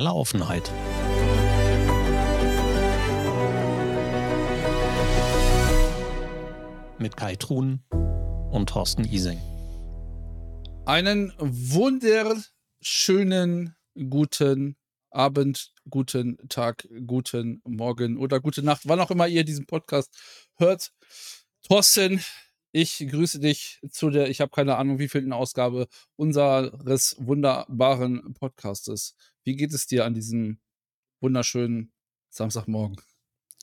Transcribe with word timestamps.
totale 0.00 0.14
Offenheit. 0.14 0.72
Mit 6.98 7.16
Kai 7.16 7.36
Truhn 7.36 7.84
und 8.50 8.68
Thorsten 8.70 9.04
Ising. 9.04 9.38
Einen 10.86 11.32
wunderschönen 11.38 13.76
guten 14.08 14.76
Abend, 15.10 15.74
guten 15.88 16.38
Tag, 16.48 16.88
guten 17.06 17.60
Morgen 17.64 18.16
oder 18.16 18.40
gute 18.40 18.62
Nacht, 18.62 18.82
wann 18.86 19.00
auch 19.00 19.10
immer 19.10 19.28
ihr 19.28 19.44
diesen 19.44 19.66
Podcast 19.66 20.16
hört. 20.56 20.92
Thorsten, 21.62 22.22
ich 22.72 23.04
grüße 23.10 23.40
dich 23.40 23.80
zu 23.90 24.10
der, 24.10 24.30
ich 24.30 24.40
habe 24.40 24.52
keine 24.52 24.76
Ahnung, 24.76 25.00
wievielten 25.00 25.32
Ausgabe 25.32 25.88
unseres 26.16 27.16
wunderbaren 27.18 28.32
Podcastes. 28.34 29.16
Wie 29.50 29.56
geht 29.56 29.74
es 29.74 29.88
dir 29.88 30.04
an 30.04 30.14
diesem 30.14 30.60
wunderschönen 31.18 31.92
Samstagmorgen? 32.28 33.00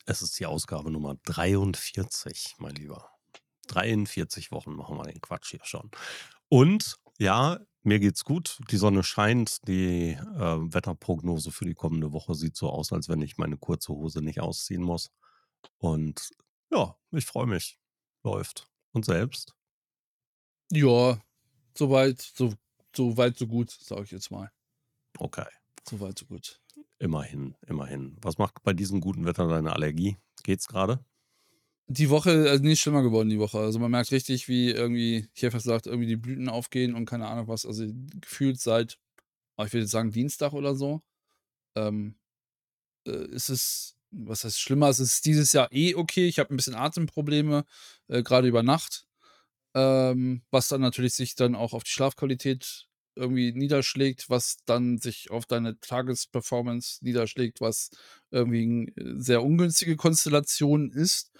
Es 0.05 0.21
ist 0.21 0.37
die 0.37 0.45
Ausgabe 0.45 0.91
Nummer 0.91 1.15
43, 1.23 2.55
mein 2.57 2.75
Lieber. 2.75 3.09
43 3.67 4.51
Wochen 4.51 4.73
machen 4.73 4.97
wir 4.97 5.05
den 5.05 5.21
Quatsch 5.21 5.51
hier 5.51 5.63
schon. 5.63 5.89
Und 6.49 6.97
ja, 7.19 7.61
mir 7.83 7.99
geht's 7.99 8.25
gut. 8.25 8.59
Die 8.69 8.75
Sonne 8.75 9.01
scheint. 9.01 9.65
Die 9.69 10.09
äh, 10.09 10.17
Wetterprognose 10.73 11.51
für 11.51 11.63
die 11.63 11.73
kommende 11.73 12.11
Woche 12.11 12.35
sieht 12.35 12.57
so 12.57 12.69
aus, 12.69 12.91
als 12.91 13.07
wenn 13.07 13.21
ich 13.21 13.37
meine 13.37 13.55
kurze 13.55 13.93
Hose 13.93 14.21
nicht 14.21 14.41
ausziehen 14.41 14.83
muss. 14.83 15.09
Und 15.77 16.31
ja, 16.69 16.97
ich 17.11 17.25
freue 17.25 17.47
mich. 17.47 17.79
Läuft. 18.23 18.67
Und 18.91 19.05
selbst? 19.05 19.55
Ja, 20.69 21.21
soweit, 21.77 22.19
so, 22.19 22.53
so 22.93 23.15
weit, 23.15 23.37
so 23.37 23.47
gut, 23.47 23.71
sage 23.71 24.03
ich 24.03 24.11
jetzt 24.11 24.31
mal. 24.31 24.51
Okay. 25.17 25.47
So 25.87 25.99
weit, 25.99 26.19
so 26.19 26.25
gut. 26.25 26.59
Immerhin, 26.99 27.55
immerhin. 27.65 28.17
Was 28.21 28.37
macht 28.37 28.63
bei 28.63 28.73
diesem 28.73 29.01
guten 29.01 29.25
Wetter 29.25 29.47
deine 29.47 29.73
Allergie? 29.73 30.17
Geht's 30.43 30.67
gerade? 30.67 31.03
Die 31.87 32.09
Woche 32.09 32.49
also 32.49 32.63
nicht 32.63 32.81
schlimmer 32.81 33.01
geworden, 33.01 33.29
die 33.29 33.39
Woche. 33.39 33.59
Also 33.59 33.79
man 33.79 33.91
merkt 33.91 34.11
richtig, 34.11 34.47
wie 34.47 34.71
irgendwie, 34.71 35.29
ich 35.33 35.41
hätte 35.41 35.57
gesagt, 35.57 35.87
irgendwie 35.87 36.07
die 36.07 36.17
Blüten 36.17 36.49
aufgehen 36.49 36.95
und 36.95 37.05
keine 37.05 37.27
Ahnung 37.27 37.47
was. 37.47 37.65
Also 37.65 37.85
gefühlt 38.19 38.59
seit, 38.59 38.99
oh, 39.55 39.63
ich 39.63 39.71
würde 39.71 39.87
sagen, 39.87 40.11
Dienstag 40.11 40.53
oder 40.53 40.75
so. 40.75 41.01
Ähm, 41.75 42.17
äh, 43.07 43.27
ist 43.27 43.49
es 43.49 43.97
was 44.11 44.43
heißt 44.43 44.59
schlimmer? 44.59 44.89
Es 44.89 44.99
ist 44.99 45.25
dieses 45.25 45.53
Jahr 45.53 45.71
eh 45.71 45.95
okay. 45.95 46.27
Ich 46.27 46.39
habe 46.39 46.53
ein 46.53 46.57
bisschen 46.57 46.75
Atemprobleme, 46.75 47.65
äh, 48.07 48.23
gerade 48.23 48.47
über 48.47 48.63
Nacht. 48.63 49.05
Ähm, 49.75 50.43
was 50.49 50.69
dann 50.69 50.81
natürlich 50.81 51.13
sich 51.13 51.35
dann 51.35 51.55
auch 51.55 51.73
auf 51.73 51.83
die 51.83 51.91
Schlafqualität 51.91 52.86
irgendwie 53.17 53.51
niederschlägt, 53.53 54.29
was 54.29 54.57
dann 54.65 54.97
sich 54.99 55.31
auf 55.31 55.45
deine 55.45 55.79
Tagesperformance 55.79 57.03
niederschlägt, 57.03 57.61
was 57.61 57.89
irgendwie 58.31 58.93
eine 58.97 59.21
sehr 59.21 59.43
ungünstige 59.43 59.95
Konstellation 59.97 60.91
ist. 60.91 61.31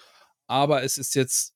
Aber 0.47 0.84
es 0.84 0.97
ist 0.97 1.16
jetzt 1.16 1.53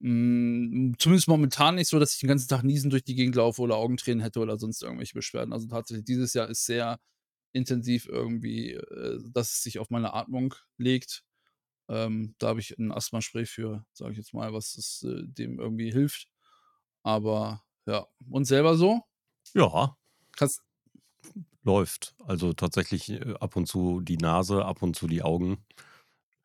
mh, 0.00 0.10
hm, 0.10 0.94
zumindest 0.98 1.28
momentan 1.28 1.76
nicht 1.76 1.88
so, 1.88 1.98
dass 1.98 2.14
ich 2.14 2.20
den 2.20 2.28
ganzen 2.28 2.48
Tag 2.48 2.64
niesen 2.64 2.90
durch 2.90 3.04
die 3.04 3.14
Gegend 3.14 3.36
laufe 3.36 3.62
oder 3.62 3.76
Augentränen 3.76 4.22
hätte 4.22 4.40
oder 4.40 4.58
sonst 4.58 4.82
irgendwelche 4.82 5.14
Beschwerden. 5.14 5.52
Also 5.52 5.68
tatsächlich, 5.68 6.04
dieses 6.06 6.34
Jahr 6.34 6.48
ist 6.48 6.66
sehr 6.66 7.00
intensiv 7.52 8.06
irgendwie, 8.06 8.72
äh, 8.74 9.20
dass 9.32 9.54
es 9.54 9.62
sich 9.62 9.78
auf 9.78 9.90
meine 9.90 10.14
Atmung 10.14 10.54
legt. 10.78 11.24
Ähm, 11.88 12.34
da 12.38 12.48
habe 12.48 12.60
ich 12.60 12.78
ein 12.78 12.92
Asthma-Spray 12.92 13.46
für, 13.46 13.86
sage 13.92 14.12
ich 14.12 14.18
jetzt 14.18 14.34
mal, 14.34 14.52
was 14.52 14.76
es 14.76 15.04
äh, 15.04 15.22
dem 15.26 15.58
irgendwie 15.58 15.90
hilft. 15.90 16.28
Aber 17.02 17.64
ja, 17.86 18.06
und 18.30 18.44
selber 18.44 18.76
so? 18.76 19.02
Ja. 19.54 19.96
Kannst 20.36 20.62
Läuft. 21.62 22.14
Also 22.24 22.54
tatsächlich 22.54 23.10
äh, 23.10 23.34
ab 23.40 23.56
und 23.56 23.66
zu 23.66 24.00
die 24.00 24.16
Nase, 24.16 24.64
ab 24.64 24.82
und 24.82 24.96
zu 24.96 25.06
die 25.06 25.22
Augen, 25.22 25.58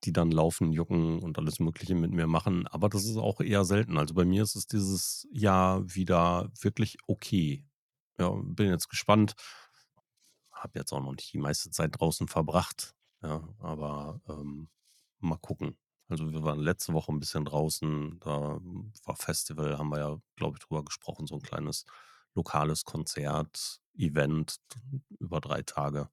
die 0.04 0.12
dann 0.12 0.32
laufen, 0.32 0.74
jucken 0.74 1.20
und 1.20 1.38
alles 1.38 1.60
Mögliche 1.60 1.96
mit 1.96 2.12
mir 2.12 2.28
machen. 2.28 2.68
Aber 2.68 2.90
das 2.90 3.06
ist 3.06 3.18
auch 3.18 3.40
eher 3.40 3.64
selten. 3.64 3.98
Also 3.98 4.14
bei 4.16 4.26
mir 4.26 4.44
ist 4.44 4.56
es 4.56 4.68
dieses 4.68 5.28
Jahr 5.32 5.84
wieder 5.94 6.52
wirklich 6.60 6.98
okay. 7.08 7.66
Ja, 8.18 8.30
bin 8.32 8.70
jetzt 8.70 8.90
gespannt 8.90 9.36
habe 10.64 10.80
jetzt 10.80 10.94
auch 10.94 11.02
noch 11.02 11.12
nicht 11.12 11.34
die 11.34 11.38
meiste 11.40 11.70
Zeit 11.70 12.00
draußen 12.00 12.28
verbracht. 12.28 12.96
Ja, 13.22 13.48
aber 13.60 14.22
ähm, 14.28 14.70
mal 15.20 15.38
gucken. 15.38 15.78
Also 16.08 16.32
wir 16.32 16.44
waren 16.44 16.60
letzte 16.60 16.94
Woche 16.94 17.12
ein 17.12 17.20
bisschen 17.20 17.46
draußen, 17.46 18.20
da 18.20 18.60
war 19.06 19.16
Festival, 19.16 19.78
haben 19.78 19.90
wir 19.90 20.00
ja, 20.00 20.18
glaube 20.36 20.58
ich, 20.58 20.66
drüber 20.66 20.84
gesprochen, 20.84 21.28
so 21.28 21.36
ein 21.36 21.42
kleines 21.42 21.86
lokales 22.36 22.84
Konzert, 22.86 23.82
Event 23.96 24.58
über 25.20 25.40
drei 25.42 25.62
Tage 25.62 26.10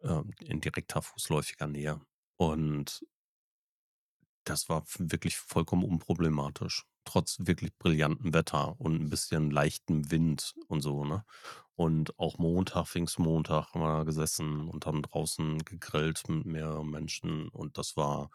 äh, 0.00 0.22
in 0.40 0.60
direkter 0.60 1.02
fußläufiger 1.02 1.66
Nähe. 1.66 2.00
Und 2.36 3.04
das 4.44 4.68
war 4.68 4.84
wirklich 4.98 5.36
vollkommen 5.36 5.84
unproblematisch. 5.84 6.84
Trotz 7.04 7.38
wirklich 7.40 7.76
brillantem 7.78 8.34
Wetter 8.34 8.78
und 8.80 9.00
ein 9.00 9.10
bisschen 9.10 9.50
leichtem 9.50 10.10
Wind 10.10 10.54
und 10.68 10.82
so, 10.82 11.04
ne? 11.04 11.24
Und 11.74 12.18
auch 12.18 12.38
Montag, 12.38 12.86
Pfingstmontag 12.86 13.72
haben 13.72 13.80
wir 13.80 14.04
gesessen 14.04 14.68
und 14.68 14.84
haben 14.84 15.02
draußen 15.02 15.58
gegrillt 15.64 16.28
mit 16.28 16.44
mehreren 16.44 16.90
Menschen 16.90 17.48
und 17.48 17.78
das 17.78 17.96
war 17.96 18.30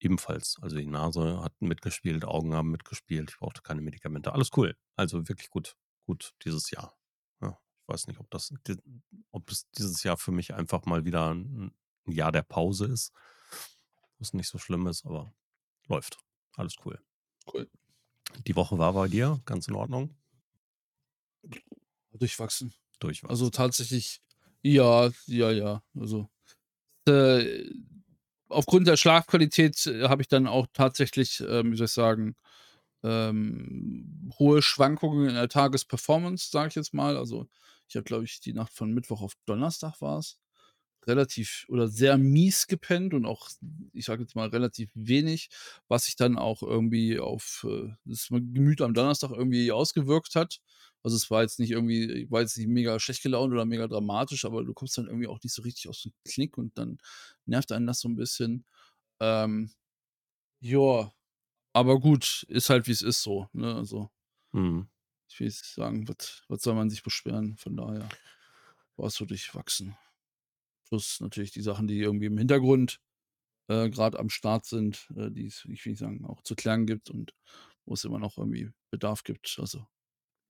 ebenfalls. 0.00 0.56
Also 0.60 0.76
die 0.76 0.86
Nase 0.86 1.40
hat 1.42 1.52
mitgespielt, 1.60 2.24
Augen 2.24 2.54
haben 2.54 2.70
mitgespielt, 2.70 3.30
ich 3.30 3.38
brauchte 3.38 3.62
keine 3.62 3.80
Medikamente. 3.82 4.32
Alles 4.32 4.50
cool. 4.56 4.76
Also 4.96 5.28
wirklich 5.28 5.50
gut, 5.50 5.76
gut 6.04 6.34
dieses 6.44 6.70
Jahr. 6.70 6.96
Ja, 7.40 7.58
ich 7.82 7.88
weiß 7.88 8.06
nicht, 8.06 8.20
ob 8.20 8.30
das, 8.30 8.52
ob 9.30 9.50
es 9.50 9.70
dieses 9.72 10.02
Jahr 10.02 10.16
für 10.16 10.32
mich 10.32 10.54
einfach 10.54 10.84
mal 10.86 11.04
wieder 11.04 11.34
ein 11.34 11.74
Jahr 12.06 12.32
der 12.32 12.42
Pause 12.42 12.86
ist 12.86 13.12
was 14.18 14.32
nicht 14.32 14.48
so 14.48 14.58
schlimm 14.58 14.86
ist, 14.86 15.04
aber 15.04 15.32
läuft. 15.88 16.18
Alles 16.56 16.76
cool. 16.84 16.98
Cool. 17.52 17.68
Die 18.46 18.56
Woche 18.56 18.78
war 18.78 18.92
bei 18.92 19.08
dir 19.08 19.40
ganz 19.44 19.68
in 19.68 19.74
Ordnung? 19.74 20.16
Durchwachsen. 22.12 22.72
Durchwachsen. 23.00 23.30
Also 23.30 23.50
tatsächlich, 23.50 24.22
ja, 24.62 25.10
ja, 25.26 25.50
ja. 25.50 25.82
Also 25.98 26.30
äh, 27.06 27.68
aufgrund 28.48 28.86
der 28.86 28.96
Schlafqualität 28.96 29.86
äh, 29.86 30.08
habe 30.08 30.22
ich 30.22 30.28
dann 30.28 30.46
auch 30.46 30.66
tatsächlich, 30.72 31.40
äh, 31.40 31.64
wie 31.70 31.76
soll 31.76 31.86
ich 31.86 31.92
sagen, 31.92 32.36
ähm, 33.04 34.30
hohe 34.38 34.62
Schwankungen 34.62 35.28
in 35.28 35.34
der 35.34 35.48
Tagesperformance, 35.48 36.50
sage 36.50 36.68
ich 36.70 36.74
jetzt 36.74 36.94
mal. 36.94 37.16
Also 37.16 37.48
ich 37.88 37.96
habe, 37.96 38.04
glaube 38.04 38.24
ich, 38.24 38.40
die 38.40 38.54
Nacht 38.54 38.72
von 38.72 38.92
Mittwoch 38.92 39.22
auf 39.22 39.34
Donnerstag 39.46 40.00
war 40.00 40.18
es 40.18 40.38
relativ 41.06 41.66
oder 41.68 41.88
sehr 41.88 42.18
mies 42.18 42.66
gepennt 42.66 43.14
und 43.14 43.26
auch, 43.26 43.50
ich 43.92 44.06
sage 44.06 44.22
jetzt 44.22 44.34
mal, 44.34 44.48
relativ 44.48 44.90
wenig, 44.94 45.50
was 45.88 46.04
sich 46.04 46.16
dann 46.16 46.38
auch 46.38 46.62
irgendwie 46.62 47.18
auf 47.18 47.66
äh, 47.68 47.90
das 48.06 48.28
Gemüt 48.28 48.80
am 48.80 48.94
Donnerstag 48.94 49.30
irgendwie 49.30 49.70
ausgewirkt 49.70 50.34
hat. 50.34 50.60
Also 51.02 51.16
es 51.16 51.30
war 51.30 51.42
jetzt 51.42 51.60
nicht 51.60 51.72
irgendwie, 51.72 52.30
war 52.30 52.40
jetzt 52.40 52.56
nicht 52.56 52.68
mega 52.68 52.98
schlecht 52.98 53.22
gelaunt 53.22 53.52
oder 53.52 53.66
mega 53.66 53.86
dramatisch, 53.86 54.46
aber 54.46 54.64
du 54.64 54.72
kommst 54.72 54.96
dann 54.96 55.06
irgendwie 55.06 55.26
auch 55.28 55.42
nicht 55.42 55.52
so 55.54 55.62
richtig 55.62 55.88
aus 55.88 56.02
dem 56.02 56.12
Knick 56.24 56.56
und 56.56 56.78
dann 56.78 56.98
nervt 57.46 57.72
einen 57.72 57.86
das 57.86 58.00
so 58.00 58.08
ein 58.08 58.16
bisschen. 58.16 58.64
Ähm, 59.20 59.70
ja, 60.60 61.12
aber 61.74 61.98
gut, 61.98 62.46
ist 62.48 62.70
halt 62.70 62.86
wie 62.86 62.92
es 62.92 63.02
ist 63.02 63.22
so. 63.22 63.48
Ne? 63.52 63.74
Also, 63.74 64.10
mhm. 64.52 64.88
ich 65.28 65.40
will 65.40 65.50
sagen, 65.50 66.08
was 66.08 66.62
soll 66.62 66.74
man 66.74 66.88
sich 66.88 67.02
beschweren? 67.02 67.56
Von 67.56 67.76
daher 67.76 68.08
war 68.96 69.08
es 69.08 69.14
so 69.14 69.24
durchwachsen. 69.24 69.96
Plus 70.88 71.20
natürlich 71.20 71.50
die 71.50 71.62
Sachen, 71.62 71.88
die 71.88 71.98
irgendwie 71.98 72.26
im 72.26 72.38
Hintergrund 72.38 73.00
äh, 73.68 73.90
gerade 73.90 74.18
am 74.18 74.30
Start 74.30 74.66
sind, 74.66 75.08
äh, 75.16 75.30
die 75.30 75.46
es, 75.46 75.66
ich 75.68 75.84
will 75.84 75.92
nicht 75.92 75.98
sagen, 75.98 76.24
auch 76.24 76.42
zu 76.42 76.54
klären 76.54 76.86
gibt 76.86 77.10
und 77.10 77.34
wo 77.86 77.94
es 77.94 78.04
immer 78.04 78.18
noch 78.18 78.38
irgendwie 78.38 78.70
Bedarf 78.90 79.24
gibt. 79.24 79.56
Also 79.58 79.86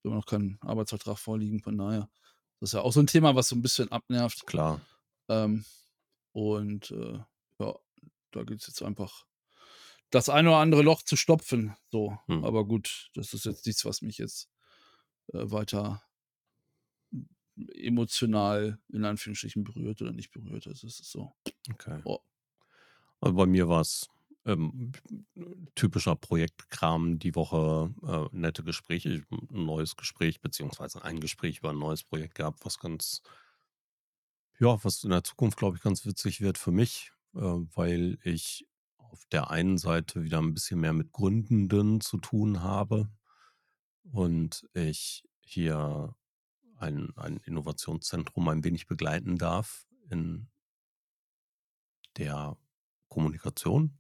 immer 0.02 0.16
noch 0.16 0.26
kein 0.26 0.58
Arbeitsvertrag 0.60 1.18
vorliegen, 1.18 1.62
von 1.62 1.78
daher. 1.78 2.10
Das 2.60 2.70
ist 2.70 2.74
ja 2.74 2.82
auch 2.82 2.92
so 2.92 3.00
ein 3.00 3.06
Thema, 3.06 3.34
was 3.34 3.48
so 3.48 3.56
ein 3.56 3.62
bisschen 3.62 3.90
abnervt. 3.90 4.46
Klar. 4.46 4.80
Ähm, 5.28 5.64
und 6.32 6.90
äh, 6.90 7.18
ja, 7.60 7.74
da 8.32 8.42
geht 8.42 8.60
es 8.60 8.66
jetzt 8.66 8.82
einfach 8.82 9.24
das 10.14 10.28
eine 10.28 10.50
oder 10.50 10.58
andere 10.58 10.82
Loch 10.82 11.02
zu 11.02 11.16
stopfen. 11.16 11.76
So, 11.90 12.16
hm. 12.26 12.44
aber 12.44 12.64
gut, 12.64 13.10
das 13.14 13.34
ist 13.34 13.44
jetzt 13.46 13.66
nichts, 13.66 13.84
was 13.84 14.00
mich 14.00 14.18
jetzt 14.18 14.48
äh, 15.32 15.50
weiter 15.50 16.02
emotional 17.74 18.78
in 18.92 19.04
Anführungsstrichen 19.04 19.64
berührt 19.64 20.00
oder 20.02 20.12
nicht 20.12 20.30
berührt. 20.30 20.66
Also 20.66 20.86
es 20.86 21.00
ist 21.00 21.10
so. 21.10 21.32
Okay. 21.70 22.00
Oh. 22.04 22.20
Also 23.20 23.34
bei 23.34 23.46
mir 23.46 23.68
war 23.68 23.80
es 23.80 24.08
ähm, 24.44 24.92
typischer 25.74 26.14
Projektkram 26.14 27.18
die 27.18 27.34
Woche, 27.34 27.92
äh, 28.06 28.36
nette 28.36 28.62
Gespräche, 28.62 29.24
ein 29.30 29.64
neues 29.64 29.96
Gespräch, 29.96 30.40
beziehungsweise 30.40 31.02
ein 31.02 31.20
Gespräch 31.20 31.58
über 31.58 31.70
ein 31.70 31.78
neues 31.78 32.04
Projekt 32.04 32.36
gehabt, 32.36 32.64
was 32.64 32.78
ganz, 32.78 33.22
ja, 34.60 34.82
was 34.84 35.02
in 35.02 35.10
der 35.10 35.24
Zukunft, 35.24 35.58
glaube 35.58 35.76
ich, 35.76 35.82
ganz 35.82 36.04
witzig 36.04 36.40
wird 36.40 36.58
für 36.58 36.72
mich, 36.72 37.12
äh, 37.34 37.40
weil 37.40 38.18
ich 38.22 38.66
auf 39.14 39.26
der 39.30 39.50
einen 39.52 39.78
Seite 39.78 40.24
wieder 40.24 40.38
ein 40.40 40.54
bisschen 40.54 40.80
mehr 40.80 40.92
mit 40.92 41.12
Gründenden 41.12 42.00
zu 42.00 42.18
tun 42.18 42.62
habe 42.64 43.10
und 44.04 44.68
ich 44.74 45.24
hier 45.40 46.16
ein 46.76 47.12
ein 47.16 47.38
Innovationszentrum 47.38 48.48
ein 48.48 48.64
wenig 48.64 48.86
begleiten 48.88 49.38
darf 49.38 49.86
in 50.10 50.48
der 52.16 52.56
Kommunikation 53.08 53.98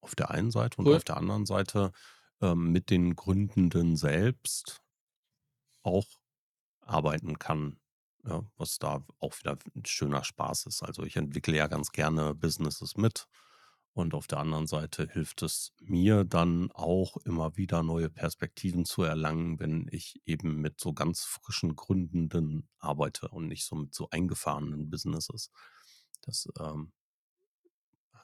auf 0.00 0.14
der 0.14 0.30
einen 0.30 0.50
Seite 0.50 0.78
und 0.80 0.90
Cool. 0.90 0.92
auf 0.92 1.04
der 1.04 1.16
anderen 1.16 1.46
Seite, 1.46 1.92
ähm, 2.40 2.72
mit 2.72 2.90
den 2.90 3.16
Gründenden 3.16 3.96
selbst 3.96 4.82
auch 5.82 6.06
arbeiten 6.80 7.38
kann, 7.38 7.80
ja, 8.26 8.44
was 8.56 8.78
da 8.78 9.04
auch 9.20 9.38
wieder 9.40 9.58
'n 9.76 9.84
schöner 9.86 10.24
Spaß 10.24 10.66
ist. 10.66 10.82
Also, 10.82 11.04
ich 11.04 11.16
entwickle 11.16 11.56
ja 11.56 11.66
ganz 11.68 11.92
gerne 11.92 12.34
Businesses 12.34 12.96
mit 12.96 13.26
und 13.94 14.14
auf 14.14 14.26
der 14.26 14.38
anderen 14.40 14.66
Seite 14.66 15.08
hilft 15.12 15.42
es 15.42 15.72
mir 15.80 16.24
dann 16.24 16.70
auch 16.72 17.16
immer 17.18 17.56
wieder 17.56 17.82
neue 17.82 18.10
Perspektiven 18.10 18.84
zu 18.84 19.02
erlangen, 19.04 19.60
wenn 19.60 19.88
ich 19.92 20.20
eben 20.26 20.60
mit 20.60 20.80
so 20.80 20.92
ganz 20.94 21.24
frischen 21.24 21.76
Gründenden 21.76 22.68
arbeite 22.78 23.28
und 23.28 23.46
nicht 23.48 23.64
so 23.66 23.76
mit 23.76 23.94
so 23.94 24.08
eingefahrenen 24.10 24.90
Businesses. 24.90 25.50
Das, 26.22 26.48
ähm 26.60 26.92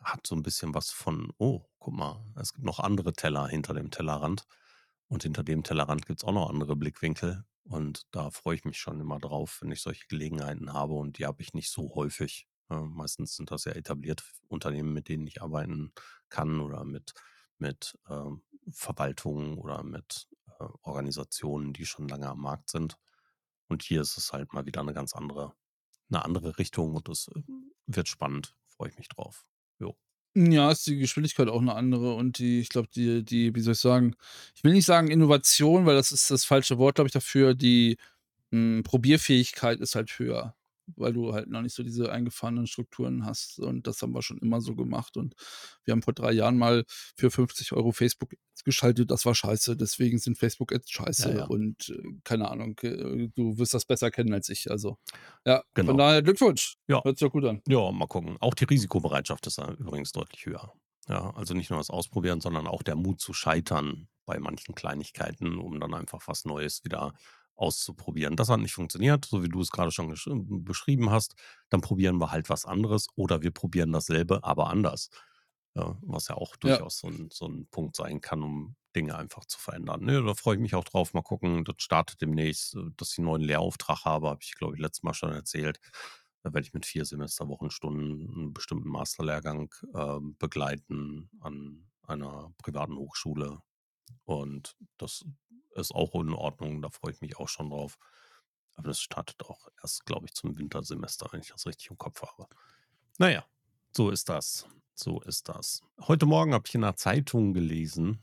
hat 0.03 0.27
so 0.27 0.35
'n 0.35 0.43
bisschen 0.43 0.75
was 0.75 0.91
von: 0.91 1.33
„Oh, 1.39 1.65
guck 1.79 1.95
mal, 1.95 2.25
es 2.37 2.53
gibt 2.55 2.65
noch 2.67 2.81
andere 2.81 3.13
Teller 3.13 3.47
hinter 3.49 3.75
dem 3.75 3.91
Tellerrand 3.91 4.47
und 5.09 5.23
hinter 5.23 5.43
dem 5.45 5.63
Tellerrand 5.65 6.07
gibt's 6.07 6.25
auch 6.25 6.33
noch 6.33 6.49
andere 6.51 6.77
Blickwinkel.“ 6.77 7.45
Und 7.65 8.07
da 8.13 8.31
freue 8.31 8.57
ich 8.57 8.65
mich 8.65 8.79
schon 8.79 9.01
immer 9.01 9.19
drauf, 9.19 9.59
wenn 9.63 9.71
ich 9.73 9.83
solche 9.83 10.07
Gelegenheiten 10.09 10.73
habe 10.73 10.95
und 10.95 11.19
die 11.19 11.27
habe 11.27 11.43
ich 11.43 11.55
nicht 11.55 11.71
so 11.71 11.95
häufig. 11.95 12.47
Ähm, 12.71 12.93
meistens 12.95 13.37
sind 13.37 13.51
das 13.51 13.65
ja 13.65 13.73
etablierte 13.73 14.25
Unternehmen, 14.49 14.93
mit 14.93 15.09
denen 15.09 15.27
ich 15.27 15.43
arbeiten 15.43 15.93
kann 16.29 16.61
oder 16.61 16.85
mit 16.85 17.15
mit, 17.59 17.99
ähm, 18.09 18.43
Verwaltungen 18.73 19.59
oder 19.59 19.83
mit, 19.85 20.29
äh, 20.61 20.65
Organisationen, 20.83 21.73
die 21.75 21.85
schon 21.87 22.09
lange 22.09 22.29
am 22.29 22.41
Markt 22.41 22.71
sind. 22.71 22.97
Und 23.69 23.83
hier 23.83 24.03
ist 24.03 24.17
es 24.19 24.33
halt 24.33 24.53
mal 24.55 24.67
wieder 24.67 24.83
'ne 24.85 24.95
ganz 24.95 25.15
andere 25.15 25.55
'ne 26.11 26.25
andere 26.25 26.59
Richtung 26.59 26.95
und 26.97 27.09
das, 27.09 27.29
ähm, 27.37 27.73
wird 27.87 28.09
spannend, 28.09 28.57
freue 28.69 28.91
ich 28.91 28.99
mich 28.99 29.09
drauf. 29.11 29.45
Jo. 29.81 29.97
Ja, 30.37 30.71
ist 30.71 30.87
die 30.87 30.97
Geschwindigkeit 30.97 31.49
auch 31.49 31.61
'ne 31.61 31.75
andere 31.75 32.15
und 32.15 32.39
die 32.39 32.61
ich 32.61 32.69
glaube, 32.69 32.87
die 32.95 33.25
die 33.25 33.53
wie 33.57 33.61
soll 33.61 33.73
ich 33.73 33.81
sagen 33.81 34.15
ich 34.55 34.63
will 34.63 34.73
nicht 34.73 34.85
sagen 34.87 35.09
Innovation, 35.11 35.87
weil 35.87 35.97
das 35.97 36.13
ist 36.13 36.31
das 36.31 36.45
falsche 36.45 36.79
Wort, 36.79 36.95
glaube 36.95 37.09
ich, 37.09 37.13
dafür. 37.13 37.55
Die, 37.55 37.97
hm, 38.53 38.83
Probierfähigkeit 38.85 39.81
ist 39.81 39.95
halt 39.95 40.11
höher, 40.19 40.57
weil 40.97 41.13
du 41.13 41.33
halt 41.33 41.49
noch 41.49 41.63
nicht 41.63 41.75
so 41.75 41.83
diese 41.83 42.11
eingefahrenen 42.13 42.67
Strukturen 42.67 43.25
hast 43.27 43.59
und 43.59 43.87
das 43.87 44.03
haben 44.03 44.13
wir 44.15 44.23
schon 44.23 44.39
immer 44.39 44.61
so 44.61 44.75
gemacht 44.75 45.17
und 45.17 45.35
wir 45.85 45.93
haben 45.93 46.03
vor 46.03 46.13
3 46.15 46.33
Jahren 46.33 46.57
mal 46.59 46.85
für 47.17 47.31
50 47.31 47.73
€ 47.73 47.93
Facebook 47.93 48.33
Ads 48.35 48.65
geschaltet, 48.65 49.11
das 49.11 49.25
war 49.25 49.35
scheiße, 49.35 49.77
deswegen 49.77 50.19
sind 50.19 50.37
Facebook 50.39 50.73
Ads 50.73 50.93
Ja, 50.95 51.05
scheiße 51.07 51.35
ja. 51.35 51.45
und, 51.47 51.89
äh, 51.91 52.03
keine 52.25 52.51
Ahnung, 52.51 52.79
äh, 52.83 53.29
du 53.35 53.59
wirst 53.59 53.75
das 53.75 53.85
besser 53.87 54.11
kennen 54.11 54.33
als 54.35 54.49
ich. 54.49 54.71
Also, 54.71 54.99
ja, 55.47 55.63
von 55.75 55.87
Genau. 55.87 55.97
daher 55.97 56.23
Glückwunsch. 56.23 56.77
Ja. 56.89 57.03
Hört 57.05 57.19
sich 57.19 57.27
doch 57.27 57.33
gut 57.33 57.45
an. 57.45 57.63
Ja, 57.69 57.91
mal 57.93 58.07
gucken. 58.07 58.37
Auch 58.41 58.55
die 58.55 58.65
Risikobereitschaft 58.65 59.47
ist 59.47 59.59
da 59.59 59.73
übrigens 59.73 60.13
deutlich 60.13 60.47
höher. 60.47 60.73
Ja, 61.09 61.31
also 61.35 61.55
nicht 61.55 61.71
nur 61.71 61.79
das 61.79 61.91
Ausprobieren, 61.91 62.41
sondern 62.41 62.67
auch 62.67 62.83
der 62.83 62.95
Mut 62.97 63.21
zu 63.21 63.33
scheitern 63.33 64.09
bei 64.27 64.39
manchen 64.39 64.75
Kleinigkeiten, 64.75 65.59
um 65.59 65.81
dann 65.81 65.95
einfach 65.95 66.23
was 66.27 66.45
Neues 66.45 66.85
wieder 66.85 67.15
auszuprobieren. 67.61 68.37
Das 68.37 68.49
hat 68.51 68.61
nicht 68.61 68.75
funktioniert, 68.75 69.25
so 69.27 69.43
wie 69.45 69.49
du 69.49 69.61
es 69.61 69.71
grade 69.71 69.91
schon 69.93 70.11
gesch 70.11 70.27
hm, 70.27 70.65
beschrieben 70.65 71.11
hast. 71.11 71.35
Dann 71.71 71.81
probieren 71.83 72.19
wir 72.21 72.31
halt 72.33 72.51
was 72.51 72.65
anderes 72.67 73.09
oder 73.17 73.43
wir 73.43 73.53
probieren 73.53 73.93
dasselbe, 73.93 74.45
aber 74.45 74.69
anders. 74.71 75.11
Ja, 75.77 75.99
was 76.03 76.29
ja 76.29 76.37
auch 76.37 76.57
Ja. 76.65 76.81
durchaus 76.81 76.99
so 76.99 77.09
'n 77.09 77.29
so 77.33 77.47
'n 77.47 77.67
Punkt 77.71 77.97
sein 77.97 78.21
kann, 78.21 78.43
um 78.43 78.77
Dinge 78.97 79.17
einfach 79.17 79.45
zu 79.47 79.59
verändern. 79.61 80.03
Ne, 80.05 80.23
da 80.25 80.35
freue 80.35 80.57
ich 80.57 80.61
mich 80.63 80.75
auch 80.75 80.85
drauf. 80.85 81.15
Mal 81.15 81.23
gucken, 81.23 81.65
das 81.65 81.77
startet 81.79 82.21
demnächst, 82.23 82.75
äh, 82.77 82.81
dass 82.97 83.13
ich 83.13 83.19
'n 83.19 83.25
neuen 83.25 83.43
Lehrauftrag 83.43 84.05
habe, 84.05 84.29
habe 84.31 84.41
ich, 84.43 84.55
glaube 84.57 84.75
ich, 84.77 84.81
letztes 84.83 85.05
Mal 85.05 85.15
schon 85.15 85.33
erzählt. 85.33 85.79
Da 86.43 86.53
werde 86.55 86.67
ich 86.67 86.73
mit 86.75 86.87
4 86.87 87.05
Semesterwochenstunden 87.05 88.49
'n 88.49 88.53
bestimmten 88.55 88.89
Masterlehrgang, 88.89 89.73
ähm, 89.95 90.37
begleiten 90.39 91.31
an 91.41 91.89
einer 92.03 92.53
privaten 92.59 92.97
Hochschule. 92.97 93.61
Und 94.25 94.77
das 94.99 95.25
ist 95.75 95.95
auch 95.95 96.15
in 96.17 96.33
Ordnung, 96.35 96.83
da 96.83 96.91
freue 96.91 97.13
ich 97.13 97.21
mich 97.21 97.37
auch 97.39 97.49
schon 97.49 97.71
drauf. 97.71 97.99
Aber 98.77 98.89
das 98.89 99.01
startet 99.01 99.43
auch 99.47 99.69
erst, 99.83 100.07
glaube 100.07 100.27
ich, 100.27 100.35
zum 100.35 100.57
Wintersemester, 100.59 101.29
wenn 101.33 101.41
ich 101.41 101.49
das 101.51 101.67
richtig 101.67 101.91
im 101.91 101.99
Kopf 101.99 102.23
habe. 102.23 102.47
Na 103.19 103.31
ja, 103.31 103.45
so 103.97 104.11
ist 104.11 104.29
das. 104.29 104.67
So 104.95 105.21
ist 105.23 105.49
das. 105.49 105.83
Heute 106.01 106.27
Morgen 106.27 106.55
habe 106.55 106.65
ich 106.67 106.75
in 106.75 106.83
'ner 106.83 106.97
Zeitung 106.97 107.55
gelesen 107.55 108.23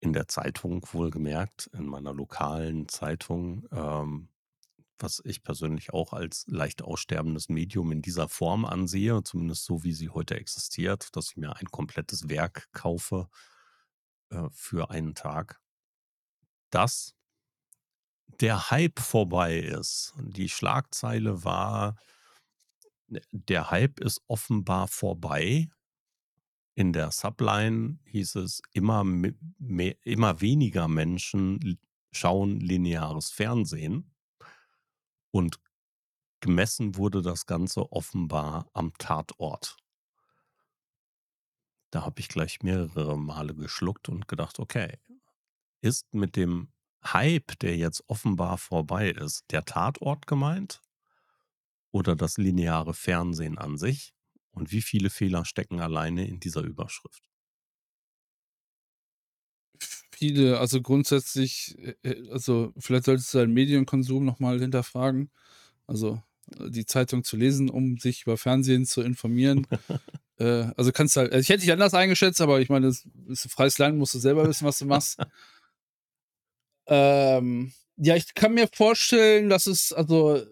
in 0.00 0.12
der 0.12 0.26
Zeitung 0.26 0.84
wohlgemerkt, 0.92 1.70
in 1.72 1.86
meiner 1.86 2.12
lokalen 2.12 2.88
Zeitung, 2.88 3.66
ähm, 3.70 4.28
was 4.98 5.22
ich 5.24 5.42
persönlich 5.44 5.92
auch 5.92 6.12
als 6.12 6.44
leicht 6.48 6.82
aussterbendes 6.82 7.48
Medium 7.48 7.92
in 7.92 8.02
dieser 8.02 8.28
Form 8.28 8.64
ansehe, 8.64 9.22
zumindest 9.24 9.64
so, 9.64 9.84
wie 9.84 9.92
sie 9.92 10.10
heute 10.10 10.36
existiert, 10.36 11.16
dass 11.16 11.30
ich 11.30 11.36
mir 11.36 11.56
ein 11.56 11.66
komplettes 11.66 12.28
Werk 12.28 12.68
kaufe, 12.72 13.28
äh, 14.32 14.48
für 14.52 14.90
einen 14.90 15.14
Tag 15.14 15.58
dass 16.72 17.12
der 18.40 18.70
Hype 18.70 18.98
vorbei 19.00 19.58
ist. 19.58 20.14
Die 20.18 20.48
Schlagzeile 20.48 21.44
war: 21.44 21.96
„D 23.08 23.20
der 23.32 23.70
Hype 23.70 24.00
ist 24.00 24.20
offenbar 24.28 24.86
vorbei.“ 24.88 25.68
In 26.78 26.92
der 26.94 27.10
Subline 27.10 27.98
hieß 28.06 28.36
es: 28.36 28.62
„Immer 28.72 29.02
m 29.02 29.34
me 29.58 29.90
immer 30.04 30.40
weniger 30.40 30.88
Menschen 30.88 31.78
schauen 32.12 32.60
lineares 32.60 33.30
Fernsehen.“ 33.30 34.12
Und 35.34 35.60
gemessen 36.40 36.96
wurde 36.96 37.22
das 37.22 37.46
Ganze 37.46 37.92
offenbar 37.92 38.68
am 38.74 38.92
Tatort. 38.98 39.76
Da 41.92 42.04
habe 42.04 42.20
ich 42.20 42.28
gleich 42.28 42.62
mehrere 42.62 43.16
Male 43.18 43.54
geschluckt 43.54 44.08
und 44.08 44.26
gedacht: 44.26 44.58
„Okay, 44.58 44.98
ist 45.82 46.14
mit 46.14 46.36
dem 46.36 46.72
Hype, 47.04 47.58
der 47.60 47.76
jetzt 47.76 48.04
offenbar 48.08 48.58
vorbei 48.58 49.10
ist, 49.10 49.44
der 49.52 49.64
Tatort 49.64 50.26
gemeint?“ 50.26 50.82
„oder 51.94 52.16
das 52.16 52.38
lineare 52.38 52.92
Fernsehen 52.92 53.56
an 53.58 53.78
sich?“ 53.78 54.12
Und 54.50 54.72
wie 54.72 54.82
viele 54.82 55.08
Fehler 55.10 55.44
stecken 55.44 55.80
alleine 55.80 56.26
in 56.26 56.40
dieser 56.40 56.62
Überschrift? 56.62 57.28
Viele, 60.10 60.58
also 60.58 60.80
grundsätzlich, 60.82 61.76
äh, 61.78 61.94
äh 62.02 62.30
also 62.30 62.72
vielleicht 62.78 63.04
solltest 63.04 63.32
du 63.34 63.38
deinen 63.38 63.52
Medienkonsum 63.54 64.24
noch 64.24 64.38
mal 64.40 64.60
hinterfragen. 64.60 65.30
Also, 65.86 66.22
die 66.48 66.86
Zeitung 66.86 67.24
zu 67.24 67.36
lesen, 67.36 67.70
um 67.70 67.98
sich 67.98 68.22
über 68.22 68.36
Fernsehen 68.38 68.86
zu 68.86 69.02
informieren. 69.02 69.66
Äh, 70.38 70.72
also 70.78 70.92
kannst 70.92 71.16
halt 71.16 71.30
also 71.32 71.42
ich 71.42 71.50
hätte 71.50 71.60
dich 71.60 71.72
anders 71.72 71.92
eingeschätzt, 71.94 72.40
aber 72.40 72.60
ich 72.62 72.70
meine, 72.70 72.86
das 72.86 73.04
ist 73.28 73.44
'n 73.46 73.50
freies 73.50 73.76
Land, 73.78 73.98
musst 73.98 74.14
du 74.14 74.18
selber 74.18 74.48
wissen, 74.48 74.66
was 74.66 74.78
du 74.78 74.86
machst. 74.86 75.18
Ähm, 76.86 77.72
ja, 77.96 78.16
ich 78.16 78.34
kann 78.34 78.54
mir 78.54 78.68
vorstellen, 78.72 79.48
dass 79.48 79.66
es 79.66 79.92
also 79.92 80.42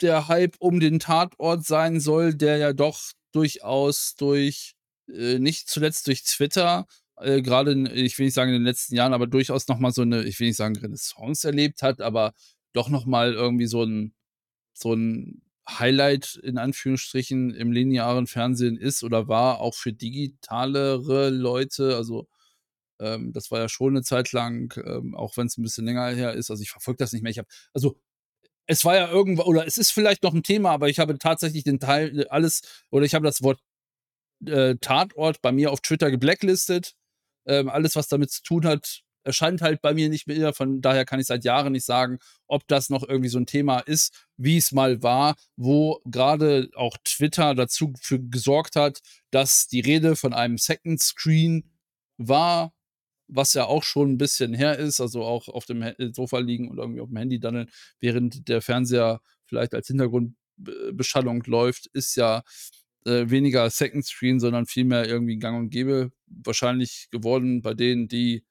der 0.00 0.28
Hype 0.28 0.56
um 0.58 0.80
den 0.80 0.98
Tatort 1.00 1.64
sein 1.66 2.00
soll, 2.00 2.34
der 2.34 2.56
ja 2.58 2.72
doch 2.72 3.00
durchaus 3.32 4.14
durch 4.16 4.74
äh, 5.12 5.38
nicht 5.38 5.68
zuletzt 5.68 6.06
durch 6.06 6.22
Twitter, 6.24 6.86
äh, 7.16 7.42
grade 7.42 7.72
in 7.72 7.86
ich 7.86 8.18
will 8.18 8.26
nicht 8.26 8.34
sagen 8.34 8.50
in 8.52 8.60
den 8.60 8.64
letzten 8.64 8.94
Jahren, 8.94 9.12
aber 9.12 9.26
durchaus 9.26 9.66
noch 9.68 9.78
mal 9.78 9.92
so 9.92 10.04
'ne 10.04 10.22
ich 10.24 10.38
will 10.40 10.48
nicht 10.48 10.56
sagen 10.56 10.76
Renaissance 10.76 11.46
erlebt 11.46 11.82
hat, 11.82 12.00
aber 12.00 12.32
doch 12.74 12.88
noch 12.90 13.06
mal 13.06 13.34
irgendwie 13.34 13.66
so 13.66 13.82
'n 13.84 14.14
so 14.74 14.92
'n 14.94 15.42
Highlight 15.68 16.36
in 16.44 16.58
Anführungsstrichen 16.58 17.54
im 17.54 17.72
linearen 17.72 18.26
Fernsehen 18.28 18.76
ist 18.78 19.04
oder 19.04 19.28
war, 19.28 19.60
auch 19.60 19.74
für 19.74 19.92
digitalere 19.94 21.30
Leute. 21.30 21.96
Also, 21.96 22.28
ähm, 23.00 23.32
das 23.34 23.50
war 23.52 23.60
ja 23.60 23.68
schon 23.70 23.94
'ne 23.94 24.02
Zeit 24.02 24.32
lang, 24.32 24.74
ähm, 24.86 25.14
auch 25.16 25.36
wenn's 25.38 25.58
'n 25.58 25.62
bisschen 25.64 25.86
länger 25.86 26.08
her 26.10 26.34
ist. 26.34 26.50
Also, 26.50 26.62
ich 26.64 26.70
verfolge 26.72 26.98
das 26.98 27.12
nicht 27.14 27.22
mehr. 27.22 27.30
Ich 27.32 27.38
habe 27.38 27.48
also, 27.74 27.96
es 28.68 28.84
war 28.86 28.96
ja 28.96 29.10
irgendwo 29.10 29.44
oder 29.44 29.66
es 29.66 29.78
ist 29.78 29.92
vielleicht 29.92 30.22
noch 30.24 30.34
'n 30.34 30.42
Thema, 30.44 30.70
aber 30.72 30.88
ich 30.90 30.98
habe 31.00 31.18
tatsächlich 31.18 31.64
den 31.64 31.80
Teil 31.80 32.20
äh, 32.22 32.26
alles 32.30 32.62
oder 32.90 33.06
ich 33.06 33.14
habe 33.14 33.26
das 33.26 33.42
Wort, 33.42 33.60
äh, 34.46 34.76
Tatort 34.80 35.42
bei 35.42 35.52
mir 35.52 35.72
auf 35.72 35.80
Twitter 35.82 36.10
geblacklistet. 36.12 36.94
Ähm, 37.46 37.68
alles, 37.70 37.96
was 37.96 38.08
damit 38.08 38.30
zu 38.32 38.42
tun 38.44 38.66
hat, 38.66 39.02
erscheint 39.24 39.62
halt 39.62 39.82
bei 39.82 39.94
mir 39.94 40.08
nicht 40.08 40.26
mehr. 40.26 40.52
Von 40.54 40.80
daher 40.82 41.04
kann 41.04 41.20
ich 41.20 41.26
seit 41.26 41.44
Jahren 41.44 41.72
nicht 41.72 41.84
sagen, 41.86 42.18
ob 42.48 42.66
das 42.68 42.90
noch 42.90 43.08
irgendwie 43.08 43.28
so 43.30 43.38
'n 43.38 43.46
Thema 43.46 43.80
ist, 43.80 44.26
wie's 44.36 44.72
mal 44.72 45.02
war, 45.02 45.36
wo 45.56 46.00
grade 46.10 46.70
auch 46.76 46.96
Twitter 47.04 47.54
dazu 47.54 47.92
für 48.00 48.18
gesorgt 48.20 48.76
hat, 48.76 49.00
dass 49.30 49.68
die 49.68 49.80
Rede 49.80 50.16
von 50.16 50.32
einem 50.34 50.58
Second 50.58 51.00
Screen 51.02 51.64
war, 52.18 52.72
was 53.28 53.54
ja 53.54 53.66
auch 53.66 53.84
schon 53.84 54.12
'n 54.12 54.18
bisschen 54.18 54.54
her 54.54 54.78
ist, 54.78 55.00
also 55.00 55.24
auch 55.24 55.48
auf 55.48 55.66
dem 55.66 55.82
He 55.82 55.94
Sofa 56.14 56.38
liegen 56.40 56.68
und 56.70 56.78
irgendwie 56.78 57.00
aufm 57.02 57.16
Handy 57.18 57.40
daddeln, 57.40 57.70
während 58.00 58.48
der 58.48 58.62
Fernseher 58.62 59.20
vielleicht 59.46 59.74
als 59.74 59.88
Hintergrund 59.88 60.34
Be 60.58 60.92
Beschallung 60.94 61.42
läuft, 61.46 61.86
ist 61.94 62.16
ja, 62.16 62.42
äh, 63.06 63.30
weniger 63.30 63.70
Second 63.70 64.06
Screen, 64.06 64.40
sondern 64.40 64.66
vielmehr 64.66 65.06
irgendwie 65.08 65.38
gang 65.38 65.58
und 65.58 65.70
gäbe 65.70 66.12
wahrscheinlich 66.28 67.08
geworden 67.10 67.62
bei 67.62 67.74
denen, 67.74 68.08
die 68.08 68.44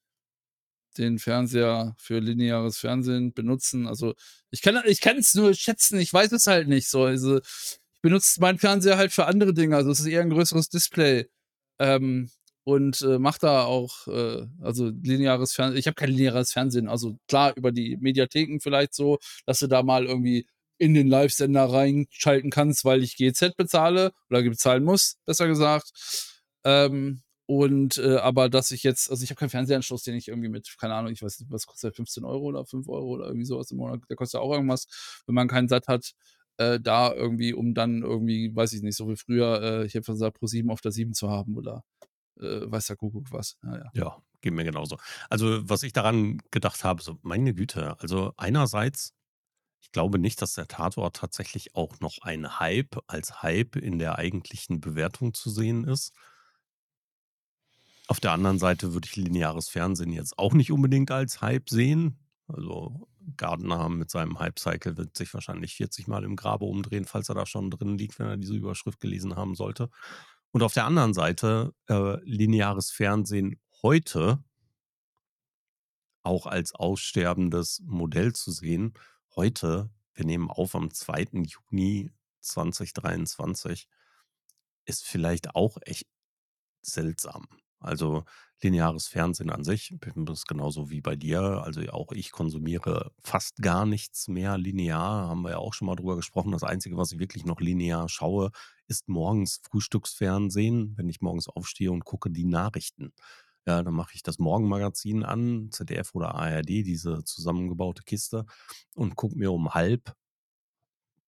den 0.98 1.20
Fernseher 1.20 1.96
für 1.98 2.20
lineares 2.20 2.78
Fernsehen 2.80 3.34
benutzen. 3.34 3.88
Also, 3.88 4.14
ich 4.52 4.62
kann 4.62 4.82
ich 4.86 5.02
kann's 5.02 5.34
nur 5.36 5.54
schätzen, 5.54 6.00
ich 6.00 6.14
weiß 6.14 6.32
es 6.34 6.48
halt 6.48 6.68
nicht 6.68 6.90
so. 6.90 7.04
Also, 7.04 7.38
ich 7.40 8.02
benutze 8.02 8.40
meinen 8.42 8.60
Fernseher 8.60 8.98
halt 8.98 9.12
für 9.14 9.26
andere 9.28 9.54
Dinge. 9.54 9.76
Also, 9.78 9.92
es 9.92 10.00
ist 10.02 10.08
eher 10.08 10.22
'n 10.24 10.30
größeres 10.32 10.70
Display. 10.70 11.28
Ähm, 11.80 12.30
und, 12.64 13.02
äh, 13.02 13.18
mache 13.20 13.40
da 13.42 13.64
auch, 13.66 14.08
äh 14.08 14.46
also, 14.62 14.90
lineares 15.04 15.54
Fernsehen 15.54 15.80
ich 15.80 15.88
habe 15.88 15.96
kein 15.96 16.12
lineares 16.12 16.52
Fernsehen. 16.54 16.88
Also, 16.90 17.18
klar, 17.28 17.54
über 17.58 17.72
die 17.72 17.98
Mediatheken 18.00 18.60
vielleicht 18.62 18.94
so, 18.94 19.20
dass 19.46 19.60
du 19.60 19.68
da 19.68 19.84
mal 19.84 20.06
irgendwie 20.06 20.46
in 20.78 20.94
den 20.96 21.08
Livesender 21.08 21.66
reinschalten 21.66 22.50
kannst, 22.52 22.86
weil 22.86 23.04
ich 23.04 23.16
GEZ 23.18 23.56
bezahle 23.58 24.12
oder 24.30 24.42
bezahlen 24.44 24.84
muss, 24.84 25.18
besser 25.26 25.48
gesagt. 25.48 25.92
Ähm, 26.66 27.22
und, 27.48 27.98
äh 27.98 28.18
aber 28.18 28.50
dass 28.50 28.72
ich 28.72 28.84
jetzt 28.84 29.10
also, 29.12 29.24
ich 29.24 29.30
habe 29.32 29.40
keinen 29.40 29.50
Fernsehanschluss, 29.50 30.04
den 30.04 30.16
ich 30.16 30.28
irgendwie 30.30 30.50
mit 30.50 30.76
keine 30.80 30.96
Ahnung, 30.96 31.12
ich 31.14 31.22
weiß 31.24 31.40
nicht, 31.40 31.52
was 31.52 31.66
kostet 31.68 31.90
der, 31.92 31.96
15 31.96 32.24
€ 32.26 32.46
oder 32.50 32.66
5 32.66 32.88
€ 32.90 33.08
oder 33.16 33.26
irgendwie 33.28 33.46
so 33.46 33.60
was 33.60 33.72
im 33.72 33.78
Monat. 33.78 34.02
Der 34.10 34.16
kostet 34.18 34.42
auch 34.42 34.52
irgendwas, 34.54 34.88
wenn 35.28 35.36
man 35.36 35.48
keinen 35.50 35.68
satt 35.70 35.88
hat, 35.88 36.14
äh, 36.58 36.80
da 36.80 37.14
irgendwie 37.14 37.54
um 37.54 37.74
dann 37.74 38.04
irgendwie, 38.04 38.56
weiß 38.56 38.74
ich 38.74 38.82
nicht, 38.84 38.96
so 38.98 39.10
wie 39.10 39.16
früher, 39.18 39.62
äh, 39.84 39.86
ich 39.86 39.94
hätte 39.96 40.12
gesagt, 40.14 40.40
ProSieben 40.40 40.72
auf 40.72 40.82
der 40.82 40.92
7 40.94 41.14
zu 41.14 41.30
haben 41.30 41.58
oder, 41.58 41.84
äh, 42.42 42.62
weiß 42.72 42.88
der 42.88 42.98
Kuckuck 42.98 43.32
was. 43.34 43.58
Ja, 43.64 43.78
ja. 43.78 43.94
Ja, 43.94 44.22
geht 44.42 44.54
mir 44.54 44.64
genauso. 44.64 44.98
Also, 45.30 45.68
was 45.70 45.84
ich 45.84 45.92
daran 45.94 46.38
gedacht 46.52 46.84
habe, 46.84 47.02
so, 47.04 47.18
meine 47.24 47.54
Güte, 47.54 48.00
also, 48.00 48.34
einerseits 48.38 49.14
ich 49.82 49.92
glaube 49.94 50.20
nicht, 50.20 50.42
dass 50.42 50.54
der 50.56 50.68
Tatort 50.68 51.18
tatsächlich 51.18 51.76
auch 51.76 52.00
noch 52.02 52.20
ein 52.24 52.60
Hype 52.60 52.98
als 53.08 53.44
Hype 53.44 53.78
in 53.78 54.00
der 54.00 54.18
eigentlichen 54.18 54.82
Bewertung 54.82 55.34
zu 55.34 55.50
sehen 55.52 55.86
ist. 55.86 56.14
Auf 58.12 58.20
der 58.20 58.34
anderen 58.34 58.60
Seite 58.60 58.94
würde 58.94 59.08
ich 59.08 59.16
lineares 59.16 59.70
Fernsehen 59.70 60.12
jetzt 60.12 60.38
auch 60.38 60.52
nicht 60.52 60.70
unbedingt 60.70 61.12
als 61.12 61.40
Hype 61.40 61.70
sehen. 61.70 62.20
Also, 62.46 63.08
Gardner 63.38 63.88
mit 63.88 64.12
seinem 64.12 64.38
Hype-Cycle 64.38 64.98
wird 64.98 65.16
sich 65.16 65.34
wahrscheinlich 65.34 65.76
40 65.76 66.08
Mal 66.08 66.26
im 66.26 66.36
Grabe 66.36 66.66
umdrehen, 66.66 67.06
falls 67.06 67.30
er 67.30 67.36
da 67.36 67.46
schon 67.46 67.72
drin 67.72 67.98
liegt, 67.98 68.20
wenn 68.20 68.28
er 68.28 68.36
diese 68.36 68.54
Überschrift 68.54 69.00
gelesen 69.00 69.38
haben 69.38 69.56
sollte. 69.56 69.90
Und 70.52 70.62
auf 70.62 70.74
der 70.74 70.84
anderen 70.84 71.14
Seite, 71.14 71.74
äh, 71.88 72.22
lineares 72.26 72.92
Fernsehen 72.92 73.62
heute 73.82 74.44
auch 76.22 76.48
als 76.48 76.76
aussterbendes 76.76 77.82
Modell 77.86 78.34
zu 78.34 78.52
sehen. 78.52 78.94
Heute, 79.38 79.90
wir 80.16 80.26
nehmen 80.26 80.50
auf 80.50 80.76
am 80.76 80.94
2. 80.94 81.46
Juni 81.46 82.12
2023, 82.42 83.88
ist 84.84 85.06
vielleicht 85.06 85.56
auch 85.56 85.78
echt 85.86 86.10
seltsam. 86.82 87.48
Also, 87.82 88.24
lineares 88.62 89.08
Fernsehen 89.08 89.50
an 89.50 89.64
sich, 89.64 89.96
ist 90.32 90.48
genauso 90.48 90.90
wie 90.92 91.02
bei 91.02 91.16
dir. 91.16 91.42
Also, 91.66 91.82
auch 91.92 92.12
ich 92.14 92.32
konsumiere 92.32 93.12
fast 93.24 93.58
gar 93.62 93.86
nichts 93.86 94.28
mehr 94.28 94.58
linear, 94.58 95.28
haben 95.30 95.42
wir 95.44 95.52
ja 95.52 95.58
auch 95.58 95.74
schon 95.74 95.88
mal 95.88 95.96
drüber 95.96 96.16
gesprochen. 96.16 96.52
Das 96.52 96.64
Einzige, 96.64 96.98
was 96.98 97.12
ich 97.12 97.20
wirklich 97.20 97.46
noch 97.46 97.60
linear 97.60 98.08
schaue, 98.10 98.52
ist 98.88 99.10
morgens 99.10 99.60
Frühstücksfernsehen, 99.70 100.94
wenn 100.98 101.10
ich 101.10 101.22
morgens 101.22 101.48
aufstehe 101.50 101.92
und 101.92 102.06
gucke 102.06 102.30
die 102.32 102.46
Nachrichten. 102.46 103.14
Ja, 103.68 103.84
dann 103.84 103.94
mache 103.94 104.12
ich 104.16 104.24
das 104.24 104.40
Morgenmagazin 104.40 105.24
an, 105.24 105.70
ZDF 105.72 106.16
oder 106.16 106.36
ARD, 106.36 106.84
diese 106.84 107.24
zusammengebaute 107.26 108.04
Kiste 108.04 108.46
und 108.96 109.16
gucke 109.16 109.38
mir 109.38 109.52
um 109.52 109.74
12:30 109.74 110.16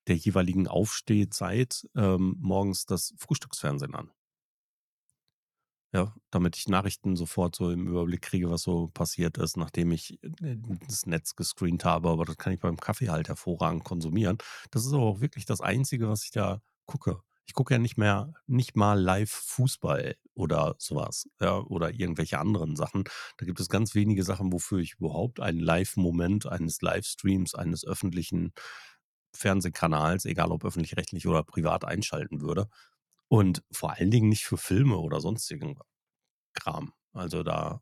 der 0.07 0.15
jeweiligen 0.17 0.67
Aufstehzeit, 0.67 1.87
ähm, 1.95 2.35
morgens 2.39 2.85
das 2.85 3.13
Frühstücksfernsehen 3.17 3.95
an. 3.95 4.09
Ja, 5.93 6.15
damit 6.31 6.57
ich 6.57 6.67
Nachrichten 6.67 7.15
sofort 7.15 7.55
so 7.55 7.69
im 7.69 7.87
Überblick 7.87 8.23
kriege, 8.23 8.49
was 8.49 8.63
so 8.63 8.87
passiert 8.87 9.37
ist, 9.37 9.57
nachdem 9.57 9.91
ich, 9.91 10.17
äh, 10.41 10.55
das 10.87 11.05
Netz 11.05 11.35
gescreent 11.35 11.85
habe, 11.85 12.09
aber 12.09 12.25
das 12.25 12.37
kann 12.37 12.51
ich 12.53 12.59
beim 12.59 12.77
Kaffee 12.79 13.09
halt 13.09 13.27
hervorragend 13.27 13.83
konsumieren. 13.83 14.39
Das 14.71 14.85
ist 14.87 14.93
aber 14.93 15.03
auch 15.03 15.21
wirklich 15.21 15.45
das 15.45 15.61
Einzige, 15.61 16.09
was 16.09 16.23
ich 16.23 16.31
da 16.31 16.61
gucke. 16.87 17.21
Ich 17.45 17.53
gucke 17.53 17.75
ja 17.75 17.77
nicht 17.79 17.97
mehr 17.97 18.33
nicht 18.47 18.75
mal 18.75 18.99
live 18.99 19.29
Fußball 19.29 20.15
oder 20.33 20.75
so 20.79 20.95
was, 20.95 21.27
ja, 21.39 21.59
oder 21.59 21.91
irgendwelche 21.93 22.39
anderen 22.39 22.75
Sachen. 22.75 23.03
Da 23.37 23.45
gibt 23.45 23.59
es 23.59 23.69
ganz 23.69 23.93
wenige 23.93 24.23
Sachen, 24.23 24.51
wofür 24.51 24.79
ich 24.79 24.93
überhaupt 24.97 25.39
einen 25.41 25.59
Live-Moment 25.59 26.47
eines 26.47 26.81
Livestreams 26.81 27.53
eines 27.53 27.85
öffentlichen 27.85 28.53
Fernsehkanals, 29.35 30.25
egal 30.25 30.51
ob 30.51 30.63
öffentlich-rechtlich 30.65 31.27
oder 31.27 31.43
privat, 31.43 31.85
einschalten 31.85 32.41
würde. 32.41 32.67
Und 33.33 33.63
vor 33.71 33.93
allen 33.93 34.11
Dingen 34.11 34.29
nicht 34.29 34.45
für 34.45 34.59
Filme 34.59 34.99
oder 34.99 35.19
sonstigen 35.19 35.79
Kram. 36.53 36.93
Also, 37.13 37.41
da 37.41 37.81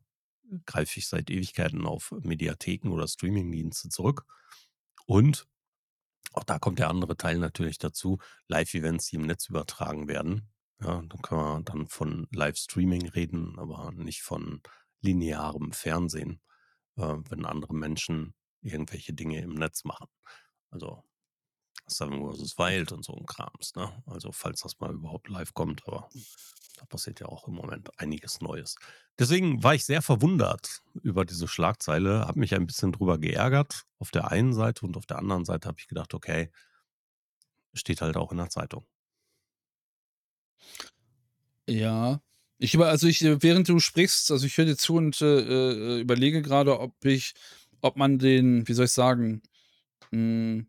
greife 0.64 0.98
ich 0.98 1.08
seit 1.08 1.28
Ewigkeiten 1.28 1.84
auf 1.84 2.10
Mediatheken 2.22 2.88
oder 2.88 3.06
Streamingdienste 3.06 3.90
zurück. 3.90 4.24
Und 5.04 5.46
auch 6.32 6.44
da 6.44 6.58
kommt 6.58 6.78
der 6.78 6.88
andere 6.88 7.18
Teil 7.18 7.36
natürlich 7.36 7.76
dazu, 7.76 8.18
Live-Events, 8.48 9.08
die 9.08 9.16
im 9.16 9.26
Netz 9.26 9.50
übertragen 9.50 10.08
werden. 10.08 10.48
Ja, 10.80 11.02
dann 11.02 11.20
können 11.20 11.42
wir 11.42 11.62
dann 11.62 11.86
von 11.86 12.28
Livestreaming 12.30 13.10
reden, 13.10 13.58
aber 13.58 13.92
nicht 13.92 14.22
von 14.22 14.62
linearem 15.02 15.72
Fernsehen, 15.72 16.40
äh, 16.96 17.16
wenn 17.28 17.44
andere 17.44 17.74
Menschen 17.74 18.32
irgendwelche 18.62 19.12
Dinge 19.12 19.42
im 19.42 19.52
Netz 19.52 19.84
machen. 19.84 20.06
Also, 20.70 21.04
Seven 21.88 22.20
vs. 22.32 22.58
Wild 22.58 22.92
und 22.92 23.04
so 23.04 23.12
'n 23.14 23.26
Krams, 23.26 23.74
ne? 23.74 23.92
Also, 24.06 24.32
falls 24.32 24.60
das 24.62 24.78
mal 24.80 24.92
überhaupt 24.94 25.28
live 25.28 25.52
kommt, 25.54 25.82
aber 25.86 26.08
da 26.78 26.84
passiert 26.86 27.20
ja 27.20 27.26
auch 27.26 27.48
im 27.48 27.54
Moment 27.54 27.90
einiges 28.00 28.40
Neues. 28.40 28.76
Deswegen 29.18 29.62
war 29.62 29.74
ich 29.74 29.84
sehr 29.84 30.02
verwundert 30.02 30.82
über 31.02 31.24
diese 31.24 31.48
Schlagzeile, 31.48 32.26
habe 32.26 32.40
mich 32.40 32.54
ein 32.54 32.66
bisschen 32.66 32.92
drüber 32.92 33.18
geärgert 33.18 33.84
auf 33.98 34.10
der 34.10 34.30
einen 34.30 34.52
Seite 34.54 34.86
und 34.86 34.96
auf 34.96 35.06
der 35.06 35.18
anderen 35.18 35.44
Seite 35.44 35.68
habe 35.68 35.78
ich 35.80 35.88
gedacht: 35.88 36.14
„Okay“ 36.14 36.50
steht 37.74 38.00
halt 38.00 38.16
auch 38.16 38.32
in 38.32 38.38
der 38.38 38.48
Zeitung. 38.50 38.86
Ja. 41.68 42.20
Ich 42.58 42.74
über 42.74 42.88
also, 42.88 43.06
ich 43.08 43.22
äh, 43.24 43.42
während 43.42 43.68
du 43.68 43.78
sprichst 43.78 44.30
also, 44.30 44.46
ich 44.46 44.56
höre 44.56 44.66
dir 44.66 44.76
zu 44.76 44.94
und, 44.94 45.20
äh, 45.20 45.96
äh, 45.98 46.00
überlege 46.00 46.42
grade, 46.42 46.78
ob 46.78 47.04
ich 47.04 47.34
ob 47.80 47.96
man 47.96 48.18
den, 48.18 48.66
wie 48.68 48.72
soll 48.74 48.84
ich 48.86 48.92
sagen, 48.92 49.42
hm 50.12 50.68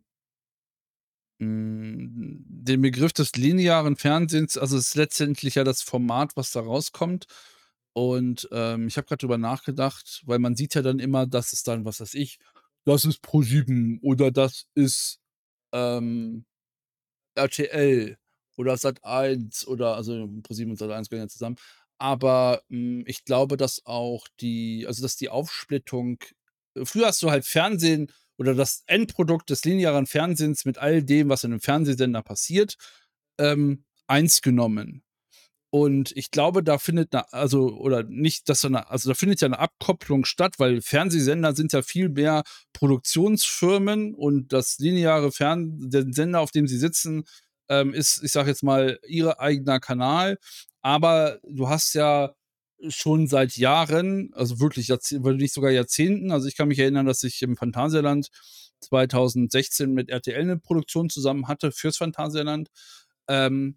den 1.40 2.80
Begriff 2.82 3.12
des 3.12 3.32
linearen 3.36 3.96
Fernsehens 3.96 4.56
also, 4.58 4.76
es 4.78 4.88
ist 4.88 4.94
letztendlich 4.96 5.56
ja 5.56 5.64
das 5.64 5.82
Format, 5.82 6.36
was 6.36 6.52
da 6.52 6.60
rauskommt. 6.60 7.26
Und, 7.94 8.48
ähm, 8.52 8.88
ich 8.88 8.96
habe 8.96 9.06
grad 9.06 9.22
drüber 9.22 9.38
nachgedacht, 9.38 10.22
weil 10.26 10.38
man 10.40 10.56
sieht 10.56 10.74
ja 10.74 10.82
dann 10.82 10.98
immer, 11.00 11.26
dass 11.26 11.52
es 11.52 11.62
dann, 11.64 11.84
was 11.84 12.00
weiß 12.00 12.14
ich 12.14 12.38
das 12.86 13.04
ist 13.06 13.22
ProSieben 13.22 13.98
oder 14.02 14.30
das 14.30 14.66
ist, 14.74 15.18
ähm, 15.72 16.46
RTL 17.36 18.18
oder 18.58 18.76
Sat.1 18.78 19.66
oder 19.66 19.96
also, 19.96 20.28
ProSieben 20.44 20.72
und 20.72 20.78
Sat.1 20.78 21.10
gehören 21.10 21.26
ja 21.26 21.28
zusammen. 21.30 21.56
Aber, 21.98 22.62
hm, 22.70 23.04
ich 23.06 23.24
glaube, 23.24 23.56
dass 23.58 23.82
auch 23.86 24.26
die 24.40 24.86
also, 24.88 25.02
dass 25.02 25.16
die 25.16 25.30
Aufsplittung 25.30 26.18
früher 26.84 27.06
hast 27.08 27.22
du 27.22 27.30
halt 27.32 27.46
Fernsehen 27.46 28.12
oder 28.38 28.54
das 28.54 28.82
Endprodukt 28.86 29.50
des 29.50 29.64
linearen 29.64 30.06
Fernsehens 30.06 30.64
mit 30.66 30.78
all 30.78 31.02
dem, 31.02 31.28
was 31.30 31.44
in 31.44 31.50
'nem 31.52 31.60
Fernsehsender 31.60 32.22
passiert, 32.22 32.76
ähm, 33.38 33.84
eins 34.08 34.42
genommen. 34.42 35.02
Und 35.70 36.12
ich 36.16 36.30
glaube, 36.32 36.62
da 36.64 36.78
findet 36.78 37.12
'ne 37.14 37.32
also 37.34 37.68
oder 37.78 38.04
nicht, 38.04 38.48
dass 38.50 38.62
da 38.62 38.70
'ne 38.70 38.90
also, 38.90 39.10
da 39.10 39.14
findet 39.16 39.40
ja 39.42 39.48
'ne 39.50 39.58
Abkopplung 39.60 40.24
statt, 40.26 40.54
weil 40.58 40.82
Fernsehsender 40.82 41.54
sind 41.56 41.72
ja 41.74 41.82
viel 41.82 42.08
mehr 42.10 42.44
Produktionsfirmen 42.74 44.14
und 44.14 44.52
das 44.54 44.78
lineare 44.80 45.32
Fern 45.32 45.90
der 45.90 46.06
Sender, 46.12 46.40
auf 46.40 46.52
dem 46.52 46.68
sie 46.68 46.78
sitzen, 46.78 47.24
ähm, 47.70 47.94
ist, 47.94 48.22
ich 48.24 48.32
sage 48.32 48.50
jetzt 48.50 48.62
mal, 48.64 48.98
ihr 49.08 49.40
eigener 49.40 49.80
Kanal. 49.80 50.38
Aber 50.82 51.40
du 51.48 51.68
hast 51.70 51.94
ja 51.94 52.34
schon 52.88 53.26
seit 53.28 53.56
Jahren, 53.56 54.32
also, 54.34 54.60
wirklich 54.60 54.88
wenn 54.90 55.36
nicht 55.36 55.54
sogar 55.54 55.70
Jahrzehnten 55.70 56.30
also, 56.32 56.48
ich 56.48 56.56
kann 56.56 56.68
mich 56.68 56.78
erinnern, 56.78 57.06
dass 57.06 57.22
ich 57.24 57.42
im 57.42 57.56
Phantasialand 57.56 58.28
2016 58.80 59.92
mit 59.94 60.10
RTL 60.10 60.44
'ne 60.44 60.58
Produktion 60.58 61.10
zusammen 61.10 61.48
hatte 61.48 61.72
fürs 61.72 61.96
Phantasialand, 61.98 62.70
ähm, 63.28 63.76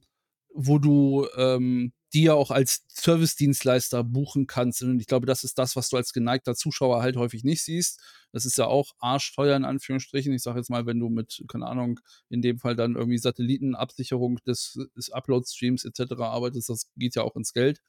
wo 0.53 0.79
du, 0.79 1.27
ähm, 1.37 1.93
die 2.13 2.23
ja 2.23 2.33
auch 2.33 2.51
als 2.51 2.85
Servicedienstleister 2.89 4.03
buchen 4.03 4.47
kannst. 4.47 4.81
Und 4.83 4.99
ich 5.01 5.07
glaube, 5.07 5.25
das 5.27 5.43
ist 5.43 5.57
das, 5.59 5.75
was 5.75 5.89
du 5.89 5.97
als 5.97 6.13
geneigter 6.13 6.55
Zuschauer 6.55 7.01
halt 7.01 7.17
häufig 7.17 7.43
nicht 7.43 7.63
siehst. 7.63 7.99
Das 8.33 8.45
ist 8.45 8.57
ja 8.57 8.65
auch 8.67 8.93
arschteuer 8.99 9.55
in 9.57 9.65
Anführungsstrichen. 9.65 10.33
Ich 10.33 10.41
sage 10.43 10.59
jetzt 10.59 10.69
mal, 10.69 10.85
wenn 10.87 10.99
du 10.99 11.09
mit, 11.09 11.43
keine 11.49 11.67
Ahnung, 11.67 11.99
in 12.29 12.41
dem 12.41 12.59
Fall 12.59 12.75
dann 12.77 12.95
irgendwie 12.95 13.17
Satellitenabsicherung 13.19 14.39
des 14.47 14.79
des 14.97 15.11
Uploadstreams 15.11 15.85
et 15.85 15.95
cetera 15.97 16.29
arbeitest, 16.29 16.69
das 16.69 16.87
geht 16.97 17.15
ja 17.15 17.23
auch 17.23 17.35
ins 17.35 17.53
Geld. 17.53 17.81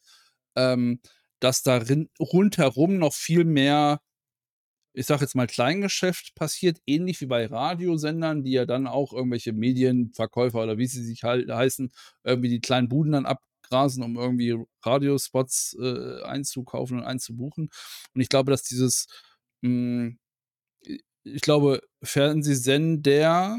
Ähm, 0.59 1.01
dass 1.41 1.63
darin 1.65 2.11
rundherum 2.21 2.99
noch 2.99 3.15
viel 3.15 3.45
mehr, 3.47 4.01
ich 4.95 5.07
sage 5.07 5.23
jetzt 5.23 5.37
mal, 5.37 5.47
Kleingeschäft 5.47 6.35
passiert, 6.35 6.79
ähnlich 6.87 7.21
wie 7.21 7.27
bei 7.27 7.47
Radiosendern, 7.47 8.43
die 8.43 8.53
ja 8.53 8.67
dann 8.67 8.87
auch 8.87 9.13
irgendwelche 9.13 9.53
Medienverkäufer 9.53 10.63
oder 10.63 10.79
wie 10.79 10.87
sie 10.87 11.05
sich 11.05 11.23
halt 11.25 11.51
heißen, 11.51 11.93
irgendwie 12.25 12.49
die 12.49 12.61
kleinen 12.61 12.89
Buden 12.89 13.13
dann 13.13 13.27
abgrasen, 13.27 14.03
um 14.03 14.17
irgendwie 14.17 14.57
Radiospots, 14.85 15.77
äh, 15.81 16.23
einzukaufen 16.25 16.99
und 16.99 17.05
einzubuchen. 17.05 17.71
Und 18.15 18.21
ich 18.21 18.29
glaube, 18.29 18.51
dass 18.51 18.63
dieses 18.65 19.07
Hm, 19.63 20.19
i 20.87 21.01
ich 21.25 21.43
glaube, 21.43 21.83
Fernsehsender 22.03 23.59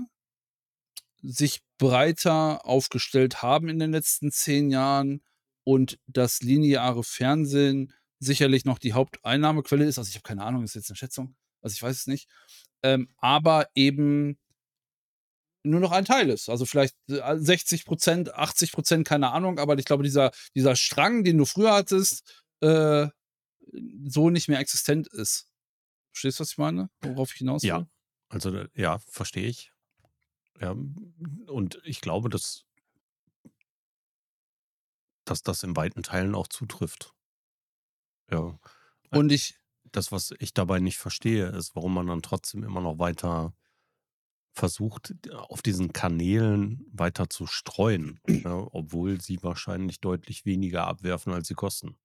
sich 1.22 1.62
breiter 1.78 2.66
aufgestellt 2.66 3.42
haben 3.42 3.70
in 3.70 3.80
den 3.80 3.92
letzten 3.92 4.32
10 4.32 4.70
Jahren 4.70 5.22
und 5.64 6.00
das 6.08 6.42
lineare 6.42 7.04
Fernsehen 7.04 7.94
sicherlich 8.20 8.66
noch 8.66 8.80
die 8.80 8.94
Haupteinnahmequelle 8.94 9.86
ist. 9.86 9.98
Also, 9.98 10.10
ich 10.10 10.16
habe 10.16 10.24
keine 10.24 10.44
Ahnung, 10.44 10.64
ist 10.64 10.76
jetzt 10.76 10.90
'ne 10.90 10.96
Schätzung. 10.96 11.36
Also, 11.62 11.74
ich 11.76 11.84
weiß 11.84 11.96
es 11.98 12.08
nicht. 12.08 12.30
Ähm, 12.84 13.10
aber 13.18 13.68
eben 13.76 14.38
nur 15.64 15.80
noch 15.82 15.92
ein 15.92 16.06
Teil 16.06 16.30
ist. 16.30 16.50
Also, 16.50 16.66
vielleicht, 16.66 16.96
äh, 17.10 17.38
60% 17.38 18.34
80% 18.34 19.06
keine 19.08 19.32
Ahnung, 19.32 19.60
aber 19.60 19.78
ich 19.78 19.86
glaube, 19.86 20.04
dieser 20.04 20.32
dieser 20.56 20.76
Strang, 20.76 21.24
den 21.24 21.38
du 21.38 21.46
früher 21.46 21.74
hattest, 21.74 22.44
äh, 22.62 23.08
so 24.08 24.30
nicht 24.30 24.48
mehr 24.48 24.60
existent 24.60 25.08
ist. 25.10 25.48
Verstehst 26.14 26.40
du, 26.40 26.44
was 26.44 26.52
ich 26.52 26.58
meine? 26.58 26.90
Worauf 27.02 27.32
ich 27.34 27.40
hinaus 27.40 27.64
will? 27.64 27.70
Ja, 27.70 27.88
also, 28.30 28.66
ja, 28.76 29.00
verstehe 29.10 29.48
ich. 29.48 29.72
Ja, 30.62 30.76
und 31.48 31.80
ich 31.86 32.02
glaube, 32.02 32.30
dass 32.30 32.66
dass 35.30 35.44
das 35.44 35.64
in 35.64 35.76
weiten 35.76 36.04
Teilen 36.04 36.36
auch 36.36 36.48
zutrifft. 36.48 37.14
Ja. 38.32 38.60
Äh, 39.12 39.18
Und 39.18 39.32
ich 39.32 39.60
das, 39.92 40.12
was 40.12 40.34
ich 40.40 40.54
dabei 40.54 40.80
nicht 40.80 40.98
verstehe, 40.98 41.48
ist, 41.48 41.76
warum 41.76 41.94
man 41.94 42.08
dann 42.08 42.22
trotzdem 42.22 42.64
immer 42.64 42.82
noch 42.82 43.00
weiter 43.00 43.54
versucht, 44.52 45.14
auf 45.32 45.62
diesen 45.62 45.94
Kanälen 45.94 46.86
weiter 46.92 47.30
zu 47.30 47.48
streuen, 47.48 48.20
ja, 48.28 48.54
obwohl 48.72 49.22
sie 49.22 49.42
wahrscheinlich 49.42 50.00
deutlich 50.00 50.46
weniger 50.46 50.88
abwerfen, 50.88 51.34
als 51.34 51.48
sie 51.48 51.54
kosten. 51.54 51.98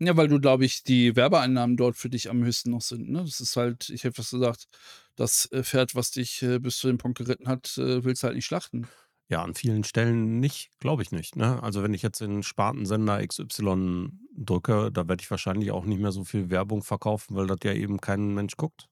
Ja, 0.00 0.16
weil 0.16 0.28
du, 0.28 0.40
glaube 0.40 0.64
ich, 0.64 0.82
die 0.82 1.14
Werbeeinnahmen 1.14 1.76
dort 1.76 1.96
für 1.96 2.10
dich 2.10 2.28
am 2.28 2.44
höchsten 2.44 2.70
noch 2.70 2.82
sind, 2.82 3.10
ne? 3.10 3.22
Das 3.24 3.40
ist 3.40 3.56
halt 3.56 3.90
ich 3.90 4.02
hätte 4.04 4.16
fast 4.16 4.32
gesagt, 4.32 4.66
das, 5.14 5.46
äh, 5.52 5.62
Pferd, 5.62 5.94
was 5.94 6.10
dich, 6.10 6.42
äh, 6.42 6.58
bis 6.58 6.78
zu 6.78 6.88
dem 6.88 6.98
Punkt 6.98 7.16
geritten 7.16 7.46
hat, 7.48 7.74
willst 7.76 8.22
du 8.22 8.26
halt 8.26 8.36
nicht 8.36 8.44
schlachten. 8.46 8.88
Ja, 9.28 9.42
an 9.42 9.54
vielen 9.54 9.84
Stellen 9.84 10.38
nicht, 10.38 10.70
glaube 10.80 11.02
ich 11.02 11.10
nicht, 11.10 11.34
ne? 11.36 11.62
Also, 11.62 11.82
wenn 11.82 11.94
ich 11.94 12.02
jetzt 12.02 12.20
den 12.20 12.42
Spartensender 12.42 13.26
XY 13.26 14.10
drücke, 14.36 14.90
da 14.92 15.08
werde 15.08 15.22
ich 15.22 15.30
wahrscheinlich 15.30 15.70
auch 15.70 15.84
nicht 15.84 16.00
mehr 16.00 16.12
so 16.12 16.24
viel 16.24 16.50
Werbung 16.50 16.82
verkaufen, 16.82 17.34
weil 17.34 17.46
das 17.46 17.58
ja 17.64 17.72
eben 17.72 18.00
kein 18.00 18.34
Mensch 18.34 18.56
guckt. 18.56 18.88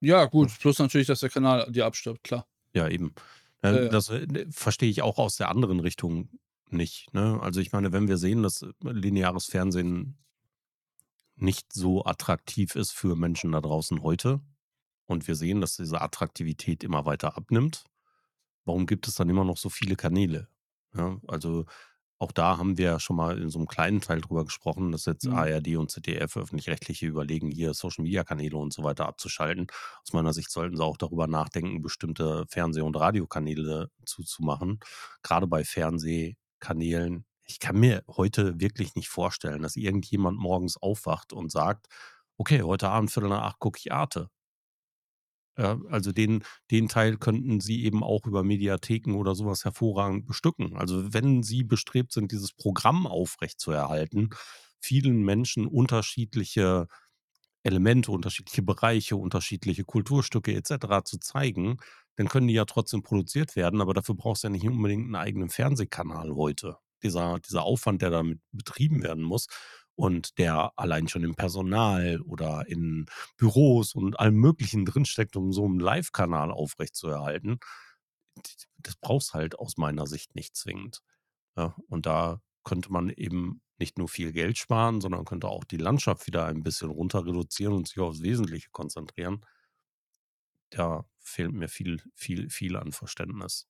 Ja, 0.00 0.24
gut, 0.26 0.50
plus 0.58 0.78
natürlich, 0.78 1.06
dass 1.06 1.20
der 1.20 1.30
Kanal 1.30 1.70
dir 1.70 1.86
abstirbt, 1.86 2.24
klar. 2.24 2.46
Ja, 2.74 2.88
eben. 2.88 3.14
Äh, 3.62 3.84
ja. 3.84 3.88
das, 3.88 4.08
äh, 4.08 4.26
ne, 4.26 4.46
verstehe 4.50 4.90
ich 4.90 5.02
auch 5.02 5.18
aus 5.18 5.36
der 5.36 5.50
anderen 5.50 5.80
Richtung 5.80 6.28
nicht, 6.68 7.12
ne? 7.14 7.38
Also, 7.40 7.60
ich 7.60 7.70
meine, 7.72 7.92
wenn 7.92 8.08
wir 8.08 8.18
sehen, 8.18 8.42
dass, 8.42 8.62
äh, 8.62 8.72
lineares 8.82 9.46
Fernsehen 9.46 10.18
nicht 11.36 11.72
so 11.72 12.04
attraktiv 12.04 12.74
ist 12.74 12.90
für 12.90 13.14
Menschen 13.14 13.52
da 13.52 13.60
draußen 13.60 14.02
heute 14.02 14.40
und 15.06 15.28
wir 15.28 15.36
sehen, 15.36 15.60
dass 15.60 15.76
diese 15.76 16.00
Attraktivität 16.00 16.82
immer 16.82 17.06
weiter 17.06 17.36
abnimmt, 17.36 17.84
warum 18.68 18.86
gibt 18.86 19.08
es 19.08 19.16
dann 19.16 19.30
immer 19.30 19.44
noch 19.44 19.58
so 19.58 19.70
viele 19.70 19.96
Kanäle? 19.96 20.48
Ja, 20.94 21.18
also, 21.28 21.66
auch 22.20 22.32
da 22.32 22.58
haben 22.58 22.78
wir 22.78 22.86
ja 22.86 23.00
schon 23.00 23.16
mal 23.16 23.40
in 23.40 23.48
so 23.50 23.58
'nem 23.60 23.68
kleinen 23.68 24.00
Teil 24.02 24.20
drüber 24.20 24.44
gesprochen, 24.44 24.92
dass 24.92 25.06
jetzt 25.06 25.26
Mhm. 25.26 25.32
ARD 25.32 25.76
und 25.78 25.90
ZDF 25.90 26.36
Öffentlich-Rechtliche 26.36 27.06
überlegen, 27.06 27.50
hier 27.50 27.74
Social-Media-Kanäle 27.74 28.56
und 28.58 28.72
so 28.74 28.84
weiter 28.84 29.06
abzuschalten. 29.06 29.68
Aus 30.04 30.12
meiner 30.12 30.32
Sicht 30.34 30.50
sollten 30.50 30.76
sie 30.76 30.84
auch 30.84 30.98
darüber 30.98 31.26
nachdenken, 31.28 31.82
bestimmte 31.82 32.44
Fernseh 32.50 32.82
und 32.82 32.96
Radiokanäle 32.96 33.90
zuzumachen. 34.06 34.80
Grade 35.22 35.46
bei 35.46 35.64
Fernsehkanälen 35.64 37.24
ich 37.50 37.60
kann 37.60 37.80
mir 37.80 38.04
heute 38.08 38.60
wirklich 38.60 38.94
nicht 38.94 39.08
vorstellen, 39.08 39.62
dass 39.62 39.76
irgendjemand 39.76 40.38
morgens 40.38 40.76
aufwacht 40.76 41.32
und 41.32 41.50
sagt: 41.50 41.86
„Okay, 42.36 42.62
heute 42.62 42.90
Abend 42.90 43.10
7:45 43.10 43.58
gucke 43.60 43.78
ich 43.80 43.92
Arte.“ 43.92 44.28
Also, 45.58 46.12
den 46.12 46.44
den 46.70 46.88
Teil 46.88 47.16
könnten 47.16 47.60
sie 47.60 47.84
eben 47.84 48.04
auch 48.04 48.26
über 48.26 48.44
Mediatheken 48.44 49.14
oder 49.16 49.34
so 49.34 49.46
was 49.46 49.64
hervorragend 49.64 50.26
bestücken. 50.26 50.76
Also, 50.76 51.12
wenn 51.12 51.42
sie 51.42 51.64
bestrebt 51.64 52.12
sind, 52.12 52.32
dieses 52.32 52.52
Programm 52.52 53.06
aufrechtzuerhalten, 53.06 54.30
vielen 54.80 55.22
Menschen 55.24 55.66
unterschiedliche 55.66 56.86
Elemente, 57.64 58.12
unterschiedliche 58.12 58.62
Bereiche, 58.62 59.16
unterschiedliche 59.16 59.84
Kulturstücke 59.84 60.52
et 60.54 60.66
cetera 60.66 61.04
zu 61.04 61.18
zeigen, 61.18 61.78
dann 62.16 62.28
können 62.28 62.48
die 62.48 62.54
ja 62.54 62.64
trotzdem 62.66 63.02
produziert 63.02 63.56
werden, 63.56 63.80
aber 63.82 63.94
dafür 63.94 64.14
brauchst 64.16 64.44
du 64.44 64.48
ja 64.48 64.52
nicht 64.52 64.66
unbedingt 64.68 65.08
'n 65.10 65.16
eigenen 65.16 65.50
Fernsehkanal 65.50 66.34
heute. 66.34 66.78
Dieser 67.02 67.40
dieser 67.40 67.62
Aufwand, 67.64 68.02
der 68.02 68.10
damit 68.10 68.40
betrieben 68.52 69.02
werden 69.02 69.24
muss 69.24 69.48
und 69.98 70.38
der 70.38 70.72
allein 70.76 71.08
schon 71.08 71.24
im 71.24 71.34
Personal 71.36 72.20
oder 72.22 72.66
in 72.68 73.06
Büros 73.36 73.94
und 73.94 74.18
allem 74.20 74.36
Möglichen 74.36 74.86
drinsteckt, 74.86 75.36
um 75.36 75.52
so 75.52 75.66
'n 75.66 75.80
Livekanal 75.80 76.52
aufrechtzuerhalten, 76.52 77.58
das 78.78 78.96
brauchst 78.96 79.34
halt 79.34 79.58
aus 79.58 79.76
meiner 79.76 80.06
Sicht 80.06 80.34
nicht 80.34 80.56
zwingend, 80.56 81.02
ja? 81.56 81.76
Und 81.88 82.06
da 82.06 82.40
könnte 82.64 82.92
man 82.92 83.10
eben 83.10 83.62
nicht 83.78 83.98
nur 83.98 84.08
viel 84.08 84.32
Geld 84.32 84.58
sparen, 84.58 85.00
sondern 85.00 85.24
könnte 85.24 85.48
auch 85.48 85.64
die 85.64 85.78
Landschaft 85.78 86.26
wieder 86.26 86.46
ein 86.46 86.62
bisschen 86.64 86.90
runter 86.90 87.26
reduzieren 87.26 87.74
und 87.74 87.88
sich 87.88 87.98
aufs 88.00 88.22
Wesentliche 88.22 88.70
konzentrieren. 88.72 89.42
Da 90.70 91.04
fehlt 91.18 91.52
mir 91.52 91.68
viel 91.68 92.00
viel 92.14 92.48
viel 92.48 92.76
an 92.76 92.92
Verständnis. 92.92 93.66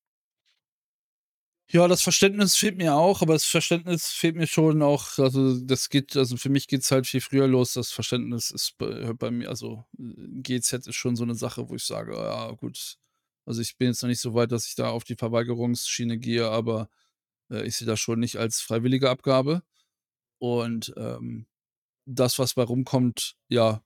Ja, 1.70 1.86
das 1.86 2.00
Verständnis 2.00 2.56
fehlt 2.56 2.78
mir 2.78 2.94
auch, 2.94 3.20
aber 3.20 3.34
das 3.34 3.44
Verständnis 3.44 4.06
fehlt 4.06 4.36
mir 4.36 4.46
schon 4.46 4.80
auch 4.80 5.18
also, 5.18 5.60
das 5.60 5.90
geht 5.90 6.16
also, 6.16 6.38
für 6.38 6.48
mich 6.48 6.66
geht's 6.66 6.90
halt 6.90 7.06
viel 7.06 7.20
früher 7.20 7.46
los. 7.46 7.74
Das 7.74 7.92
Verständnis 7.92 8.50
ist 8.50 8.78
bei 8.78 9.12
bei 9.12 9.30
mir 9.30 9.50
also, 9.50 9.84
äh, 9.98 10.02
GEZ 10.40 10.72
ist 10.86 10.94
schon 10.96 11.14
so 11.14 11.26
'ne 11.26 11.34
Sache, 11.34 11.68
wo 11.68 11.74
ich 11.74 11.84
sage: 11.84 12.14
„Ja, 12.16 12.52
gut.“ 12.52 12.96
Also, 13.44 13.60
ich 13.60 13.76
bin 13.76 13.88
jetzt 13.88 14.02
noch 14.02 14.08
nicht 14.08 14.20
so 14.22 14.32
weit, 14.32 14.50
dass 14.50 14.66
ich 14.66 14.76
da 14.76 14.88
auf 14.88 15.04
die 15.04 15.16
Verweigerungsschiene 15.16 16.16
gehe, 16.16 16.48
aber, 16.48 16.88
äh, 17.50 17.66
ich 17.66 17.76
sehe 17.76 17.86
das 17.86 18.00
schon 18.00 18.20
nicht 18.20 18.36
als 18.38 18.60
freiwillige 18.60 19.10
Abgabe. 19.10 19.62
Und, 20.38 20.94
ähm, 20.98 21.46
das, 22.06 22.38
was 22.40 22.54
bei 22.54 22.64
rumkommt, 22.64 23.36
ja, 23.48 23.82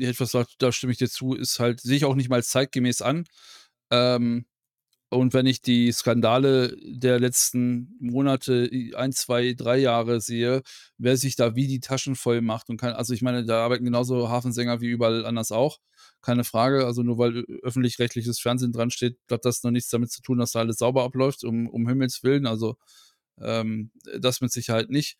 äh, 0.00 0.12
gesagt, 0.14 0.56
da 0.58 0.72
stimme 0.72 0.92
ich 0.92 0.98
dir 0.98 1.10
zu, 1.10 1.34
ist 1.34 1.60
halt 1.60 1.80
sehe 1.82 1.96
ich 1.98 2.04
auch 2.06 2.14
nicht 2.16 2.30
mal 2.30 2.44
zeitgemäß 2.44 3.02
an. 3.02 3.24
Ähm, 3.92 4.46
und 5.10 5.34
wenn 5.34 5.46
ich 5.46 5.62
die 5.62 5.92
Skandale 5.92 6.76
der 6.82 7.20
letzten 7.20 7.96
Monate, 8.00 8.68
i 8.72 8.94
1, 8.94 9.16
2, 9.18 9.54
3 9.54 9.78
Jahre 9.78 10.20
sehe, 10.20 10.62
wer 10.98 11.16
sich 11.16 11.36
da 11.36 11.54
wie 11.56 11.68
die 11.68 11.80
Taschen 11.80 12.16
voll 12.16 12.40
macht 12.42 12.68
und 12.70 12.76
kann 12.78 12.92
also, 12.94 13.14
ich 13.14 13.22
meine, 13.22 13.44
da 13.44 13.64
arbeiten 13.64 13.84
genauso 13.84 14.28
Hafensänger 14.28 14.80
wie 14.80 14.88
überall 14.88 15.24
anders 15.26 15.52
auch, 15.52 15.78
keine 16.22 16.44
Frage. 16.44 16.86
Also, 16.86 17.02
nur 17.02 17.18
weil 17.18 17.36
ö 17.38 17.58
öffentlich-rechtliches 17.62 18.40
Fernsehen 18.40 18.72
dran 18.72 18.90
steht, 18.90 19.16
hat 19.30 19.44
das 19.44 19.62
noch 19.62 19.70
nichts 19.70 19.90
damit 19.90 20.10
zu 20.10 20.22
tun, 20.22 20.38
dass 20.38 20.52
da 20.52 20.60
alles 20.60 20.78
sauber 20.78 21.04
abläuft, 21.04 21.44
um 21.44 21.68
um 21.68 21.88
Himmels 21.88 22.22
Willen. 22.24 22.46
Also, 22.46 22.76
ähm, 23.40 23.90
das 24.20 24.40
mit 24.40 24.52
Sicherheit 24.52 24.90
nicht. 24.90 25.18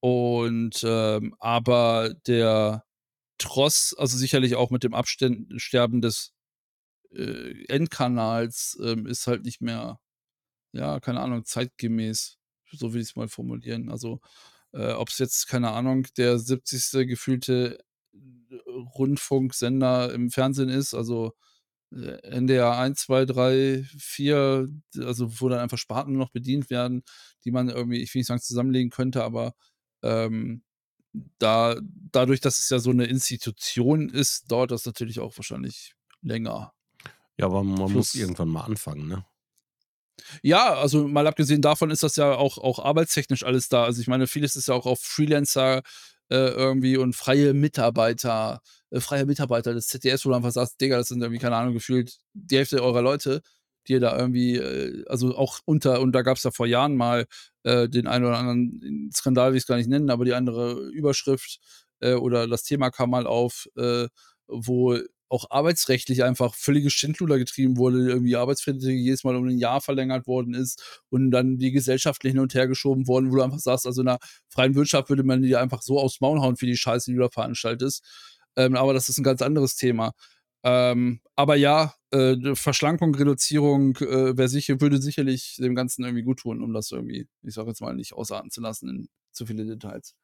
Und, 0.00 0.80
ähm, 0.84 1.34
aber 1.40 2.14
der 2.26 2.84
Tross 3.38 3.94
also, 3.98 4.16
sicherlich 4.18 4.56
auch 4.56 4.70
mit 4.70 4.84
dem 4.84 4.94
Abständ 4.94 5.60
Sterben 5.62 6.00
des, 6.02 6.32
äh, 7.14 7.64
Endkanals, 7.68 8.78
ähm, 8.84 9.06
ist 9.06 9.26
halt 9.28 9.44
nicht 9.44 9.60
mehr, 9.62 10.00
ja, 10.72 11.00
keine 11.00 11.20
Ahnung, 11.20 11.44
zeitgemäß. 11.46 12.38
So 12.72 12.92
will 12.94 13.02
ich's 13.02 13.16
mal 13.16 13.28
formulieren. 13.28 13.90
Also, 13.90 14.20
äh, 14.74 14.92
ob's 14.94 15.18
jetzt, 15.20 15.48
keine 15.48 15.72
Ahnung, 15.72 16.06
der 16.18 16.38
70. 16.40 17.06
gefühlte 17.06 17.78
Rundfunksender 18.66 20.12
im 20.14 20.30
Fernsehen 20.30 20.68
ist, 20.70 20.94
also, 20.94 21.34
äh, 21.94 22.18
NDR 22.24 22.78
1, 22.78 22.96
2, 22.96 23.26
3, 23.26 23.84
4, 23.98 24.68
d 24.96 25.04
also, 25.04 25.40
wo 25.42 25.48
dann 25.50 25.60
einfach 25.60 25.78
Sparten 25.78 26.14
noch 26.14 26.30
bedient 26.32 26.70
werden, 26.70 27.02
die 27.44 27.52
man 27.52 27.68
irgendwie, 27.70 28.02
ich 28.02 28.14
will 28.14 28.20
nicht 28.20 28.28
sagen, 28.28 28.40
zusammenlegen 28.42 28.90
könnte, 28.90 29.24
aber, 29.24 29.54
ähm, 30.04 30.64
da 31.40 31.76
dadurch, 32.12 32.40
dass 32.42 32.58
es 32.60 32.70
ja 32.70 32.78
so 32.80 32.92
'ne 32.92 33.06
Institution 33.06 34.10
ist, 34.10 34.50
dauert 34.52 34.72
das 34.72 34.86
natürlich 34.86 35.20
auch 35.20 35.36
wahrscheinlich 35.38 35.94
länger. 36.22 36.72
Ja, 37.40 37.46
aber 37.46 37.64
man 37.64 37.92
muss 37.92 38.14
Plus 38.14 38.14
irgendwann 38.14 38.48
mal 38.48 38.62
anfangen, 38.62 39.08
ne? 39.08 39.24
Ja, 40.42 40.74
also, 40.74 41.08
mal 41.08 41.26
abgesehen 41.26 41.62
davon 41.62 41.90
ist 41.90 42.02
das 42.02 42.16
ja 42.16 42.32
auch 42.34 42.58
auch 42.58 42.78
arbeitstechnisch 42.78 43.44
alles 43.44 43.68
da. 43.68 43.84
Also, 43.84 44.00
ich 44.00 44.08
meine, 44.08 44.26
vieles 44.26 44.56
ist 44.56 44.68
ja 44.68 44.74
auch 44.74 44.86
auf 44.86 45.00
Freelancer, 45.00 45.82
äh, 46.30 46.36
irgendwie 46.50 46.96
und 46.96 47.14
freie 47.16 47.54
Mitarbeiter 47.54 48.60
äh, 48.90 49.00
freie 49.00 49.26
Mitarbeiter 49.26 49.74
des 49.74 49.88
ZDFs, 49.88 50.24
wo 50.24 50.30
du 50.30 50.36
einfach 50.36 50.52
sagst: 50.52 50.80
„Digga, 50.80 50.96
das 50.98 51.08
sind 51.08 51.20
irgendwie, 51.22 51.40
keine 51.40 51.56
Ahnung, 51.56 51.74
gefühlt 51.74 52.18
die 52.34 52.56
Hälfte 52.56 52.82
eurer 52.82 53.02
Leute, 53.02 53.42
die 53.88 53.94
ihr 53.94 54.00
da 54.00 54.16
irgendwie, 54.18 54.56
äh“ 54.56 55.04
also, 55.08 55.36
auch 55.36 55.60
unter 55.64 56.00
und 56.00 56.12
da 56.12 56.22
gab's 56.22 56.44
ja 56.44 56.50
vor 56.50 56.66
Jahren 56.66 56.96
mal, 56.96 57.26
äh, 57.64 57.88
den 57.88 58.06
einen 58.06 58.24
oder 58.24 58.38
anderen 58.38 59.10
Skandal, 59.14 59.50
will 59.52 59.56
ich's 59.58 59.66
gar 59.66 59.76
nicht 59.76 59.88
nennen, 59.88 60.10
aber 60.10 60.24
die 60.24 60.34
andere 60.34 60.74
Überschrift, 60.90 61.58
äh, 62.00 62.14
oder 62.14 62.46
das 62.48 62.62
Thema 62.62 62.90
kam 62.90 63.10
mal 63.10 63.26
auf, 63.26 63.66
äh, 63.76 64.08
wo 64.48 64.98
auch 65.30 65.46
arbeitsrechtlich 65.50 66.24
einfach 66.24 66.54
völlige 66.54 66.90
Schindluder 66.90 67.38
getrieben 67.38 67.76
wurde, 67.76 68.08
irgendwie 68.08 68.36
Arbeitsverträge 68.36 68.98
jedes 68.98 69.24
Mal 69.24 69.36
um 69.36 69.46
ein 69.46 69.58
Jahr 69.58 69.80
verlängert 69.80 70.26
worden 70.26 70.54
ist 70.54 71.02
und 71.08 71.30
dann 71.30 71.56
die 71.56 71.70
gesellschaftlich 71.70 72.32
hin 72.32 72.40
und 72.40 72.52
her 72.54 72.66
geschoben 72.66 73.06
worden, 73.06 73.30
wo 73.30 73.36
du 73.36 73.42
einfach 73.42 73.60
sagst, 73.60 73.86
also 73.86 74.02
in 74.02 74.06
der 74.06 74.18
freien 74.48 74.74
Wirtschaft 74.74 75.08
würde 75.08 75.22
man 75.22 75.42
die 75.42 75.56
einfach 75.56 75.82
so 75.82 75.98
aufs 76.00 76.20
Maul 76.20 76.40
hauen 76.40 76.56
für 76.56 76.66
die 76.66 76.76
Scheiße, 76.76 77.10
die 77.10 77.16
du 77.16 77.22
da 77.22 77.28
veranstaltest. 77.30 78.04
Ähm, 78.56 78.74
aber 78.74 78.92
das 78.92 79.08
ist 79.08 79.18
ein 79.18 79.24
ganz 79.24 79.40
anderes 79.40 79.76
Thema. 79.76 80.12
Ähm, 80.64 81.20
aber 81.36 81.54
ja, 81.54 81.94
äh, 82.10 82.36
Verschlankung, 82.54 83.14
Reduzierung 83.14 83.96
äh, 83.98 84.36
wäre 84.36 84.48
sicher, 84.48 84.80
würde 84.80 85.00
sicherlich 85.00 85.56
dem 85.58 85.74
Ganzen 85.76 86.04
irgendwie 86.04 86.24
gut 86.24 86.40
tun, 86.40 86.62
um 86.62 86.72
das 86.74 86.90
irgendwie, 86.90 87.28
ich 87.42 87.54
sag 87.54 87.66
jetzt 87.68 87.80
mal, 87.80 87.94
nicht 87.94 88.12
ausarten 88.14 88.50
zu 88.50 88.60
lassen 88.60 88.88
in 88.88 89.08
zu 89.32 89.46
viele 89.46 89.64
Details. 89.64 90.16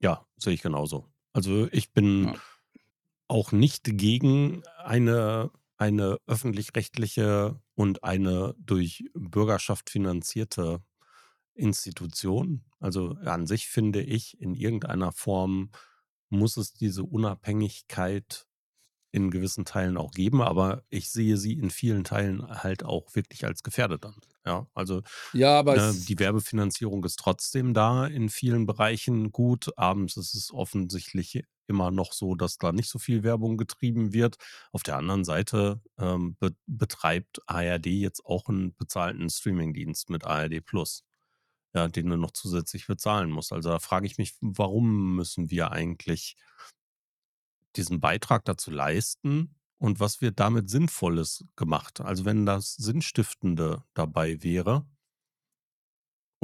Ja, 0.00 0.26
sehe 0.36 0.54
ich 0.54 0.62
genauso. 0.62 1.12
Also 1.32 1.68
ich 1.70 1.92
bin 1.92 2.24
Ja. 2.24 2.34
Auch 3.28 3.52
nicht 3.52 3.84
gegen 3.84 4.62
eine, 4.78 5.50
eine 5.76 6.18
öffentlich-rechtliche 6.26 7.60
und 7.74 8.04
eine 8.04 8.54
durch 8.58 9.04
Bürgerschaft 9.14 9.90
finanzierte 9.90 10.82
Institution. 11.54 12.64
Also 12.80 13.10
an 13.24 13.46
sich 13.46 13.68
finde 13.68 14.02
ich, 14.02 14.40
in 14.40 14.54
irgendeiner 14.54 15.12
Form 15.12 15.70
muss 16.28 16.56
es 16.56 16.72
diese 16.74 17.04
Unabhängigkeit 17.04 18.46
in 19.12 19.30
gewissen 19.30 19.64
Teilen 19.64 19.96
auch 19.96 20.10
geben, 20.10 20.42
aber 20.42 20.82
ich 20.90 21.10
sehe 21.10 21.36
sie 21.36 21.52
in 21.52 21.70
vielen 21.70 22.02
Teilen 22.02 22.44
halt 22.48 22.84
auch 22.84 23.14
wirklich 23.14 23.44
als 23.44 23.62
gefährdet 23.62 24.04
an. 24.04 24.16
Ja, 24.44 24.66
also 24.74 25.02
Ja, 25.32 25.58
aber 25.58 25.76
ne, 25.76 25.94
die 25.94 26.18
Werbefinanzierung 26.18 27.04
ist 27.04 27.20
trotzdem 27.20 27.74
da 27.74 28.06
in 28.06 28.28
vielen 28.28 28.66
Bereichen 28.66 29.30
gut. 29.30 29.70
Abends 29.78 30.16
ist 30.16 30.34
es 30.34 30.52
offensichtlich 30.52 31.44
immer 31.66 31.90
noch 31.90 32.12
so, 32.12 32.34
dass 32.34 32.58
da 32.58 32.72
nicht 32.72 32.88
so 32.88 32.98
viel 32.98 33.22
Werbung 33.22 33.56
getrieben 33.56 34.12
wird. 34.12 34.36
Auf 34.72 34.82
der 34.82 34.96
anderen 34.96 35.24
Seite 35.24 35.80
ähm, 35.98 36.36
be 36.38 36.54
betreibt 36.66 37.40
ARD 37.46 37.86
jetzt 37.86 38.24
auch 38.24 38.48
einen 38.48 38.74
bezahlten 38.76 39.28
Streamingdienst 39.30 40.10
mit 40.10 40.24
ARD 40.24 40.64
Plus, 40.64 41.04
ja, 41.74 41.88
den 41.88 42.08
du 42.08 42.16
noch 42.16 42.32
zusätzlich 42.32 42.86
bezahlen 42.86 43.30
musst. 43.30 43.52
Also 43.52 43.70
da 43.70 43.78
frage 43.78 44.06
ich 44.06 44.18
mich, 44.18 44.34
warum 44.40 45.16
müssen 45.16 45.50
wir 45.50 45.72
eigentlich 45.72 46.36
diesen 47.76 48.00
Beitrag 48.00 48.44
dazu 48.44 48.70
leisten 48.70 49.56
und 49.78 50.00
was 50.00 50.20
wird 50.20 50.40
damit 50.40 50.70
Sinnvolles 50.70 51.44
gemacht? 51.56 52.00
Also 52.00 52.24
wenn 52.24 52.46
das 52.46 52.74
Sinnstiftende 52.74 53.84
dabei 53.94 54.42
wäre, 54.42 54.86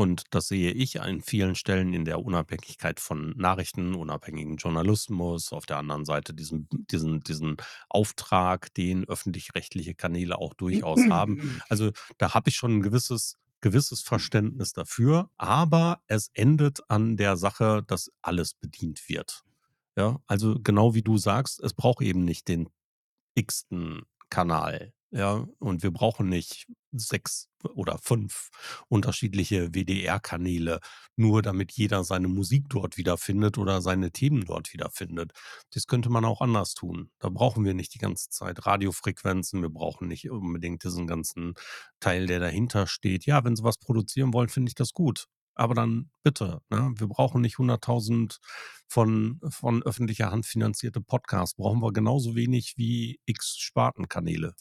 und 0.01 0.23
das 0.31 0.49
sehe 0.49 0.73
ich 0.73 1.03
an 1.03 1.21
vielen 1.21 1.55
Stellen 1.55 1.93
in 1.93 2.07
der 2.07 2.25
Unabhängigkeit 2.25 3.01
von 3.01 3.35
Nachrichten, 3.37 3.95
unabhängigen 3.95 4.57
Journalismus, 4.57 5.53
auf 5.53 5.67
der 5.67 5.77
anderen 5.77 6.07
Seite 6.07 6.33
diesen, 6.33 6.69
diesen, 6.71 7.21
diesen 7.21 7.59
Auftrag, 7.91 8.73
den 8.73 9.07
öffentlich-rechtliche 9.07 9.95
Kanäle 9.95 10.39
auch 10.39 10.55
durchaus 10.55 11.01
haben. 11.11 11.61
Also 11.69 11.93
da 12.17 12.33
habe 12.33 12.49
ich 12.49 12.57
schon 12.57 12.79
ein 12.79 12.83
gewisses, 12.83 13.37
gewisses 13.61 14.01
Verständnis 14.01 14.73
dafür, 14.73 15.29
aber 15.37 16.01
es 16.07 16.31
endet 16.33 16.81
an 16.89 17.19
der 17.19 17.37
Sache, 17.37 17.85
dass 17.87 18.11
alles 18.23 18.55
bedient 18.55 19.07
wird. 19.07 19.45
Ja, 19.97 20.19
also 20.27 20.59
genau 20.63 20.95
wie 20.95 21.03
du 21.03 21.19
sagst, 21.19 21.61
es 21.61 21.75
braucht 21.75 22.01
eben 22.01 22.25
nicht 22.25 22.49
den 22.49 22.71
x-ten 23.35 24.01
Kanal. 24.31 24.95
Ja, 25.13 25.45
und 25.59 25.83
wir 25.83 25.91
brauchen 25.91 26.29
nicht 26.29 26.67
sechs 26.93 27.49
oder 27.75 27.99
fünf 27.99 28.51
unterschiedliche 28.89 29.71
WDR-Kanäle, 29.75 30.79
nur 31.17 31.43
damit 31.43 31.73
jeder 31.73 32.05
seine 32.05 32.29
Musik 32.29 32.67
dort 32.69 32.97
wiederfindet 32.97 33.59
oder 33.59 33.83
seine 33.83 34.13
Themen 34.13 34.45
dort 34.45 34.73
wiederfindet. 34.73 35.33
Das 35.75 35.87
könnte 35.89 36.11
man 36.11 36.25
auch 36.25 36.41
anders 36.41 36.75
tun. 36.75 37.11
Da 37.19 37.29
brauchen 37.29 37.65
wir 37.65 37.75
nicht 37.75 37.93
die 37.95 37.99
ganze 37.99 38.29
Zeit 38.31 38.65
Radiofrequenzen, 38.67 39.63
wir 39.63 39.69
brauchen 39.71 40.07
nicht 40.07 40.31
unbedingt 40.31 40.85
diesen 40.85 41.09
ganzen 41.09 41.55
Teil, 41.99 42.27
der 42.29 42.39
dahinter 42.39 42.87
steht. 42.87 43.27
Ja, 43.27 43.43
wenn 43.45 43.57
sie 43.57 43.65
was 43.65 43.79
produzieren 43.79 44.33
wollen, 44.33 44.49
finde 44.49 44.69
ich 44.69 44.75
das 44.77 44.93
gut. 44.93 45.27
Aber 45.57 45.75
dann 45.75 46.11
bitte, 46.23 46.63
ne? 46.71 46.95
Wir 46.97 47.09
brauchen 47.09 47.41
nicht 47.43 47.59
100.000 47.59 48.39
von, 48.89 49.41
von 49.51 49.83
öffentlicher 49.83 50.31
Hand 50.31 50.47
finanzierte 50.47 51.01
Podcasts. 51.01 51.57
Brauchen 51.57 51.81
wir 51.83 51.93
genauso 51.93 52.35
wenig 52.37 52.75
wie 52.77 53.19
x 53.27 53.57
Spartenkanäle. 53.59 54.55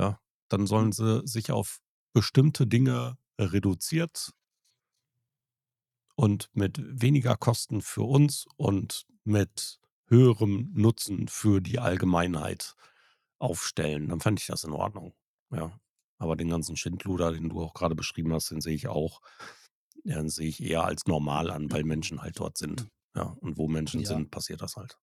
Ja, 0.00 0.18
dann 0.48 0.66
sollen 0.66 0.92
sie 0.92 1.20
sich 1.26 1.50
auf 1.52 1.78
bestimmte 2.14 2.66
Dinge 2.66 3.18
reduziert 3.38 4.32
und 6.16 6.48
mit 6.54 6.80
weniger 6.80 7.36
Kosten 7.36 7.82
für 7.82 8.02
uns 8.02 8.46
und 8.56 9.06
mit 9.24 9.78
höherem 10.08 10.70
Nutzen 10.72 11.28
für 11.28 11.60
die 11.60 11.78
Allgemeinheit 11.78 12.74
aufstellen. 13.38 14.08
Dann 14.08 14.20
fände 14.20 14.40
ich 14.40 14.46
das 14.46 14.64
in 14.64 14.72
Ordnung. 14.72 15.14
Ja. 15.52 15.78
Aber 16.18 16.36
den 16.36 16.48
ganzen 16.48 16.76
Schindluder, 16.76 17.32
den 17.32 17.48
du 17.48 17.62
auch 17.62 17.74
gerade 17.74 17.94
beschrieben 17.94 18.32
hast, 18.32 18.50
den 18.50 18.60
sehe 18.60 18.74
ich 18.74 18.88
auch. 18.88 19.20
Den 20.04 20.28
sehe 20.28 20.48
ich 20.48 20.62
eher 20.62 20.84
als 20.84 21.06
normal 21.06 21.50
an, 21.50 21.70
weil 21.70 21.84
Menschen 21.84 22.22
halt 22.22 22.38
dort 22.40 22.58
sind. 22.58 22.88
Ja, 23.14 23.24
und 23.40 23.58
wo 23.58 23.68
Menschen 23.68 24.00
Ja. 24.00 24.08
sind, 24.08 24.30
passiert 24.30 24.62
das 24.62 24.76
halt. 24.76 24.98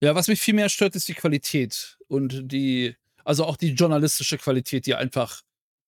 Ja, 0.00 0.14
was 0.14 0.28
mich 0.28 0.40
viel 0.40 0.54
mehr 0.54 0.68
stört, 0.68 0.96
ist 0.96 1.06
die 1.08 1.14
Qualität 1.14 1.98
und 2.08 2.50
die 2.50 2.96
also 3.24 3.44
auch 3.44 3.56
die 3.56 3.72
journalistische 3.72 4.38
Qualität, 4.38 4.86
die 4.86 4.94
einfach, 4.94 5.42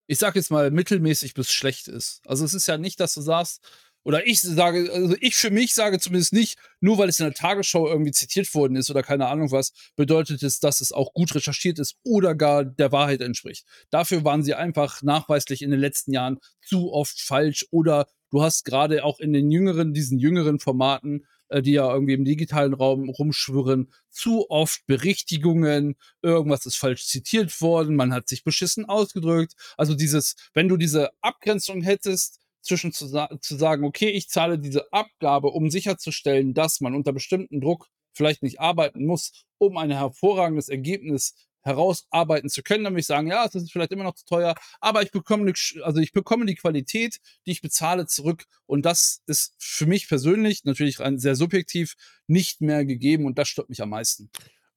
ich 0.07 0.19
sage 0.19 0.39
jetzt 0.39 0.51
mal, 0.51 0.71
mittelmäßig 0.71 1.35
bis 1.35 1.53
schlecht 1.53 1.89
ist. 1.89 2.21
Also, 2.27 2.45
es 2.45 2.55
ist 2.55 2.67
ja 2.67 2.79
nicht, 2.79 3.01
dass 3.01 3.15
du 3.15 3.21
sagst 3.21 3.61
oder 4.05 4.27
ich 4.27 4.41
sage 4.43 4.91
also, 4.93 5.17
ich 5.21 5.35
für 5.35 5.51
mich 5.51 5.73
sage 5.75 5.99
zumindest 5.99 6.33
nicht, 6.35 6.59
nur 6.81 6.99
weil 6.99 7.09
es 7.09 7.19
in 7.19 7.25
der 7.25 7.35
Tagesschau 7.35 7.89
irgendwie 7.89 8.13
zitiert 8.13 8.53
worden 8.55 8.77
ist 8.77 8.91
oder 8.91 9.03
keine 9.03 9.29
Ahnung 9.29 9.51
was, 9.51 9.73
bedeutet 9.97 10.43
es, 10.43 10.61
dass 10.61 10.81
es 10.83 10.93
auch 10.93 11.15
gut 11.15 11.35
recherchiert 11.35 11.79
ist 11.79 11.97
oder 12.05 12.35
gar 12.35 12.65
der 12.65 12.93
Wahrheit 12.93 13.23
entspricht. 13.23 13.65
Dafür 13.91 14.25
waren 14.25 14.43
sie 14.43 14.55
einfach 14.55 15.03
nachweislich 15.03 15.63
in 15.63 15.71
den 15.71 15.81
letzten 15.81 16.13
Jahren 16.13 16.39
zu 16.63 16.93
oft 16.93 17.19
falsch 17.21 17.67
oder 17.71 18.07
du 18.31 18.43
hast 18.43 18.65
gerade 18.65 19.05
auch 19.05 19.21
in 19.21 19.33
den 19.33 19.51
jüngeren 19.51 19.95
diesen 19.95 20.19
jüngeren 20.19 20.61
Formaten, 20.61 21.27
äh, 21.49 21.63
die 21.63 21.73
ja 21.73 21.93
irgendwie 21.93 22.15
im 22.15 22.25
digitalen 22.25 22.75
Raum 22.75 23.09
rumschwirren, 23.09 23.93
zu 24.11 24.49
oft 24.51 24.87
Berichtigungen, 24.87 25.97
irgendwas 26.23 26.67
ist 26.67 26.77
falsch 26.77 27.07
zitiert 27.07 27.61
worden, 27.61 27.97
man 27.97 28.13
hat 28.13 28.29
sich 28.29 28.45
beschissen 28.45 28.85
ausgedrückt. 28.87 29.55
Also 29.77 29.95
dieses 29.95 30.37
wenn 30.55 30.69
du 30.69 30.77
diese 30.77 31.11
Abgrenzung 31.21 31.83
hättest 31.83 32.41
zwischen 32.63 32.93
zu 32.93 33.09
zu 33.41 33.57
sagen: 33.57 33.85
„Okay, 33.85 34.11
ich 34.11 34.29
zahle 34.29 34.59
diese 34.59 34.93
Abgabe, 34.93 35.49
um 35.49 35.71
sicherzustellen, 35.71 36.55
dass 36.55 36.81
man 36.81 36.95
unter 36.95 37.13
bestimmten 37.13 37.61
Druck 37.61 37.89
vielleicht 38.15 38.43
nicht 38.43 38.61
arbeiten 38.61 39.05
muss, 39.07 39.33
um 39.59 39.77
ein 39.77 39.91
hervorragendes 39.91 40.69
Ergebnis 40.69 41.35
herausarbeiten 41.65 42.49
zu 42.51 42.63
können.“ 42.63 42.85
Dann 42.85 42.93
würde 42.95 43.01
ich 43.01 43.07
sagen: 43.07 43.29
„Ja, 43.29 43.45
es 43.47 43.55
ist 43.55 43.73
vielleicht 43.73 43.93
immer 43.93 44.05
noch 44.05 44.15
zu 44.15 44.25
teuer, 44.27 44.55
aber 44.81 45.03
ich 45.03 45.11
bekomme 45.13 45.45
'ne 45.45 45.55
sch 45.57 45.79
also, 45.83 46.01
ich 46.01 46.13
bekomme 46.13 46.47
die 46.47 46.55
Qualität, 46.57 47.19
die 47.47 47.53
ich 47.53 47.63
bezahle, 47.63 48.07
zurück.“ 48.07 48.45
Und 48.67 48.85
das 48.87 49.23
ist 49.27 49.55
für 49.59 49.87
mich 49.87 50.09
persönlich, 50.09 50.65
natürlich 50.65 50.99
sehr 51.17 51.37
subjektiv, 51.37 51.95
nicht 52.27 52.61
mehr 52.61 52.85
gegeben 52.85 53.27
und 53.27 53.39
das 53.39 53.49
stört 53.49 53.69
mich 53.71 53.83
am 53.83 53.91
meisten. 53.91 54.31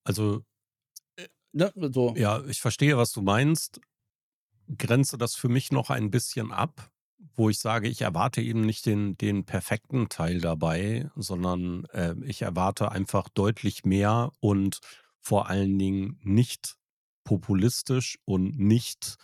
Also, 0.05 0.45
Ne, 1.53 1.71
so. 1.93 2.17
ja, 2.17 2.43
ich 2.45 2.61
verstehe, 2.61 2.97
was 2.97 3.11
du 3.11 3.21
meinst. 3.21 3.79
Grenze 4.77 5.17
das 5.17 5.35
für 5.35 5.49
mich 5.49 5.71
noch 5.71 5.89
ein 5.89 6.11
bisschen 6.11 6.51
ab, 6.51 6.91
wo 7.35 7.49
ich 7.49 7.59
sage, 7.59 7.87
ich 7.89 8.01
erwarte 8.01 8.41
eben 8.41 8.61
nicht 8.61 8.85
den, 8.85 9.17
den 9.17 9.45
perfekten 9.45 10.09
Teil 10.09 10.41
dabei, 10.41 11.09
sondern 11.15 11.85
äh, 11.93 12.15
ich 12.25 12.41
erwarte 12.43 12.91
einfach 12.91 13.29
deutlich 13.29 13.85
mehr 13.85 14.31
und 14.39 14.79
vor 15.27 15.49
allen 15.49 15.77
Dingen 15.77 16.21
nicht 16.23 16.77
populistisch 17.25 18.17
und 18.23 18.57
nicht 18.57 19.17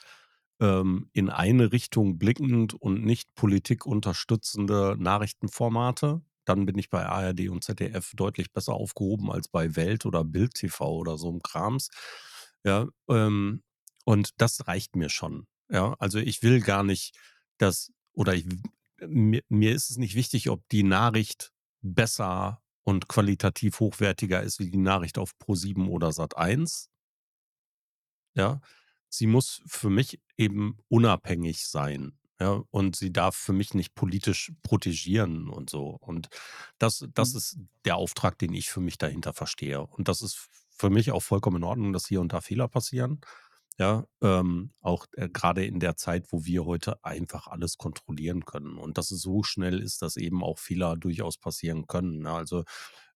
ähm, 0.59 1.09
in 1.13 1.29
eine 1.29 1.71
Richtung 1.71 2.17
blickend 2.17 2.73
und 2.73 3.05
nicht 3.05 3.33
Politik 3.35 3.85
unterstützende 3.85 4.97
Nachrichtenformate. 4.99 6.21
Dann 6.43 6.65
bin 6.65 6.77
ich 6.77 6.89
bei 6.89 7.05
ARD 7.05 7.47
und 7.47 7.63
ZDF 7.63 8.11
deutlich 8.17 8.51
besser 8.51 8.73
aufgehoben 8.73 9.31
als 9.31 9.47
bei 9.47 9.77
Welt 9.77 10.05
oder 10.05 10.25
Bild 10.25 10.55
TV 10.55 10.91
oder 10.93 11.17
so 11.17 11.29
einem 11.29 11.41
Krams. 11.41 11.87
Ja, 12.65 12.89
ähm, 13.07 13.63
und 14.03 14.31
das 14.41 14.67
reicht 14.67 14.97
mir 14.97 15.07
schon. 15.07 15.47
Ja, 15.69 15.95
also 15.99 16.19
ich 16.19 16.43
will 16.43 16.59
gar 16.59 16.83
nicht, 16.83 17.15
dass 17.59 17.93
oder 18.11 18.33
ich, 18.33 18.45
mir, 18.99 19.41
mir 19.47 19.71
ist 19.71 19.89
es 19.89 19.95
nicht 19.95 20.15
wichtig, 20.15 20.49
ob 20.49 20.67
die 20.67 20.83
Nachricht 20.83 21.53
besser 21.81 22.61
und 22.83 23.07
qualitativ 23.07 23.79
hochwertiger 23.79 24.41
ist 24.43 24.59
wie 24.59 24.69
die 24.71 24.77
Nachricht 24.77 25.17
auf 25.17 25.31
Pro7 25.39 25.87
oder 25.89 26.09
Sat1. 26.11 26.89
Ja, 28.35 28.61
sie 29.09 29.27
muss 29.27 29.61
für 29.67 29.89
mich 29.89 30.19
eben 30.37 30.77
unabhängig 30.89 31.67
sein. 31.67 32.17
Ja, 32.39 32.63
und 32.71 32.95
sie 32.95 33.13
darf 33.13 33.35
für 33.35 33.53
mich 33.53 33.73
nicht 33.75 33.93
politisch 33.95 34.51
protegieren 34.63 35.49
und 35.49 35.69
so. 35.69 35.89
Und 36.01 36.29
das, 36.79 37.05
das 37.13 37.33
Mhm. 37.33 37.37
ist 37.37 37.57
der 37.85 37.95
Auftrag, 37.95 38.37
den 38.39 38.53
ich 38.53 38.69
für 38.69 38.81
mich 38.81 38.97
dahinter 38.97 39.33
verstehe. 39.33 39.81
Und 39.85 40.07
das 40.07 40.21
ist 40.21 40.49
für 40.71 40.89
mich 40.89 41.11
auch 41.11 41.21
vollkommen 41.21 41.57
in 41.57 41.63
Ordnung, 41.63 41.93
dass 41.93 42.07
hier 42.07 42.19
und 42.21 42.33
da 42.33 42.41
Fehler 42.41 42.67
passieren. 42.67 43.21
Ja, 43.79 44.05
ähm, 44.21 44.71
auch 44.81 45.07
äh, 45.13 45.29
gerade 45.29 45.65
in 45.65 45.79
der 45.79 45.95
Zeit, 45.97 46.27
wo 46.31 46.45
wir 46.45 46.65
heute 46.65 47.03
einfach 47.03 47.47
alles 47.47 47.77
kontrollieren 47.77 48.45
können 48.45 48.77
und 48.77 48.97
dass 48.99 49.09
es 49.11 49.21
so 49.21 49.41
schnell 49.43 49.79
ist, 49.79 50.01
dass 50.03 50.15
eben 50.15 50.43
auch 50.43 50.59
Fehler 50.59 50.95
durchaus 50.95 51.37
passieren 51.37 51.87
können. 51.87 52.19
Ne? 52.19 52.31
Also 52.31 52.65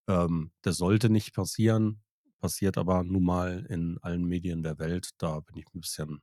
ähm, 0.08 0.52
das 0.64 0.78
sollte 0.78 1.10
nicht 1.10 1.34
passieren. 1.36 2.04
passiert 2.40 2.78
aber 2.78 3.04
nun 3.04 3.24
mal 3.26 3.66
in 3.70 3.98
allen 4.02 4.26
Medien 4.26 4.64
der 4.64 4.80
Welt. 4.80 5.12
Da 5.20 5.40
bin 5.42 5.58
ich 5.58 5.66
'n 5.74 5.82
bisschen 5.82 6.22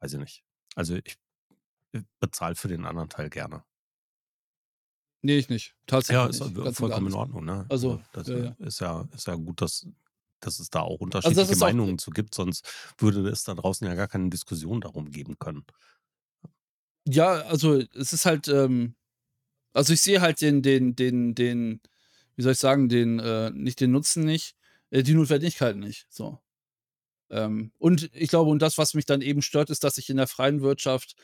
weiß 0.00 0.14
ich 0.14 0.20
nicht. 0.20 0.44
Also, 0.76 0.96
ich, 0.96 1.16
äh, 1.92 2.02
bezahle 2.20 2.56
für 2.56 2.68
den 2.68 2.86
anderen 2.86 3.08
Teil 3.10 3.30
gerne. 3.30 3.64
Ne, 5.22 5.36
ich 5.36 5.48
nicht. 5.48 5.74
Ja, 6.08 6.26
Tatsächlich 6.26 6.28
ist 6.28 6.40
nicht, 6.40 6.56
vollkommen 6.72 7.06
in. 7.08 7.14
Ordnung, 7.14 7.44
ne? 7.44 7.70
Also, 7.70 7.90
Also, 7.90 8.02
das, 8.12 8.30
ja, 8.32 8.38
ja. 8.38 8.56
ist 8.58 8.80
ja 8.80 9.02
ist 9.12 9.26
ja 9.28 9.34
gut, 9.36 9.60
dass 9.62 9.86
dass 10.40 10.58
es 10.60 10.70
da 10.70 10.80
auch 10.80 11.00
Also, 11.22 11.42
unterschiedliche 11.42 11.56
auch 11.62 11.74
Meinungen 11.74 11.98
zu 11.98 12.10
gibt, 12.10 12.34
sonst 12.34 12.66
würde 12.98 13.28
es 13.28 13.44
da 13.44 13.54
draußen 13.54 13.86
ja 13.86 13.94
gar 13.94 14.08
keine 14.08 14.30
Diskussion 14.30 14.80
darum 14.80 15.10
geben 15.10 15.38
können. 15.38 15.64
Ja, 17.06 17.42
also, 17.42 17.80
es 17.94 18.12
ist 18.12 18.26
halt, 18.26 18.48
ähm 18.48 18.94
also, 19.74 19.92
ich 19.94 20.02
sehe 20.02 20.20
halt 20.22 20.40
den 20.42 20.62
den 20.62 20.96
den 20.96 21.34
den 21.36 21.80
wie 22.36 22.42
soll 22.42 22.52
ich 22.54 22.58
sagen, 22.60 22.88
den, 22.88 23.20
äh 23.20 23.50
nicht 23.52 23.80
den 23.80 23.92
Nutzen 23.92 24.24
nicht, 24.24 24.56
äh, 24.90 25.02
die 25.04 25.14
Notwendigkeit 25.14 25.76
nicht, 25.76 26.06
so. 26.10 26.40
Ähm, 27.30 27.72
und 27.78 28.10
ich 28.14 28.30
glaube 28.30 28.50
und 28.50 28.60
das, 28.62 28.78
was 28.78 28.94
mich 28.94 29.06
dann 29.06 29.22
eben 29.22 29.42
stört, 29.42 29.70
ist, 29.70 29.84
dass 29.84 29.98
ich 29.98 30.10
in 30.10 30.18
der 30.18 30.28
freien 30.28 30.62
Wirtschaft, 30.62 31.16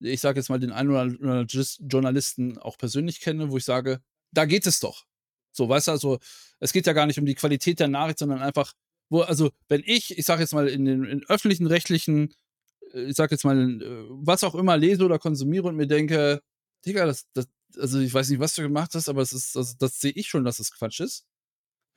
ich 0.00 0.20
sage 0.22 0.40
jetzt 0.40 0.50
mal, 0.50 0.60
den 0.60 0.72
einen 0.72 0.90
oder 0.90 1.00
anderen 1.02 1.48
Journalisten 1.48 2.58
auch 2.58 2.78
persönlich 2.78 3.20
kenne, 3.20 3.50
wo 3.52 3.58
ich 3.58 3.64
sage: 3.66 4.02
„Da 4.32 4.46
geht 4.46 4.66
es 4.68 4.80
doch.“ 4.80 5.06
So, 5.52 5.68
weißt 5.68 5.88
du? 5.88 5.92
Also, 5.92 6.18
es 6.60 6.72
geht 6.72 6.86
ja 6.86 6.92
gar 6.92 7.06
nicht 7.06 7.18
um 7.18 7.26
die 7.26 7.34
Qualität 7.34 7.80
der 7.80 7.88
Nachricht, 7.88 8.18
sondern 8.18 8.42
einfach 8.42 8.72
wo 9.12 9.20
also, 9.20 9.50
wenn 9.68 9.82
ich, 9.84 10.16
ich 10.16 10.24
sage 10.24 10.40
jetzt 10.40 10.54
mal, 10.54 10.66
in 10.68 10.86
den 10.86 11.04
in 11.04 11.22
öffentlichen 11.28 11.66
Rechtlichen, 11.66 12.32
äh, 12.94 13.04
ich 13.04 13.14
sage 13.16 13.34
jetzt 13.34 13.44
mal, 13.44 13.58
äh, 13.82 14.06
was 14.08 14.42
auch 14.42 14.54
immer 14.54 14.78
lese 14.78 15.04
oder 15.04 15.18
konsumiere 15.18 15.68
und 15.68 15.76
mir 15.76 15.86
denke: 15.86 16.42
„Digga, 16.86 17.04
das 17.04 17.26
das 17.34 17.46
also, 17.76 18.00
ich 18.00 18.12
weiß 18.12 18.30
nicht, 18.30 18.40
was 18.40 18.54
du 18.54 18.62
gemacht 18.62 18.94
hast, 18.94 19.10
aber 19.10 19.20
es 19.20 19.32
ist 19.34 19.54
also, 19.54 19.74
das 19.78 20.00
sehe 20.00 20.12
ich 20.12 20.28
schon, 20.28 20.44
dass 20.44 20.58
es 20.60 20.72
Quatsch 20.72 21.00
ist.“ 21.00 21.26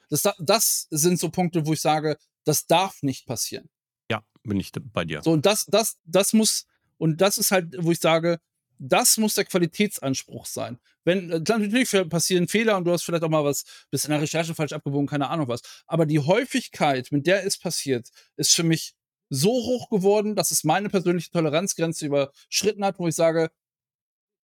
Das 0.09 0.23
da 0.23 0.33
das 0.39 0.87
sind 0.91 1.17
so 1.17 1.29
Punkte, 1.29 1.65
wo 1.65 1.71
ich 1.71 1.81
sage, 1.81 2.17
das 2.43 2.67
darf 2.67 3.01
nicht 3.01 3.25
passieren. 3.25 3.69
Ja, 4.11 4.21
bin 4.43 4.59
ich 4.59 4.73
bei 4.93 5.05
dir. 5.05 5.21
So, 5.23 5.31
und 5.31 5.45
das 5.45 5.65
das 5.67 5.97
das 6.03 6.33
muss 6.33 6.65
und 6.97 7.21
das 7.21 7.37
ist 7.37 7.51
halt, 7.51 7.75
wo 7.79 7.93
ich 7.93 7.99
sage, 7.99 8.39
das 8.79 9.17
muss 9.17 9.35
der 9.35 9.45
Qualitätsanspruch 9.45 10.45
sein. 10.45 10.79
Wenn 11.03 11.31
äh, 11.31 11.39
natürlich 11.39 11.91
passieren 12.09 12.47
Fehler 12.47 12.77
und 12.77 12.85
du 12.85 12.91
hast 12.91 13.03
vielleicht 13.03 13.23
auch 13.23 13.29
mal 13.29 13.43
was 13.43 13.65
bist 13.91 14.05
in 14.05 14.11
der 14.11 14.21
Recherche 14.21 14.55
falsch 14.55 14.73
abgebogen, 14.73 15.07
keine 15.07 15.29
Ahnung 15.29 15.47
was. 15.47 15.61
Aber 15.87 16.05
die 16.05 16.19
Häufigkeit, 16.19 17.11
mit 17.11 17.27
der 17.27 17.45
es 17.45 17.57
passiert, 17.57 18.09
ist 18.37 18.53
für 18.53 18.63
mich 18.63 18.93
so 19.29 19.49
hoch 19.51 19.89
geworden, 19.89 20.35
dass 20.35 20.51
es 20.51 20.63
meine 20.63 20.89
persönliche 20.89 21.31
Toleranzgrenze 21.31 22.05
überschritten 22.05 22.85
hat, 22.85 22.99
wo 22.99 23.07
ich 23.07 23.15
sage: 23.15 23.51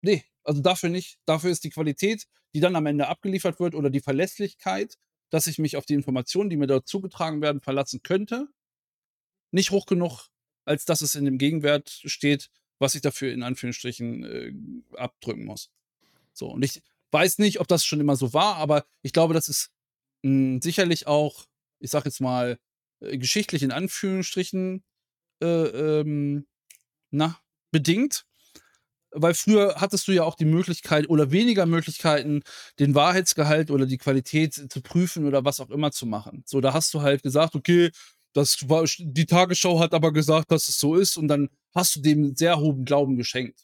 „Ne, 0.01 0.23
also, 0.43 0.61
dafür 0.61 0.89
nicht. 0.89 1.19
Dafür 1.25 1.51
ist 1.51 1.63
die 1.63 1.69
Qualität, 1.71 2.27
die 2.53 2.59
dann 2.59 2.75
am 2.75 2.85
Ende 2.85 3.07
abgeliefert 3.07 3.59
wird 3.59 3.75
oder 3.75 3.89
die 3.89 3.99
Verlässlichkeit, 4.01 4.97
dass 5.31 5.47
ich 5.47 5.59
mich 5.59 5.77
auf 5.77 5.85
die 5.85 5.93
Informationen, 5.93 6.49
die 6.49 6.57
mir 6.57 6.67
dort 6.67 6.87
zugetragen 6.87 7.41
werden, 7.41 7.61
verlassen 7.61 8.01
könnte, 8.03 8.47
nicht 9.51 9.71
hoch 9.71 9.85
genug, 9.85 10.27
als 10.65 10.85
dass 10.85 11.01
es 11.01 11.15
in 11.15 11.25
dem 11.25 11.37
Gegenwert 11.37 11.89
steht, 12.05 12.49
was 12.81 12.95
ich 12.95 13.01
dafür 13.01 13.33
in 13.33 13.43
Anführungsstrichen, 13.43 14.23
äh, 14.25 14.53
abdrücken 14.97 15.45
muss.“ 15.45 15.71
So, 16.33 16.47
und 16.51 16.63
ich 16.63 16.81
weiß 17.11 17.39
nicht, 17.39 17.59
ob 17.59 17.67
das 17.67 17.85
schon 17.85 17.99
immer 17.99 18.15
so 18.15 18.33
war, 18.33 18.55
aber 18.57 18.85
ich 19.03 19.13
glaube, 19.13 19.33
das 19.33 19.49
ist, 19.49 19.71
hm, 20.25 20.61
sicherlich 20.61 21.07
auch, 21.07 21.45
ich 21.79 21.91
sage 21.91 22.05
jetzt 22.09 22.21
mal, 22.21 22.59
äh, 23.01 23.17
geschichtlich 23.17 23.63
in 23.63 23.71
Anführungsstrichen, 23.71 24.83
äh, 25.43 25.47
ähm, 25.47 26.47
na, 27.11 27.39
bedingt. 27.71 28.25
Weil 29.13 29.33
früher 29.33 29.75
hattest 29.77 30.07
du 30.07 30.13
ja 30.13 30.23
auch 30.23 30.35
die 30.35 30.45
Möglichkeit 30.45 31.09
oder 31.09 31.31
weniger 31.31 31.65
Möglichkeiten, 31.65 32.43
den 32.79 32.95
Wahrheitsgehalt 32.95 33.69
oder 33.69 33.85
die 33.85 33.97
Qualität 33.97 34.53
zu 34.71 34.81
prüfen 34.81 35.25
oder 35.27 35.43
was 35.43 35.59
auch 35.59 35.69
immer 35.69 35.91
zu 35.91 36.05
machen. 36.05 36.43
So, 36.45 36.61
da 36.61 36.73
hast 36.73 36.93
du 36.93 37.01
halt 37.01 37.21
gesagt: 37.23 37.55
„Okay, 37.55 37.91
das 38.33 38.69
war 38.69 38.85
die 38.99 39.25
Tagesschau 39.25 39.79
hat 39.79 39.93
aber 39.93 40.13
gesagt, 40.13 40.51
dass 40.51 40.69
es 40.69 40.79
so 40.79 40.95
ist“, 40.95 41.17
und 41.17 41.27
dann 41.29 41.49
hast 41.75 41.95
du 41.97 42.01
dem 42.01 42.35
sehr 42.35 42.59
hohen 42.59 42.85
Glauben 42.85 43.17
geschenkt, 43.17 43.61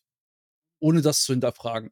ohne 0.80 1.02
das 1.04 1.24
zu 1.24 1.34
hinterfragen. 1.34 1.92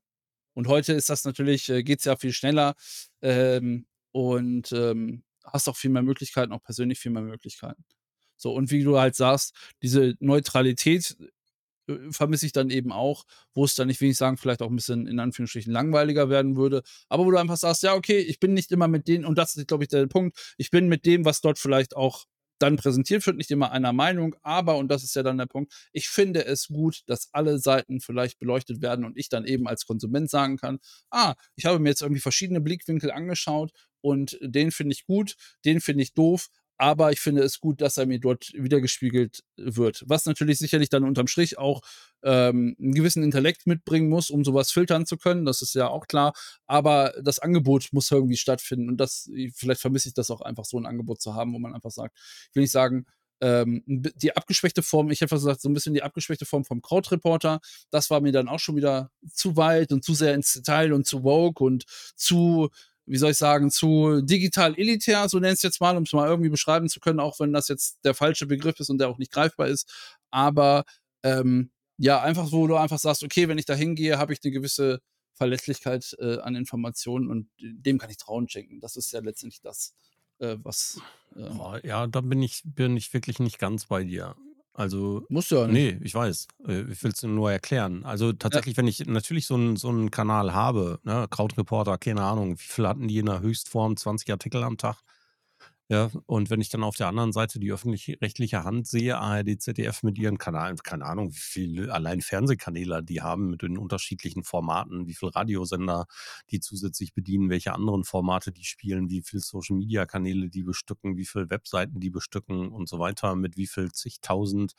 Und 0.56 0.68
heute 0.70 0.94
ist 0.94 1.10
das 1.12 1.26
natürlich 1.26 1.70
äh, 1.70 1.84
geht's 1.84 2.06
ja 2.06 2.18
viel 2.18 2.34
schneller, 2.34 2.76
ähm, 3.24 3.88
und, 4.14 4.72
ähm, 4.74 5.24
hast 5.46 5.70
auch 5.70 5.78
viel 5.78 5.92
mehr 5.92 6.04
Möglichkeiten, 6.04 6.54
auch 6.54 6.64
persönlich 6.64 7.00
viel 7.00 7.12
mehr 7.14 7.24
Möglichkeiten. 7.24 7.86
So, 8.38 8.54
und 8.54 8.72
wie 8.72 8.84
du 8.84 9.00
halt 9.00 9.16
sagst, 9.16 9.56
diese 9.84 10.16
Neutralität, 10.22 11.18
äh, 11.90 11.96
vermisse 12.12 12.46
ich 12.48 12.54
dann 12.54 12.70
eben 12.72 12.92
auch, 12.94 13.26
wo 13.56 13.66
es 13.66 13.76
dann, 13.76 13.90
ich 13.90 14.02
will 14.02 14.10
nicht 14.10 14.18
sagen, 14.20 14.38
vielleicht 14.38 14.62
auch 14.64 14.70
'n 14.72 14.76
bisschen 14.78 15.08
in 15.08 15.20
Anführungsstrichen 15.20 15.74
langweiliger 15.74 16.30
werden 16.30 16.58
würde, 16.58 16.84
aber 17.10 17.26
wo 17.26 17.32
du 17.32 17.38
einfach 17.40 17.58
sagst: 17.58 17.84
„Ja, 17.84 17.96
okay, 17.96 18.20
ich 18.20 18.40
bin 18.42 18.54
nicht 18.56 18.72
immer 18.74 18.88
mit 18.90 19.08
denen“ 19.10 19.26
und 19.26 19.38
das 19.40 19.56
ist, 19.58 19.68
glaube 19.70 19.84
ich, 19.86 19.90
der 19.90 20.08
Punkt. 20.08 20.56
Ich 20.58 20.72
bin 20.72 20.88
mit 20.90 21.06
dem, 21.08 21.26
was 21.26 21.42
dort 21.42 21.60
vielleicht 21.60 21.96
auch 21.98 22.26
dann 22.60 22.78
präsentiert 22.78 23.26
wird, 23.26 23.38
nicht 23.38 23.52
immer 23.52 23.72
einer 23.72 23.94
Meinung, 23.94 24.36
aber, 24.42 24.78
und 24.78 24.90
das 24.90 25.04
ist 25.04 25.16
ja 25.16 25.24
dann 25.24 25.38
der 25.38 25.46
Punkt, 25.46 25.74
ich 25.92 26.08
finde 26.10 26.46
es 26.46 26.68
gut, 26.68 27.02
dass 27.08 27.30
alle 27.34 27.60
Seiten 27.60 28.00
vielleicht 28.02 28.40
beleuchtet 28.40 28.82
werden 28.82 29.06
und 29.06 29.18
ich 29.18 29.30
dann 29.30 29.46
eben 29.46 29.68
als 29.68 29.86
Konsument 29.86 30.30
sagen 30.30 30.58
kann: 30.58 30.80
„Ah, 31.12 31.36
ich 31.56 31.66
habe 31.66 31.80
mir 31.80 31.90
jetzt 31.90 32.02
irgendwie 32.02 32.22
verschiedene 32.22 32.62
Blickwinkel 32.62 33.12
angeschaut 33.12 33.72
und 34.02 34.38
den 34.42 34.72
finde 34.72 34.94
ich 34.94 35.06
gut, 35.06 35.36
den 35.66 35.82
finde 35.82 36.04
ich 36.04 36.14
doof, 36.14 36.48
aber 36.78 37.12
ich 37.12 37.20
finde 37.22 37.44
es 37.44 37.60
gut, 37.60 37.82
dass 37.82 37.98
er 37.98 38.06
mir 38.08 38.20
dort 38.20 38.52
widergespiegelt 38.54 39.44
wird.“ 39.58 40.04
Was 40.08 40.26
natürlich 40.26 40.60
sicherlich 40.60 40.90
dann 40.90 41.04
unterm 41.06 41.28
Strich 41.28 41.58
auch, 41.58 41.82
ähm, 42.24 42.76
'n 42.80 42.94
gewissen 42.94 43.24
Intellekt 43.24 43.68
mitbringen 43.68 44.10
muss, 44.10 44.30
um 44.30 44.44
so 44.46 44.54
was 44.54 44.72
filtern 44.72 45.06
zu 45.06 45.18
können, 45.18 45.46
das 45.46 45.62
ist 45.62 45.76
ja 45.76 45.88
auch 45.90 46.08
klar, 46.08 46.34
aber 46.68 47.14
das 47.24 47.40
Angebot 47.40 47.90
muss 47.94 48.12
irgendwie 48.12 48.38
stattfinden 48.38 48.90
und 48.90 48.98
das 48.98 49.28
i 49.28 49.52
vielleicht 49.56 49.82
vermisse 49.82 50.10
ich 50.10 50.14
das 50.16 50.32
auch 50.32 50.42
einfach 50.42 50.66
so 50.66 50.78
'n 50.78 50.86
Angebot 50.88 51.22
zu 51.22 51.36
haben, 51.36 51.54
wo 51.54 51.60
man 51.60 51.74
einfach 51.76 51.92
sagt 51.92 52.18
ich 52.50 52.56
will 52.56 52.64
nicht 52.64 52.72
sagen, 52.72 53.06
ähm, 53.42 53.84
die 53.88 54.36
abgeschwächte 54.36 54.82
Form 54.84 55.12
ich 55.12 55.22
hätte 55.22 55.36
gesagt, 55.36 55.62
so 55.62 55.70
'n 55.70 55.74
bisschen 55.74 55.94
die 55.94 56.04
abgeschwächte 56.04 56.46
Form 56.46 56.64
vom 56.66 56.82
Krautreporter, 56.82 57.60
das 57.92 58.10
war 58.10 58.22
mir 58.22 58.32
dann 58.32 58.48
auch 58.50 58.60
schon 58.60 58.76
wieder 58.78 59.12
zu 59.34 59.58
weit 59.58 59.92
und 59.92 60.04
zu 60.06 60.14
sehr 60.16 60.34
ins 60.36 60.54
Detail 60.54 60.94
und 60.94 61.06
zu 61.06 61.24
woke 61.24 61.64
und 61.64 61.84
zu, 62.16 62.70
wie 63.06 63.18
soll 63.18 63.32
ich 63.32 63.38
sagen, 63.38 63.72
zu 63.72 64.22
digital 64.22 64.78
elitär, 64.78 65.28
so 65.30 65.40
nenne 65.40 65.54
ich's 65.54 65.62
jetzt 65.64 65.82
mal, 65.82 65.96
um's 65.98 66.14
mal 66.14 66.28
irgendwie 66.28 66.50
beschreiben 66.50 66.90
zu 66.90 67.00
können, 67.00 67.20
auch 67.20 67.40
wenn 67.40 67.54
das 67.54 67.68
jetzt 67.68 68.00
der 68.04 68.14
falsche 68.16 68.46
Begriff 68.48 68.80
ist 68.80 68.90
und 68.90 68.98
der 69.00 69.10
auch 69.10 69.18
nicht 69.20 69.32
greifbar 69.32 69.68
ist. 69.68 69.92
Aber, 70.32 70.86
ähm, 71.24 71.72
ja, 71.98 72.22
einfach, 72.22 72.52
wo 72.52 72.68
du 72.68 72.76
einfach 72.76 73.00
sagst: 73.00 73.24
„Okay, 73.24 73.48
wenn 73.48 73.58
ich 73.58 73.66
da 73.66 73.74
hingehe, 73.76 74.18
habe 74.18 74.34
ich 74.34 74.44
'ne 74.44 74.52
gewisse 74.52 75.00
Verlässlichkeit, 75.34 76.16
äh, 76.20 76.40
an 76.40 76.56
Informationen 76.56 77.30
und 77.30 77.50
dem 77.60 77.98
kann 78.00 78.10
ich 78.10 78.18
Trauen 78.18 78.50
schenken.“ 78.50 78.80
Das 78.82 78.96
ist 78.98 79.12
ja 79.14 79.20
letztendlich 79.22 79.62
das, 79.62 79.96
äh, 80.40 80.58
was, 80.64 81.00
Oh, 81.38 81.76
ja, 81.84 82.08
da 82.08 82.22
bin 82.22 82.42
ich 82.42 82.62
bin 82.64 82.96
ich 82.98 83.14
wirklich 83.14 83.40
nicht 83.40 83.60
ganz 83.60 83.86
bei 83.88 84.04
dir. 84.06 84.36
Also, 84.78 85.26
Musst 85.30 85.52
du 85.52 85.56
ja 85.58 85.68
nicht. 85.68 85.88
ne, 85.88 86.00
ich 86.04 86.14
weiß. 86.14 86.48
Äh, 86.68 86.82
ich 86.92 87.02
will's 87.04 87.22
dir 87.22 87.28
nur 87.30 87.50
erklären. 87.52 88.04
Also, 88.04 88.34
Ja. 88.52 88.62
tatsächlich, 88.62 88.76
wenn 88.78 88.88
ich 88.88 89.06
natürlich 89.06 89.48
so 89.48 89.56
'n 89.56 89.78
so 89.78 89.90
Kanal 90.12 90.54
habe, 90.54 91.00
ne, 91.04 91.28
Krautreporter, 91.30 91.98
keine 91.98 92.24
Ahnung, 92.24 92.54
wie 92.60 92.64
viel 92.64 92.88
hatten 92.88 93.08
die 93.08 93.20
in 93.20 93.26
der 93.28 93.40
Höchstform? 93.40 93.96
20 93.98 94.30
Artikel 94.32 94.64
am 94.64 94.78
Tag. 94.78 94.98
Ja, 95.90 96.10
und 96.26 96.50
wenn 96.50 96.62
ich 96.62 96.70
dann 96.70 96.84
auf 96.84 96.96
der 96.96 97.08
anderen 97.08 97.32
Seite 97.32 97.60
die 97.60 97.72
öffentlich-rechtliche 97.72 98.64
Hand 98.64 98.88
sehe, 98.88 99.20
ARD, 99.20 99.62
ZDF 99.62 100.02
mit 100.02 100.18
ihren 100.18 100.40
Kanalen 100.40 100.78
keine 100.78 101.06
Ahnung, 101.06 101.30
wie 101.32 101.38
viele 101.38 101.94
allein 101.94 102.22
Fernsehkanäle 102.22 103.04
die 103.04 103.22
haben 103.22 103.52
mit 103.52 103.62
den 103.62 103.78
unterschiedlichen 103.78 104.44
Formaten, 104.44 105.06
wie 105.06 105.14
viel 105.14 105.30
Radiosender 105.30 106.08
die 106.50 106.60
zusätzlich 106.60 107.14
bedienen, 107.14 107.52
welche 107.52 107.74
anderen 107.74 108.04
Formate 108.04 108.52
die 108.52 108.64
spielen, 108.64 109.10
wie 109.12 109.22
viel 109.22 109.40
Social-Media-Kanäle 109.42 110.50
die 110.50 110.64
bestücken, 110.64 111.18
wie 111.18 111.26
viel 111.26 111.52
Webseiten 111.52 112.00
die 112.00 112.10
bestücken 112.10 112.70
und 112.70 112.90
so 112.90 112.98
weiter, 112.98 113.36
mit 113.36 113.56
wie 113.56 113.68
viel 113.68 113.92
zigtausend, 113.92 114.74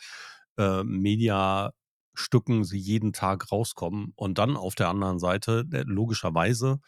äh, 0.59 0.83
Mediastücken 0.83 2.65
sie 2.65 2.79
jeden 2.79 3.13
Tag 3.13 3.53
rauskommen. 3.53 4.13
Und 4.17 4.39
dann 4.39 4.57
auf 4.57 4.75
der 4.75 4.89
anderen 4.89 5.21
Seite, 5.21 5.65
äh, 5.73 5.83
logischerweise 5.87 6.81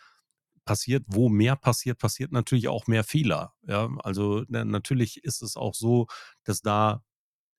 passiert 0.69 1.05
wo 1.09 1.29
mehr 1.31 1.57
passiert, 1.57 1.99
passiert 1.99 2.33
natürlich 2.33 2.69
auch 2.69 2.87
mehr 2.89 3.05
Fehler, 3.05 3.55
ja? 3.67 3.89
Also, 4.05 4.45
na 4.49 4.65
natürlich 4.67 5.25
ist 5.25 5.43
es 5.43 5.57
auch 5.57 5.75
so, 5.75 6.07
dass 6.45 6.61
da 6.63 7.03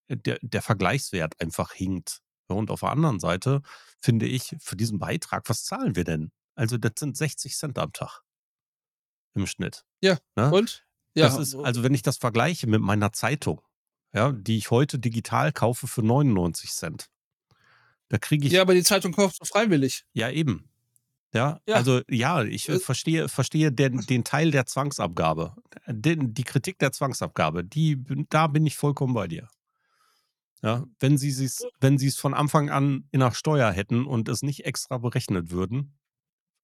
der 0.09 0.39
der 0.43 0.61
Vergleichswert 0.63 1.41
einfach 1.41 1.73
hinkt. 1.73 2.21
Ja, 2.49 2.55
und 2.57 2.71
auf 2.71 2.81
der 2.81 2.91
anderen 2.91 3.19
Seite 3.21 3.61
finde 4.01 4.27
ich, 4.27 4.55
für 4.61 4.75
diesen 4.77 4.99
Beitrag 4.99 5.49
was 5.49 5.65
zahlen 5.65 5.95
wir 5.97 6.05
denn? 6.05 6.31
Also, 6.55 6.77
das 6.77 6.93
sind 6.99 7.17
60 7.17 7.55
am 7.75 7.93
Tag 7.93 8.21
im 9.35 9.47
Schnitt, 9.47 9.85
Ja, 10.01 10.17
ne? 10.35 10.49
und? 10.51 10.85
Das 11.19 11.33
Ja, 11.33 11.37
ist 11.37 11.55
o 11.55 11.63
also, 11.63 11.83
wenn 11.83 11.93
ich 11.93 12.03
das 12.03 12.17
vergleiche 12.17 12.67
mit 12.67 12.81
meiner 12.81 13.11
Zeitung, 13.13 13.61
ja, 14.13 14.31
die 14.31 14.57
ich 14.57 14.71
heute 14.71 14.99
digital 14.99 15.51
kaufe 15.53 15.87
für 15.87 16.03
99 16.03 16.71
da 18.09 18.17
kriege 18.17 18.47
Ja, 18.49 18.57
ich 18.57 18.61
aber 18.61 18.73
die 18.73 18.83
Zeitung 18.83 19.11
kaufst 19.13 19.41
du 19.41 19.45
freiwillig. 19.45 20.05
Ja, 20.15 20.29
eben. 20.29 20.69
Ja, 21.33 21.59
Ja. 21.67 21.75
also, 21.75 22.01
ja, 22.09 22.43
ich, 22.43 22.67
äh, 22.69 22.79
verstehe 22.79 23.29
verstehe 23.29 23.71
den 23.71 23.99
den 24.01 24.23
Teil 24.23 24.49
der 24.51 24.65
Zwangsabgabe. 24.65 25.53
Den 25.87 26.33
die 26.33 26.43
Kritik 26.43 26.79
der 26.79 26.91
Zwangsabgabe, 26.91 27.63
die 27.63 27.97
da 28.29 28.47
bin 28.47 28.65
ich 28.65 28.75
vollkommen 28.77 29.13
bei 29.13 29.27
dir. 29.27 29.49
Ja, 30.63 30.85
wenn 30.99 31.17
sie 31.17 31.31
sie's 31.31 31.65
wenn 31.79 31.97
sie's 31.97 32.17
von 32.17 32.33
Anfang 32.33 32.69
an 32.69 33.07
in 33.11 33.19
'ner 33.21 33.31
Steuer 33.33 33.71
hätten 33.71 34.05
und 34.05 34.27
es 34.27 34.41
nicht 34.41 34.65
extra 34.65 34.97
berechnet 34.97 35.51
würden, 35.51 35.97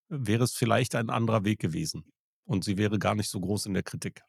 wäre 0.09 0.43
es 0.45 0.53
vielleicht 0.55 0.95
ein 0.95 1.09
anderer 1.09 1.45
Weg 1.45 1.59
gewesen 1.59 2.05
und 2.45 2.63
sie 2.65 2.77
wäre 2.77 2.99
gar 2.99 3.15
nicht 3.15 3.29
so 3.29 3.39
groß 3.41 3.67
in 3.67 3.75
der 3.75 3.83
Kritik. 3.83 4.23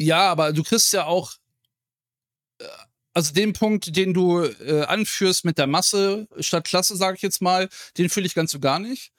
Ja, 0.00 0.30
aber 0.30 0.52
du 0.52 0.62
kriegst 0.62 0.92
ja 0.92 1.04
auch 1.06 1.32
äh, 2.60 2.87
also 3.14 3.32
den 3.32 3.52
Punkt, 3.52 3.96
den 3.96 4.14
du, 4.14 4.42
äh, 4.42 4.82
anführst 4.82 5.44
mit 5.44 5.58
der 5.58 5.66
Masse 5.66 6.28
statt 6.38 6.64
Klasse, 6.64 6.96
sage 6.96 7.16
ich 7.16 7.22
jetzt 7.22 7.42
mal, 7.42 7.68
den 7.96 8.08
fühle 8.08 8.26
ich 8.26 8.34
ganz 8.34 8.52
so 8.52 8.60
gar 8.60 8.78
nicht. 8.78 9.12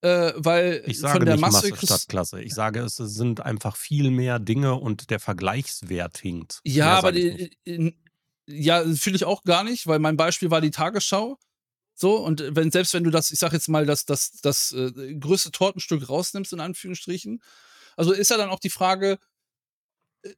Äh, 0.00 0.32
weil 0.36 0.82
Ich 0.86 0.98
von 0.98 1.10
sage 1.10 1.24
der 1.24 1.34
nicht 1.34 1.42
Masse 1.42 1.70
Masse 1.70 1.86
statt 1.86 2.04
Klasse. 2.08 2.42
Ich 2.42 2.54
sage, 2.54 2.80
es 2.80 2.96
sind 2.96 3.40
einfach 3.40 3.76
viel 3.76 4.10
mehr 4.10 4.40
Dinge 4.40 4.74
und 4.74 5.10
der 5.10 5.20
Vergleichswert 5.20 6.18
hinkt. 6.18 6.60
Ja, 6.64 6.86
Mehr 6.86 6.94
aber 6.94 7.12
die 7.12 7.56
in 7.64 7.94
ja, 8.46 8.84
fühle 8.94 9.16
ich 9.16 9.24
auch 9.24 9.44
gar 9.44 9.62
nicht, 9.62 9.86
weil 9.86 10.00
mein 10.00 10.16
Beispiel 10.16 10.50
war 10.50 10.60
die 10.60 10.72
Tagesschau. 10.72 11.38
So, 11.94 12.16
und 12.16 12.44
wenn 12.56 12.70
selbst 12.70 12.94
wenn 12.94 13.04
du 13.04 13.10
das, 13.10 13.30
ich 13.30 13.38
sage 13.38 13.54
jetzt 13.54 13.68
mal, 13.68 13.86
das 13.86 14.04
das 14.04 14.32
das, 14.42 14.72
äh, 14.72 15.14
größte 15.14 15.52
Tortenstück 15.52 16.08
rausnimmst 16.08 16.52
in 16.52 16.60
Anführungsstrichen. 16.60 17.42
Also, 17.96 18.12
ist 18.12 18.30
ja 18.30 18.36
dann 18.38 18.50
auch 18.50 18.60
die 18.60 18.70
Frage 18.70 19.18
äh, 20.22 20.34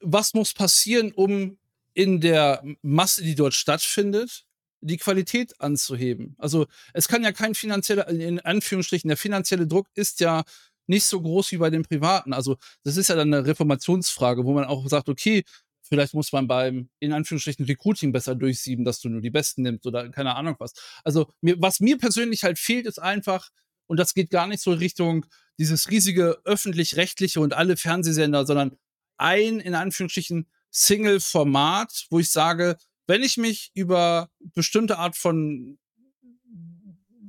was 0.00 0.34
muss 0.34 0.52
passieren, 0.54 1.12
um 1.12 1.58
in 1.94 2.20
der 2.20 2.62
Masse, 2.82 3.22
die 3.22 3.34
dort 3.34 3.54
stattfindet, 3.54 4.44
die 4.80 4.96
Qualität 4.98 5.60
anzuheben? 5.60 6.34
Also, 6.38 6.66
es 6.94 7.08
kann 7.08 7.22
ja 7.24 7.32
kein 7.32 7.54
finanzieller 7.54 8.08
in 8.08 8.40
Anführungsstrichen 8.40 9.08
der 9.08 9.16
finanzielle 9.16 9.66
Druck 9.66 9.88
ist 9.94 10.20
ja 10.20 10.44
nicht 10.88 11.04
so 11.04 11.20
groß 11.22 11.52
wie 11.52 11.58
bei 11.58 11.70
den 11.70 11.82
Privaten. 11.84 12.32
Also, 12.32 12.56
das 12.84 12.96
ist 12.96 13.08
ja 13.08 13.14
dann 13.16 13.30
'ne 13.30 13.46
Reformationsfrage, 13.46 14.44
wo 14.44 14.52
man 14.54 14.64
auch 14.64 14.86
sagt: 14.88 15.08
„Okay, 15.08 15.44
vielleicht 15.82 16.14
muss 16.14 16.32
man 16.32 16.48
beim, 16.48 16.88
in 17.00 17.12
Anführungsstrichen, 17.12 17.64
Recruiting 17.66 18.12
besser 18.12 18.34
durchsieben, 18.34 18.84
dass 18.84 19.00
du 19.00 19.08
nur 19.08 19.20
die 19.20 19.30
Besten 19.30 19.62
nimmst“ 19.62 19.86
oder 19.86 20.08
keine 20.10 20.34
Ahnung 20.36 20.56
was. 20.58 20.72
Also, 21.04 21.28
mir 21.40 21.56
was 21.60 21.80
mir 21.80 21.98
persönlich 21.98 22.44
halt 22.44 22.58
fehlt, 22.58 22.86
ist 22.86 22.98
einfach 23.00 23.48
und 23.86 23.98
das 23.98 24.14
geht 24.14 24.30
gar 24.30 24.46
nicht 24.46 24.62
so 24.62 24.72
Richtung 24.72 25.26
dieses 25.58 25.90
riesige 25.90 26.38
Öffentlich-Rechtliche 26.44 27.40
und 27.40 27.52
alle 27.54 27.76
Fernsehsender, 27.76 28.46
sondern 28.46 28.76
ein, 29.18 29.60
in 29.60 29.74
Anführungsstrichen, 29.74 30.48
Single-Format, 30.72 32.06
wo 32.10 32.18
ich 32.20 32.30
sage: 32.30 32.76
„Wenn 33.06 33.22
ich 33.22 33.36
mich 33.36 33.70
über 33.74 34.28
bestimmte 34.54 34.98
Art 34.98 35.16
von 35.16 35.78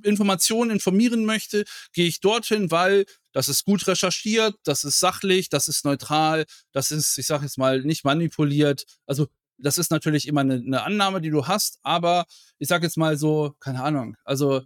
Informationen 0.04 0.72
informieren 0.72 1.26
möchte, 1.26 1.66
gehe 1.94 2.08
ich 2.08 2.20
dorthin, 2.22 2.72
weil 2.72 3.06
das 3.34 3.50
ist 3.50 3.66
gut 3.66 3.88
recherchiert, 3.88 4.56
das 4.66 4.84
ist 4.84 5.00
sachlich, 5.00 5.50
das 5.50 5.68
ist 5.70 5.86
neutral, 5.86 6.46
das 6.74 6.92
ist, 6.92 7.18
ich 7.18 7.28
sage 7.28 7.46
jetzt 7.46 7.58
mal, 7.58 7.82
nicht 7.84 8.06
manipuliert.“ 8.06 8.86
Also, 9.08 9.28
das 9.58 9.78
ist 9.78 9.92
natürlich 9.92 10.28
immer 10.28 10.44
'ne 10.44 10.60
'ne 10.62 10.84
Annahme, 10.84 11.22
die 11.22 11.30
du 11.32 11.48
hast, 11.48 11.80
aber 11.84 12.26
ich 12.60 12.68
sage 12.70 12.86
jetzt 12.86 12.98
mal 12.98 13.18
so, 13.18 13.56
keine 13.60 13.84
Ahnung, 13.84 14.18
also 14.26 14.64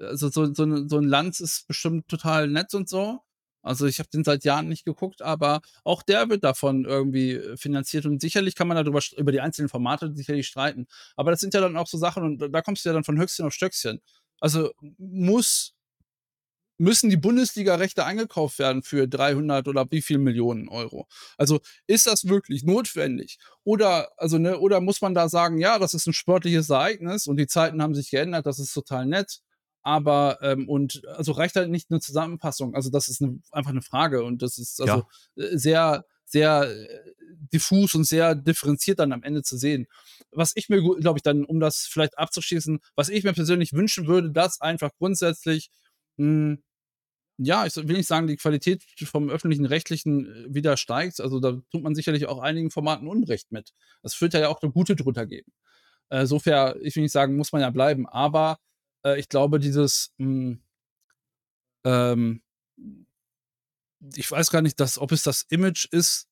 also, 0.00 0.28
so 0.30 0.46
so 0.54 0.86
so 0.88 0.98
'n 0.98 1.08
Lanz 1.08 1.40
ist 1.40 1.66
bestimmt 1.66 2.08
total 2.08 2.48
nett 2.48 2.72
und 2.74 2.88
so. 2.88 3.20
Also, 3.62 3.86
ich 3.86 3.98
habe 3.98 4.08
den 4.10 4.24
seit 4.24 4.44
Jahren 4.44 4.68
nicht 4.68 4.84
geguckt, 4.84 5.22
aber 5.22 5.60
auch 5.84 6.02
der 6.02 6.28
wird 6.30 6.44
davon 6.44 6.84
irgendwie, 6.84 7.32
äh, 7.34 7.56
finanziert 7.56 8.06
und 8.06 8.20
sicherlich 8.20 8.54
kann 8.54 8.68
man 8.68 8.76
da 8.76 8.82
drüber 8.84 9.00
st 9.00 9.14
über 9.18 9.32
die 9.32 9.40
einzelnen 9.40 9.68
Formate 9.68 10.12
sicherlich 10.14 10.46
streiten. 10.46 10.86
Aber 11.16 11.30
das 11.32 11.40
sind 11.40 11.54
ja 11.54 11.60
dann 11.60 11.76
auch 11.76 11.86
so 11.88 11.98
Sachen 11.98 12.22
und 12.24 12.52
da 12.54 12.62
kommst 12.62 12.84
du 12.84 12.88
ja 12.90 12.92
dann 12.94 13.04
von 13.04 13.18
Höchstchen 13.20 13.46
auf 13.46 13.52
Stöckchen. 13.54 14.00
Also, 14.40 14.70
muss 14.98 15.72
müssen 16.80 17.10
die 17.10 17.16
Bundesliga-Rechte 17.16 18.04
eingekauft 18.04 18.60
werden 18.60 18.82
für 18.84 19.08
300 19.08 19.66
oder 19.66 19.84
wie 19.90 20.00
viel 20.00 20.18
Millionen 20.18 20.68
Euro? 20.68 21.08
Also, 21.36 21.58
ist 21.88 22.06
das 22.06 22.28
wirklich 22.28 22.62
notwendig? 22.62 23.38
Oder 23.64 24.10
also, 24.16 24.38
ne, 24.38 24.58
oder 24.60 24.80
muss 24.80 25.00
man 25.00 25.12
da 25.12 25.28
sagen: 25.28 25.58
„Ja, 25.58 25.80
das 25.80 25.92
ist 25.94 26.06
'n 26.06 26.12
sportliches 26.12 26.70
Ereignis 26.70 27.26
und 27.26 27.36
die 27.36 27.48
Zeiten 27.48 27.82
haben 27.82 27.94
sich 27.96 28.10
geändert, 28.10 28.46
das 28.46 28.60
ist 28.60 28.72
total 28.72 29.06
nett.“ 29.06 29.40
Aber, 29.82 30.38
ähm 30.42 30.68
und 30.68 31.02
also, 31.08 31.32
reicht 31.32 31.56
halt 31.56 31.70
nicht 31.70 31.90
'ne 31.90 32.00
Zusammenfassung? 32.00 32.74
Also, 32.74 32.90
das 32.90 33.08
ist 33.08 33.20
'ne 33.22 33.40
einfach 33.52 33.72
'ne 33.72 33.82
Frage 33.82 34.24
und 34.24 34.42
das 34.42 34.58
ist 34.58 34.80
also, 34.80 35.02
Ja. 35.02 35.08
äh, 35.36 35.56
sehr, 35.58 36.04
sehr, 36.26 36.64
äh, 36.70 36.88
diffus 37.52 37.94
und 37.94 38.04
sehr 38.04 38.34
differenziert 38.34 38.98
dann 39.00 39.12
am 39.12 39.22
Ende 39.22 39.42
zu 39.42 39.56
sehen. 39.58 39.86
Was 40.32 40.52
ich 40.56 40.68
mir, 40.68 40.82
glaube 40.82 41.18
ich 41.18 41.22
dann, 41.22 41.44
um 41.44 41.60
das 41.60 41.86
vielleicht 41.90 42.18
abzuschließen 42.18 42.80
was 42.96 43.08
ich 43.10 43.24
mir 43.24 43.32
persönlich 43.34 43.72
wünschen 43.72 44.06
würde, 44.08 44.30
dass 44.32 44.60
einfach 44.60 44.90
grundsätzlich, 44.98 45.70
hm, 46.18 46.62
ja, 47.38 47.66
ich 47.66 47.76
will 47.76 47.96
nicht 47.98 48.08
sagen, 48.08 48.26
die 48.28 48.36
Qualität 48.36 48.84
vom 49.04 49.30
Öffentlich-Rechtlichen, 49.30 50.26
äh, 50.50 50.54
wieder 50.54 50.76
steigt. 50.78 51.20
Also, 51.22 51.40
da 51.40 51.52
tut 51.72 51.82
man 51.84 51.94
sicherlich 51.96 52.26
auch 52.28 52.40
einigen 52.40 52.70
Formaten 52.72 53.08
Unrecht 53.08 53.52
mit. 53.52 53.72
Es 54.04 54.20
wird 54.22 54.34
ja 54.34 54.48
auch 54.48 54.62
noch 54.62 54.72
gute 54.74 54.96
drunter 54.96 55.26
geben. 55.26 55.52
Sofahr 56.24 56.76
ich 56.82 56.96
will 56.96 57.02
nicht 57.04 57.12
sagen, 57.12 57.36
muss 57.36 57.52
man 57.52 57.62
ja 57.62 57.70
bleiben, 57.70 58.06
aber, 58.08 58.58
äh, 59.04 59.18
ich 59.18 59.28
glaube, 59.28 59.58
dieses, 59.60 60.12
hm 60.18 60.60
ähm 61.84 62.40
ich 64.16 64.30
weiß 64.30 64.50
gar 64.50 64.62
nicht, 64.62 64.78
dass 64.80 64.98
ob 64.98 65.12
es 65.12 65.22
das 65.22 65.42
Image 65.48 65.86
ist 65.90 66.28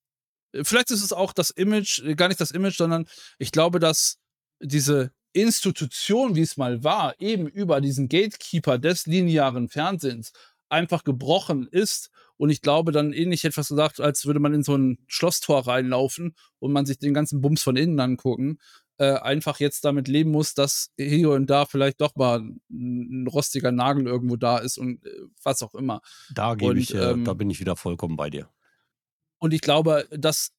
vielleicht 0.63 0.91
ist 0.91 1.03
es 1.05 1.13
auch 1.13 1.33
das 1.33 1.51
Image 1.51 2.01
äh, 2.05 2.15
gar 2.17 2.29
nicht 2.29 2.41
das 2.41 2.51
Image, 2.53 2.77
sondern 2.77 3.07
ich 3.39 3.53
glaube, 3.53 3.81
dass 3.81 4.19
diese 4.61 5.13
Institution, 5.33 6.35
wie 6.37 6.43
es 6.43 6.57
mal 6.57 6.85
war, 6.85 7.15
eben 7.21 7.47
über 7.49 7.81
diesen 7.81 8.09
Gatekeeper 8.09 8.79
des 8.79 9.07
linearen 9.07 9.69
Fernsehens 9.69 10.33
einfach 10.71 11.05
gebrochen 11.05 11.69
ist. 11.71 12.11
Und 12.39 12.51
ich 12.51 12.63
glaube 12.63 12.93
dann 12.93 13.13
ähnlich 13.13 13.45
etwas 13.45 13.69
gesagt, 13.69 14.01
als 14.01 14.27
würde 14.27 14.41
man 14.41 14.55
in 14.55 14.63
so 14.65 14.75
'n 14.77 14.99
Schlosstor 15.09 15.67
reinlaufen 15.67 16.35
und 16.61 16.73
man 16.73 16.87
sich 16.87 16.99
den 16.99 17.15
ganzen 17.15 17.41
Bums 17.43 17.63
von 17.63 17.77
innen 17.77 18.01
angucken, 18.01 18.59
äh, 18.99 19.15
einfach 19.15 19.61
jetzt 19.61 19.85
damit 19.85 20.09
leben 20.09 20.31
muss, 20.31 20.55
dass 20.55 20.91
hier 20.99 21.31
und 21.31 21.49
da 21.51 21.67
vielleicht 21.67 22.01
doch 22.01 22.15
mal 22.17 22.41
'n 22.41 22.61
'n 22.71 23.27
rostiger 23.29 23.73
Nagel 23.73 24.07
irgendwo 24.07 24.37
da 24.37 24.59
ist 24.59 24.79
und, 24.79 25.05
äh, 25.07 25.11
was 25.43 25.63
auch 25.63 25.75
immer. 25.75 26.01
Da 26.29 26.55
gebe 26.55 26.79
ich 26.79 26.95
äh, 26.95 27.17
da 27.19 27.35
ähm 27.35 27.35
bin 27.35 27.51
ich 27.51 27.59
wieder 27.59 27.75
vollkommen 27.75 28.17
bei 28.17 28.31
dir. 28.31 28.49
und 29.39 29.53
ich 29.55 29.61
glaube, 29.61 30.07
dass 30.11 30.53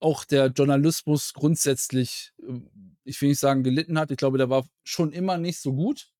auch 0.00 0.24
der 0.24 0.48
Journalismus 0.48 1.34
grundsätzlich, 1.34 2.32
ähm, 2.42 2.96
ich 3.04 3.20
will 3.22 3.30
nicht 3.30 3.40
sagen, 3.40 3.64
gelitten 3.64 3.98
hat. 3.98 4.10
Ich 4.10 4.18
glaube, 4.18 4.38
der 4.38 4.50
war 4.50 4.66
schon 4.84 5.12
immer 5.12 5.38
nicht 5.38 5.60
so 5.60 5.74
gut, 5.74 6.10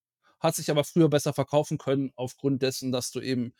hat 0.40 0.57
sich 0.57 0.70
aber 0.70 0.85
früher 0.85 1.09
besser 1.11 1.33
verkaufen 1.35 1.79
können 1.79 2.12
aufgrund 2.16 2.62
dessen, 2.62 2.92
dass 2.92 3.11
du 3.12 3.20
eben, 3.20 3.55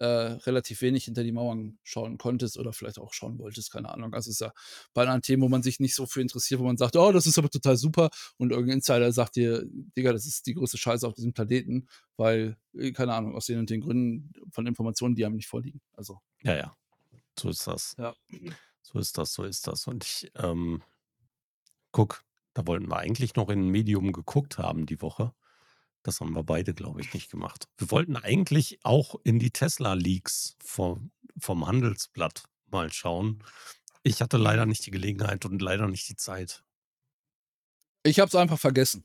äh, 0.00 0.06
relativ 0.06 0.82
wenig 0.82 1.04
hinter 1.06 1.24
die 1.24 1.32
Mauern 1.32 1.78
schauen 1.84 2.18
konntest 2.18 2.58
oder 2.58 2.72
vielleicht 2.72 2.98
auch 2.98 3.12
schauen 3.14 3.38
wolltest, 3.38 3.72
keine 3.72 3.90
Ahnung. 3.94 4.14
Also, 4.14 4.30
ist 4.30 4.40
ja 4.42 4.52
bei 4.94 5.02
anderen 5.02 5.22
Themen, 5.22 5.42
wo 5.42 5.48
man 5.50 5.62
sich 5.62 5.80
nicht 5.80 5.94
so 5.94 6.06
für 6.06 6.20
interessiert, 6.22 6.60
wo 6.60 6.64
man 6.64 6.76
sagt: 6.78 6.96
„Oh, 6.96 7.12
das 7.12 7.26
ist 7.26 7.38
aber 7.38 7.50
total 7.50 7.76
super.“ 7.76 8.10
Und 8.38 8.52
irgend 8.52 8.70
'n 8.70 8.74
Insider 8.76 9.12
sagt 9.12 9.36
dir: 9.36 9.64
„Digga, 9.96 10.12
das 10.12 10.26
ist 10.26 10.46
die 10.46 10.54
größte 10.54 10.78
Scheiße 10.78 11.06
auf 11.06 11.14
diesem 11.14 11.32
Planeten“, 11.34 11.88
weil, 12.16 12.56
äh, 12.74 12.92
keine 12.92 13.14
Ahnung, 13.14 13.36
aus 13.36 13.46
den 13.46 13.58
und 13.60 13.70
den 13.70 13.80
Gründen 13.82 14.32
von 14.52 14.66
Informationen, 14.66 15.14
die 15.16 15.24
einem 15.26 15.36
nicht 15.36 15.48
vorliegen. 15.48 15.80
Also 15.96 16.20
Ja, 16.42 16.54
ja. 16.56 16.76
So 17.38 17.50
ist 17.50 17.66
das. 17.66 17.96
Ja. 17.98 18.14
So 18.82 18.98
ist 19.00 19.18
das, 19.18 19.34
so 19.34 19.44
ist 19.44 19.66
das. 19.66 19.86
Und 19.86 20.04
ich, 20.04 20.30
ähm 20.36 20.82
guck, 21.94 22.22
da 22.54 22.66
wollten 22.66 22.88
wir 22.88 22.98
eigentlich 22.98 23.34
noch 23.34 23.48
in 23.50 23.64
'n 23.64 23.68
Medium 23.70 24.12
geguckt 24.12 24.58
haben 24.58 24.86
die 24.86 25.00
Woche. 25.02 25.32
Das 26.02 26.20
haben 26.20 26.32
wir 26.34 26.42
beide, 26.44 26.72
glaube 26.74 27.00
ich, 27.00 27.12
nicht 27.12 27.30
gemacht. 27.30 27.68
Wir 27.76 27.90
wollten 27.90 28.16
eigentlich 28.16 28.78
auch 28.84 29.16
in 29.24 29.38
die 29.38 29.50
Tesla-Leaks 29.50 30.56
vom 30.62 31.10
vom 31.38 31.66
Handelsblatt 31.66 32.44
mal 32.70 32.92
schauen. 32.92 33.42
Ich 34.02 34.20
hatte 34.22 34.36
leider 34.36 34.66
nicht 34.66 34.84
die 34.86 34.90
Gelegenheit 34.90 35.44
und 35.44 35.60
leider 35.62 35.88
nicht 35.88 36.08
die 36.08 36.16
Zeit. 36.16 36.62
Ich 38.02 38.18
habe 38.18 38.28
es 38.28 38.34
einfach 38.34 38.58
vergessen. 38.58 39.04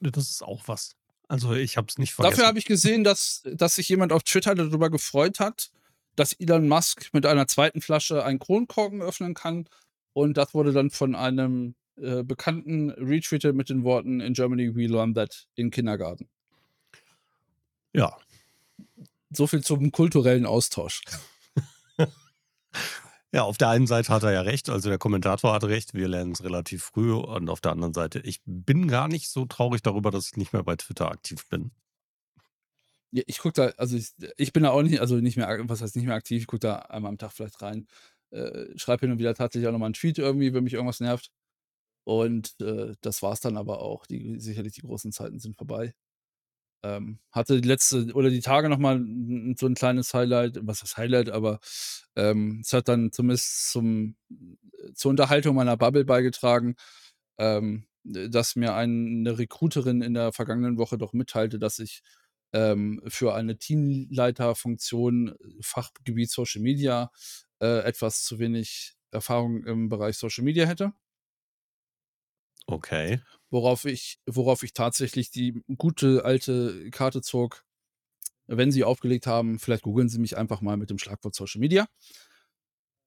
Das 0.00 0.30
ist 0.30 0.42
auch 0.42 0.62
was. 0.66 0.96
Also, 1.28 1.54
ich 1.54 1.76
habe 1.76 1.86
es 1.88 1.98
nicht 1.98 2.12
Dafür 2.12 2.24
vergessen. 2.24 2.46
habe 2.46 2.58
ich 2.58 2.64
gesehen, 2.66 3.04
dass 3.04 3.42
dass 3.44 3.74
sich 3.76 3.88
jemand 3.88 4.12
auf 4.12 4.22
Twitter 4.22 4.54
darüber 4.54 4.90
gefreut 4.90 5.40
hat, 5.40 5.70
dass 6.16 6.32
Elon 6.34 6.68
Musk 6.68 7.08
mit 7.12 7.26
einer 7.26 7.46
2. 7.46 7.80
Flasche 7.80 8.24
einen 8.24 8.38
Kronkorken 8.38 9.02
öffnen 9.02 9.34
kann. 9.34 9.68
Und 10.12 10.36
das 10.36 10.54
wurde 10.54 10.72
dann 10.72 10.90
von 10.90 11.14
einem, 11.14 11.74
äh, 11.96 12.22
Bekannten 12.22 12.90
retweetet 12.90 13.54
mit 13.56 13.68
den 13.70 13.82
Worten: 13.84 14.20
„In 14.20 14.34
Germany, 14.34 14.74
we 14.76 14.86
learn 14.86 15.14
that 15.14 15.46
in 15.54 15.70
Kindergarten.“ 15.70 16.28
Ja. 17.94 18.18
So 19.30 19.46
viel 19.46 19.62
zum 19.62 19.92
kulturellen 19.92 20.46
Austausch. 20.46 21.02
Ja, 23.32 23.42
auf 23.42 23.58
der 23.58 23.68
einen 23.70 23.88
Seite 23.88 24.12
hat 24.12 24.22
er 24.22 24.32
ja 24.32 24.42
recht, 24.42 24.70
also 24.70 24.88
der 24.88 24.98
Kommentator 24.98 25.52
hat 25.54 25.64
recht, 25.64 25.92
wir 25.94 26.06
lernen 26.06 26.32
es 26.32 26.44
relativ 26.44 26.84
früh 26.84 27.12
und 27.12 27.48
auf 27.50 27.60
der 27.60 27.72
anderen 27.72 27.92
Seite, 27.92 28.20
ich 28.20 28.40
bin 28.46 28.86
gar 28.88 29.08
nicht 29.08 29.28
so 29.28 29.44
traurig 29.44 29.82
darüber, 29.82 30.12
dass 30.12 30.28
ich 30.28 30.36
nicht 30.36 30.52
mehr 30.52 30.62
bei 30.62 30.76
Twitter 30.76 31.10
aktiv 31.10 31.48
bin. 31.48 31.72
Ja, 33.12 33.22
ich 33.26 33.38
gucke 33.38 33.52
da 33.54 33.68
also, 33.76 33.96
ich 33.96 34.12
ich 34.36 34.52
bin 34.52 34.64
da 34.64 34.70
auch 34.70 34.82
nicht 34.82 35.00
also, 35.00 35.16
nicht 35.16 35.36
mehr 35.36 35.48
was 35.68 35.80
heißt 35.82 35.94
nicht 35.96 36.06
mehr 36.06 36.16
aktiv, 36.16 36.40
ich 36.42 36.46
gucke 36.48 36.60
da 36.60 36.76
einmal 36.76 37.10
am 37.10 37.18
Tag 37.18 37.32
vielleicht 37.32 37.62
rein, 37.62 37.86
äh, 38.30 38.66
schreibe 38.76 39.02
hin 39.02 39.12
und 39.12 39.18
wieder 39.18 39.34
tatsächlich 39.34 39.68
auch 39.68 39.72
noch 39.72 39.78
mal 39.78 39.86
'n 39.86 39.92
Tweet 39.92 40.18
irgendwie, 40.18 40.52
wenn 40.52 40.64
mich 40.64 40.72
irgendwas 40.74 41.00
nervt. 41.00 41.30
Und, 42.04 42.60
äh, 42.62 42.94
das 43.02 43.22
war's 43.22 43.40
dann 43.40 43.56
aber 43.58 43.80
auch. 43.82 44.06
Die 44.06 44.40
sicherlich 44.40 44.74
die 44.74 44.82
großen 44.82 45.12
Zeiten 45.12 45.40
sind 45.40 45.56
vorbei. 45.56 45.94
Ähm, 46.84 47.20
hatte 47.32 47.60
die 47.62 47.68
letzte 47.68 48.12
oder 48.14 48.30
die 48.30 48.40
Tage 48.42 48.68
noch 48.70 48.78
mal 48.78 48.98
'n 48.98 49.52
'n 49.52 49.56
so 49.58 49.66
'n 49.68 49.74
kleines 49.76 50.14
Highlight 50.14 50.60
was 50.62 50.82
heißt 50.82 50.98
Highlight, 50.98 51.30
aber, 51.30 51.60
ähm, 52.16 52.60
es 52.64 52.72
hat 52.74 52.88
dann 52.88 53.12
zumindest 53.12 53.72
zum 53.72 54.16
zur 54.94 55.10
Unterhaltung 55.12 55.56
meiner 55.56 55.76
Bubble 55.78 56.04
beigetragen, 56.06 56.76
ähm, 57.38 57.86
dass 58.04 58.56
mir 58.56 58.74
ein 58.76 59.22
'ne 59.24 59.38
Recruiterin 59.38 60.02
in 60.02 60.14
der 60.14 60.32
vergangenen 60.34 60.78
Woche 60.78 60.98
doch 60.98 61.12
mitteilte, 61.14 61.58
dass 61.60 61.78
ich, 61.80 62.02
ähm, 62.54 63.02
für 63.08 63.34
eine 63.34 63.58
Teamleiterfunktion, 63.58 65.34
Fachgebiet 65.62 66.30
Social 66.32 66.62
Media, 66.62 67.10
äh, 67.60 67.80
etwas 67.84 68.24
zu 68.24 68.38
wenig 68.40 68.94
Erfahrung 69.12 69.64
im 69.66 69.88
Bereich 69.90 70.18
Social 70.18 70.44
Media 70.44 70.66
hätte. 70.66 70.94
Okay. 72.66 73.20
Worauf 73.50 73.84
ich 73.84 74.18
worauf 74.26 74.62
ich 74.62 74.72
tatsächlich 74.72 75.30
die 75.30 75.62
gute 75.76 76.24
alte 76.24 76.90
Karte 76.90 77.22
zog. 77.22 77.64
Wenn 78.46 78.72
Sie 78.72 78.84
aufgelegt 78.84 79.26
haben, 79.26 79.58
vielleicht 79.58 79.82
googeln 79.82 80.08
Sie 80.08 80.18
mich 80.18 80.36
einfach 80.36 80.60
mal 80.60 80.76
mit 80.76 80.90
dem 80.90 80.98
Schlagwort 80.98 81.34
Social 81.34 81.60
Media. 81.60 81.86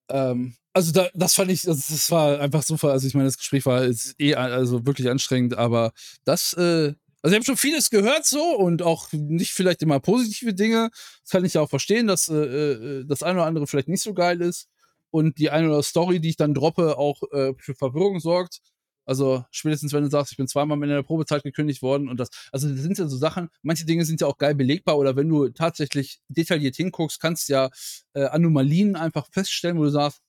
Ähm, 0.09 0.55
also 0.73 0.91
da, 0.91 1.09
das 1.13 1.33
fand 1.35 1.51
ich, 1.51 1.63
das, 1.63 1.87
das 1.87 2.11
war 2.11 2.39
einfach 2.39 2.63
super. 2.63 2.91
Also 2.91 3.07
ich 3.07 3.13
meine, 3.13 3.25
das 3.27 3.37
Gespräch 3.37 3.65
war 3.65 3.83
eh 4.19 4.35
also 4.35 4.85
wirklich 4.85 5.09
anstrengend, 5.09 5.57
aber 5.57 5.91
das, 6.23 6.53
äh, 6.53 6.93
also 7.21 7.33
ich 7.33 7.35
habe 7.35 7.45
schon 7.45 7.57
vieles 7.57 7.89
gehört 7.89 8.25
so 8.25 8.55
und 8.55 8.81
auch 8.81 9.11
nicht 9.11 9.51
vielleicht 9.51 9.81
immer 9.81 9.99
positive 9.99 10.53
Dinge. 10.53 10.89
Das 11.23 11.31
kann 11.31 11.45
ich 11.45 11.55
ja 11.55 11.61
auch 11.61 11.69
verstehen, 11.69 12.07
dass 12.07 12.29
äh, 12.29 12.35
äh, 12.35 13.05
das 13.05 13.23
eine 13.23 13.39
oder 13.39 13.47
andere 13.47 13.67
vielleicht 13.67 13.89
nicht 13.89 14.03
so 14.03 14.13
geil 14.13 14.41
ist 14.41 14.69
und 15.09 15.37
die 15.39 15.49
eine 15.49 15.67
oder 15.67 15.75
andere 15.77 15.83
Story, 15.83 16.19
die 16.19 16.29
ich 16.29 16.37
dann 16.37 16.53
droppe, 16.53 16.97
auch 16.97 17.21
äh, 17.31 17.53
für 17.57 17.75
Verwirrung 17.75 18.19
sorgt. 18.19 18.61
Also 19.07 19.45
spätestens, 19.51 19.93
wenn 19.93 20.03
du 20.03 20.09
sagst, 20.09 20.33
ich 20.33 20.37
bin 20.37 20.47
zweimal 20.47 20.77
in 20.83 20.89
der 20.89 21.01
Probezeit 21.01 21.41
gekündigt 21.41 21.81
worden 21.81 22.09
und 22.09 22.19
das, 22.19 22.29
also 22.51 22.69
das 22.69 22.79
sind 22.79 22.97
ja 22.97 23.07
so 23.07 23.17
Sachen, 23.17 23.49
manche 23.61 23.85
Dinge 23.85 24.03
sind 24.03 24.19
ja 24.19 24.27
auch 24.27 24.37
geil 24.37 24.53
belegbar 24.53 24.97
oder 24.97 25.15
wenn 25.15 25.29
du 25.29 25.47
tatsächlich 25.49 26.19
detailliert 26.27 26.75
hinguckst, 26.75 27.19
kannst 27.21 27.47
du 27.47 27.53
ja 27.53 27.69
äh, 28.13 28.25
Anomalien 28.25 28.97
einfach 28.97 29.27
feststellen, 29.31 29.77
wo 29.77 29.85
du 29.85 29.91
sagst, 29.91 30.21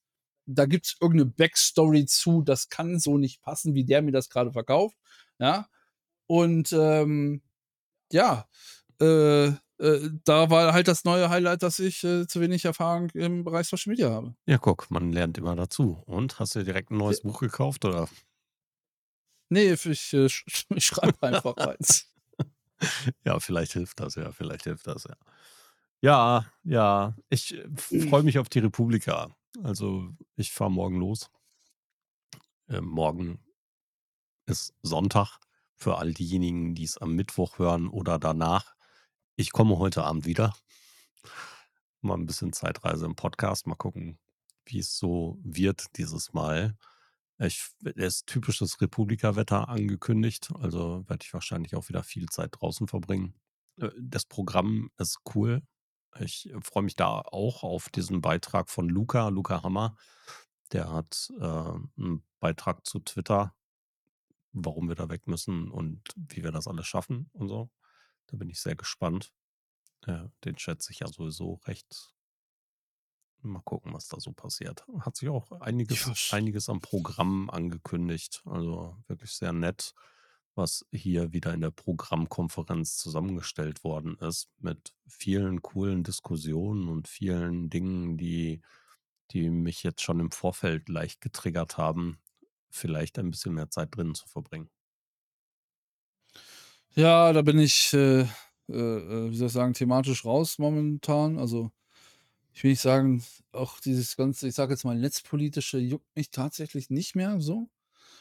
da 0.47 0.65
gibt 0.65 0.87
es 0.87 0.97
irgendeine 1.01 1.31
Backstory 1.31 2.07
zu, 2.07 2.43
das 2.43 2.69
kann 2.69 3.01
so 3.01 3.19
nicht 3.19 3.43
passen, 3.43 3.75
wie 3.75 3.85
der 3.85 4.01
mir 4.01 4.13
das 4.13 4.31
gerade 4.31 4.53
verkauft. 4.53 4.97
Ja. 5.39 5.67
Und 6.27 6.73
ähm, 6.73 7.43
ja, 8.13 8.47
äh, 9.01 9.49
äh, 9.49 10.11
da 10.25 10.51
war 10.51 10.73
halt 10.73 10.89
das 10.89 11.05
neue 11.05 11.31
Highlight, 11.31 11.63
dass 11.63 11.79
ich 11.79 12.03
äh, 12.05 12.27
zu 12.27 12.41
wenig 12.41 12.65
Erfahrung 12.65 13.11
im 13.11 13.45
Bereich 13.45 13.69
Social 13.69 13.91
Media 13.91 14.11
habe. 14.11 14.35
Ja, 14.47 14.59
guck, 14.59 14.91
man 14.91 15.13
lernt 15.13 15.39
immer 15.39 15.55
dazu. 15.55 16.03
Und 16.07 16.39
hast 16.39 16.55
du 16.55 16.61
dir 16.61 16.67
direkt 16.67 16.91
ein 16.91 16.99
neues 16.99 17.23
Buch 17.23 17.41
gekauft 17.41 17.85
oder? 17.85 18.09
Nee, 19.49 19.73
ich, 19.73 20.13
äh, 20.13 20.29
sch 20.29 20.45
ich 20.75 20.85
schreibe 20.85 21.23
einfach 21.27 21.57
eins. 21.57 22.13
Ja, 23.25 23.41
vielleicht 23.41 23.73
hilft 23.73 24.01
das 24.01 24.15
ja, 24.15 24.31
vielleicht 24.33 24.65
hilft 24.65 24.87
das 24.87 25.05
ja. 25.05 25.17
Ja, 26.01 26.47
ja, 26.63 27.17
ich 27.29 27.55
äh, 27.55 27.69
freue 28.09 28.23
mich 28.23 28.39
auf 28.39 28.49
die 28.49 28.61
Republika. 28.61 29.31
Also, 29.65 30.11
ich 30.37 30.53
fahre 30.53 30.71
morgen 30.71 31.01
los. 31.01 31.29
Ähm, 32.69 32.85
morgen 32.85 33.41
ist 34.47 34.75
Sonntag 34.83 35.39
für 35.75 35.99
all 35.99 36.13
diejenigen, 36.13 36.75
die 36.75 36.85
es 36.85 36.99
am 36.99 37.15
Mittwoch 37.15 37.59
hören 37.59 37.89
oder 37.89 38.19
danach. 38.19 38.75
Ich 39.37 39.53
komme 39.53 39.79
heute 39.79 40.05
Abend 40.05 40.27
wieder. 40.27 40.55
Mal 42.01 42.15
ein 42.15 42.27
bisschen 42.27 42.53
Zeitreise 42.53 43.07
im 43.07 43.17
Podcast, 43.17 43.67
mal 43.67 43.75
gucken, 43.75 44.19
wie 44.65 44.79
es 44.79 44.97
so 44.97 45.39
wird 45.43 45.97
dieses 45.97 46.33
Mal. 46.33 46.77
Ich, 47.39 47.71
es 47.85 47.95
ist 47.97 48.27
typisches 48.27 48.81
Republika-Wetter 48.81 49.69
angekündigt, 49.69 50.51
also 50.59 51.09
werde 51.09 51.25
ich 51.25 51.33
wahrscheinlich 51.33 51.77
auch 51.77 51.89
wieder 51.89 52.03
viel 52.03 52.27
Zeit 52.29 52.51
draußen 52.53 52.89
verbringen. 52.89 53.35
Äh, 53.81 53.91
Das 54.01 54.25
Programm 54.25 54.91
ist 54.99 55.21
cool. 55.35 55.63
Ich 56.19 56.53
freue 56.63 56.83
mich 56.83 56.97
da 56.97 57.21
auch 57.21 57.63
auf 57.63 57.91
diesen 57.91 58.21
Beitrag 58.21 58.71
von 58.71 58.89
Luca, 58.89 59.29
Luca 59.29 59.63
Hammer. 59.63 59.97
Der 60.73 60.91
hat 60.91 61.31
äh, 61.39 61.45
einen 61.45 62.25
Beitrag 62.41 62.85
zu 62.87 62.99
Twitter, 63.01 63.55
warum 64.53 64.89
wir 64.89 64.97
da 64.97 65.09
weg 65.09 65.27
müssen 65.29 65.71
und 65.71 66.03
wie 66.17 66.43
wir 66.43 66.51
das 66.51 66.67
alles 66.67 66.87
schaffen 66.87 67.31
und 67.35 67.49
so. 67.49 67.71
Da 68.27 68.37
bin 68.37 68.51
ich 68.51 68.61
sehr 68.61 68.75
gespannt. 68.77 69.33
Ja, 70.07 70.31
den 70.45 70.59
schätze 70.59 70.93
ich 70.93 71.01
ja 71.01 71.07
sowieso 71.07 71.61
recht. 71.67 72.15
Mal 73.43 73.63
gucken, 73.63 73.93
was 73.95 74.09
da 74.09 74.19
so 74.19 74.33
passiert. 74.33 74.85
Hat 75.01 75.17
sich 75.17 75.29
auch 75.29 75.51
einiges, 75.61 76.33
einiges 76.33 76.69
am 76.69 76.81
Programm 76.81 77.51
angekündigt. 77.51 78.43
Also 78.45 78.97
wirklich 79.07 79.31
sehr 79.33 79.53
nett, 79.53 79.95
was 80.55 80.85
hier 80.91 81.33
wieder 81.33 81.55
in 81.55 81.61
der 81.61 81.71
Programmkonferenz 81.71 82.97
zusammengestellt 82.97 83.85
worden 83.85 84.17
ist. 84.19 84.49
Mit 84.59 84.93
vielen 85.07 85.63
coolen 85.63 86.03
Diskussionen 86.03 86.89
und 86.89 87.07
vielen 87.07 87.71
Dingen, 87.71 88.17
die, 88.17 88.61
die 89.31 89.51
mich 89.51 89.85
jetzt 89.85 90.03
schon 90.03 90.21
im 90.21 90.33
Vorfeld 90.33 90.89
leicht 90.89 91.21
getriggert 91.21 91.79
haben, 91.79 92.19
vielleicht 92.71 93.19
ein 93.19 93.31
bisschen 93.31 93.55
mehr 93.55 93.71
Zeit 93.71 93.97
drin 93.97 94.15
zu 94.15 94.27
verbringen. 94.29 94.71
Ja, 96.95 97.33
da 97.33 97.43
bin 97.43 97.59
ich, 97.59 97.93
äh, 97.95 98.23
äh, 98.23 98.27
äh, 98.71 99.31
wie 99.31 99.37
soll 99.37 99.47
ich 99.49 99.53
sagen, 99.53 99.75
thematisch 99.75 100.25
raus 100.25 100.59
momentan. 100.59 101.39
Also, 101.39 101.71
ich 102.59 102.65
will 102.65 102.73
nicht 102.73 102.81
sagen, 102.81 103.23
auch 103.53 103.79
dieses 103.79 104.17
ganze, 104.17 104.49
ich 104.49 104.55
sage 104.57 104.73
jetzt 104.73 104.83
mal, 104.83 104.99
netzpolitische 104.99 105.79
juckt 105.79 106.17
mich 106.17 106.33
tatsächlich 106.33 106.91
nicht 106.91 107.15
mehr 107.15 107.41
so. 107.41 107.71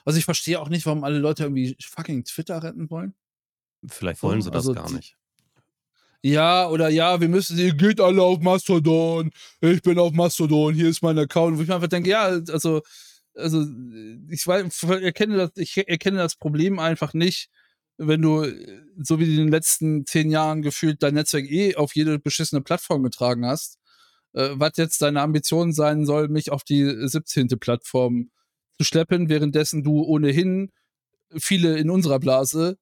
Also, 0.06 0.20
ich 0.20 0.26
verstehe 0.26 0.60
auch 0.62 0.70
nicht, 0.70 0.86
warum 0.86 1.04
alle 1.04 1.18
Leute 1.18 1.42
irgendwie 1.42 1.76
fucking 1.82 2.24
Twitter 2.24 2.62
retten 2.62 2.92
wollen. 2.92 3.16
Vielleicht 3.88 4.22
wollen 4.22 4.44
sie 4.44 4.52
das 4.52 4.68
also 4.68 4.76
gar 4.76 4.86
die 4.90 4.94
nicht. 4.94 5.18
ja, 6.22 6.70
oder 6.70 6.88
ja, 6.90 7.20
wir 7.20 7.30
müssen 7.30 7.58
ihr 7.58 7.74
geht 7.74 8.00
alle 8.00 8.22
auf 8.22 8.40
Mastodon. 8.40 9.32
Ich 9.60 9.82
bin 9.82 9.98
auf 9.98 10.14
Mastodon, 10.14 10.76
hier 10.76 10.88
ist 10.88 11.02
mein 11.02 11.18
Account. 11.18 11.58
Wo 11.58 11.64
ich 11.64 11.68
mir 11.68 11.74
einfach 11.74 11.88
denke, 11.88 12.12
ja, 12.12 12.26
also 12.26 12.84
also, 13.34 13.66
ich 14.30 14.46
weiß 14.46 14.84
erkenne 15.02 15.38
das 15.38 15.52
ich 15.56 15.78
erkenne 15.78 16.18
das 16.18 16.36
Problem 16.36 16.78
einfach 16.78 17.16
nicht, 17.16 17.50
wenn 17.98 18.22
du, 18.22 18.46
so 19.02 19.20
wie 19.20 19.32
in 19.32 19.38
den 19.38 19.50
letzten 19.50 20.06
10 20.06 20.30
Jahren 20.30 20.62
gefühlt 20.62 21.02
dein 21.02 21.16
Netzwerk 21.16 21.50
eh 21.50 21.76
auf 21.76 21.96
jede 21.96 22.20
beschissene 22.20 22.62
Plattform 22.62 23.02
getragen 23.02 23.44
hast, 23.48 23.80
äh, 24.38 24.52
was 24.54 24.74
jetzt 24.78 25.02
deine 25.02 25.22
Ambition 25.22 25.74
sein 25.74 26.06
soll, 26.06 26.28
mich 26.30 26.52
auf 26.52 26.64
die 26.64 26.86
17. 27.08 27.48
Plattform 27.60 28.30
zu 28.78 28.84
schleppen, 28.84 29.30
währenddessen 29.30 29.84
du 29.84 30.04
ohnehin 30.04 30.72
viele 31.36 31.78
in 31.78 31.90
unserer 31.90 32.20
Blase 32.20 32.78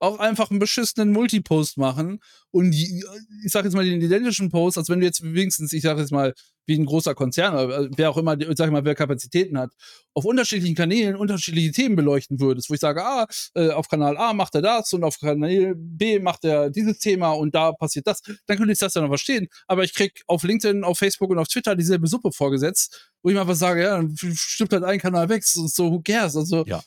auch 0.00 0.18
einfach 0.18 0.50
einen 0.50 0.58
beschissenen 0.58 1.12
Multipost 1.12 1.76
machen 1.76 2.20
und 2.50 2.72
ich 2.72 3.04
sage 3.46 3.66
jetzt 3.66 3.74
mal 3.74 3.84
den 3.84 4.00
identischen 4.00 4.48
Post, 4.48 4.78
als 4.78 4.88
wenn 4.88 5.00
du 5.00 5.06
jetzt 5.06 5.22
wenigstens, 5.22 5.72
ich 5.72 5.82
sage 5.82 6.00
jetzt 6.00 6.12
mal, 6.12 6.34
wie 6.68 6.78
ein 6.78 6.84
großer 6.84 7.14
Konzern 7.14 7.54
oder 7.54 7.88
wer 7.96 8.10
auch 8.10 8.18
immer, 8.18 8.36
sag 8.54 8.66
ich 8.66 8.72
mal, 8.72 8.84
wer 8.84 8.94
Kapazitäten 8.94 9.58
hat, 9.58 9.72
auf 10.14 10.24
unterschiedlichen 10.24 10.76
Kanälen 10.76 11.16
unterschiedliche 11.16 11.72
Themen 11.72 11.96
beleuchten 11.96 12.40
würdest, 12.40 12.68
wo 12.68 12.74
ich 12.74 12.80
sage, 12.80 13.02
ah, 13.02 13.26
äh, 13.54 13.70
auf 13.70 13.88
Kanal 13.88 14.18
A 14.18 14.34
macht 14.34 14.54
er 14.54 14.62
das 14.62 14.92
und 14.92 15.02
auf 15.02 15.18
Kanal 15.18 15.74
B 15.76 16.18
macht 16.18 16.44
er 16.44 16.70
dieses 16.70 16.98
Thema 16.98 17.32
und 17.32 17.54
da 17.54 17.72
passiert 17.72 18.06
das, 18.06 18.20
dann 18.46 18.58
könnte 18.58 18.72
ich 18.72 18.78
das 18.78 18.94
ja 18.94 19.00
noch 19.00 19.08
verstehen. 19.08 19.48
Aber 19.66 19.82
ich 19.82 19.94
krieg 19.94 20.22
auf 20.26 20.42
LinkedIn, 20.42 20.84
auf 20.84 20.98
Facebook 20.98 21.30
und 21.30 21.38
auf 21.38 21.48
Twitter 21.48 21.74
dieselbe 21.74 22.06
Suppe 22.06 22.32
vorgesetzt, 22.32 23.10
wo 23.22 23.30
ich 23.30 23.34
mir 23.34 23.40
einfach 23.40 23.54
sage, 23.54 23.82
ja, 23.82 23.96
dann 23.96 24.14
stimmt 24.16 24.72
halt 24.72 24.84
ein 24.84 24.98
Kanal 25.00 25.28
weg, 25.30 25.44
so, 25.44 25.66
so 25.66 25.90
who 25.90 26.00
cares? 26.00 26.36
Also 26.36 26.64
Ja. 26.66 26.82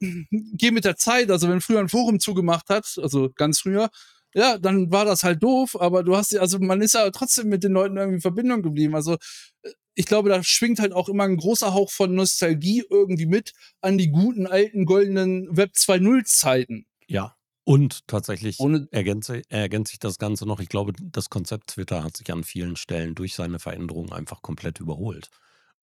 Geh 0.00 0.70
mit 0.70 0.84
der 0.84 0.96
Zeit, 0.96 1.30
also 1.30 1.48
wenn 1.48 1.60
früher 1.60 1.80
ein 1.80 1.88
Forum 1.88 2.20
zugemacht 2.20 2.68
hat, 2.68 2.98
also 3.00 3.30
ganz 3.34 3.60
früher, 3.60 3.90
ja, 4.34 4.58
dann 4.58 4.90
war 4.90 5.04
das 5.04 5.24
halt 5.24 5.42
doof, 5.42 5.76
aber 5.78 6.02
du 6.02 6.16
hast, 6.16 6.36
also 6.36 6.58
man 6.58 6.80
ist 6.80 6.94
ja 6.94 7.10
trotzdem 7.10 7.48
mit 7.48 7.64
den 7.64 7.72
Leuten 7.72 7.96
irgendwie 7.96 8.16
in 8.16 8.22
Verbindung 8.22 8.62
geblieben. 8.62 8.94
Also 8.94 9.14
äh, 9.62 9.70
ich 9.94 10.06
glaube, 10.06 10.30
da 10.30 10.42
schwingt 10.42 10.80
halt 10.80 10.92
auch 10.92 11.08
immer 11.08 11.24
ein 11.24 11.36
großer 11.36 11.74
Hauch 11.74 11.90
von 11.90 12.14
Nostalgie 12.14 12.82
irgendwie 12.88 13.26
mit 13.26 13.52
an 13.82 13.98
die 13.98 14.10
guten 14.10 14.46
alten 14.46 14.86
goldenen 14.86 15.54
Web 15.54 15.72
2.0 15.76 16.24
Zeiten. 16.24 16.86
Ja. 17.06 17.36
Und 17.64 18.08
tatsächlich 18.08 18.58
Ohne, 18.58 18.88
ergänze, 18.90 19.42
ergänzt 19.48 19.90
sich 19.90 20.00
das 20.00 20.18
Ganze 20.18 20.46
noch. 20.46 20.58
Ich 20.58 20.68
glaube, 20.68 20.94
das 21.00 21.30
Konzept 21.30 21.68
Twitter 21.68 22.02
hat 22.02 22.16
sich 22.16 22.32
an 22.32 22.42
vielen 22.42 22.74
Stellen 22.74 23.14
durch 23.14 23.34
seine 23.34 23.60
Veränderungen 23.60 24.12
einfach 24.12 24.42
komplett 24.42 24.80
überholt. 24.80 25.30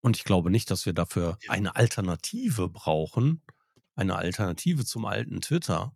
Und 0.01 0.17
ich 0.17 0.25
glaube 0.25 0.49
nicht, 0.49 0.71
dass 0.71 0.85
wir 0.85 0.91
dafür 0.91 1.37
eine 1.47 1.77
Alternative 1.77 2.67
brauchen, 2.67 3.43
eine 3.99 4.15
Alternative 4.15 4.85
zum 4.85 5.05
alten 5.05 5.41
Twitter, 5.41 5.95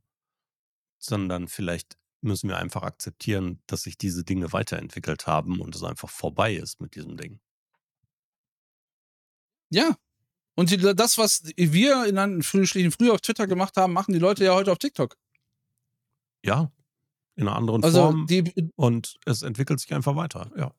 sondern 1.00 1.48
vielleicht 1.48 1.98
müssen 2.22 2.50
wir 2.50 2.58
einfach 2.58 2.84
akzeptieren, 2.84 3.62
dass 3.68 3.84
sich 3.84 3.98
diese 3.98 4.24
Dinge 4.24 4.54
weiterentwickelt 4.54 5.28
haben 5.28 5.60
und 5.60 5.76
es 5.76 5.84
einfach 5.84 6.10
vorbei 6.10 6.54
ist 6.56 6.82
mit 6.82 6.96
diesem 6.96 7.18
Ding. 7.18 7.40
ja. 9.70 9.98
Und 10.56 10.70
die, 10.70 10.78
das, 10.78 11.18
was 11.18 11.44
wir 11.58 12.06
in 12.06 12.20
Anführungsstrichen 12.20 12.92
früher 12.92 13.14
auf 13.14 13.22
Twitter 13.22 13.48
gemacht 13.48 13.76
haben, 13.76 13.92
machen 13.92 14.14
die 14.14 14.20
Leute 14.20 14.46
ja 14.46 14.54
heute 14.54 14.72
auf 14.72 14.78
TikTok. 14.78 15.18
Ja, 16.44 16.72
in 17.36 17.48
einer 17.48 17.56
anderen 17.56 17.84
Also 17.84 18.02
Form 18.02 18.28
die, 18.28 18.44
und 18.76 19.18
es 19.26 19.42
entwickelt 19.42 19.80
sich 19.80 19.92
einfach 19.96 20.16
weiter. 20.16 20.52
Ja. 20.56 20.76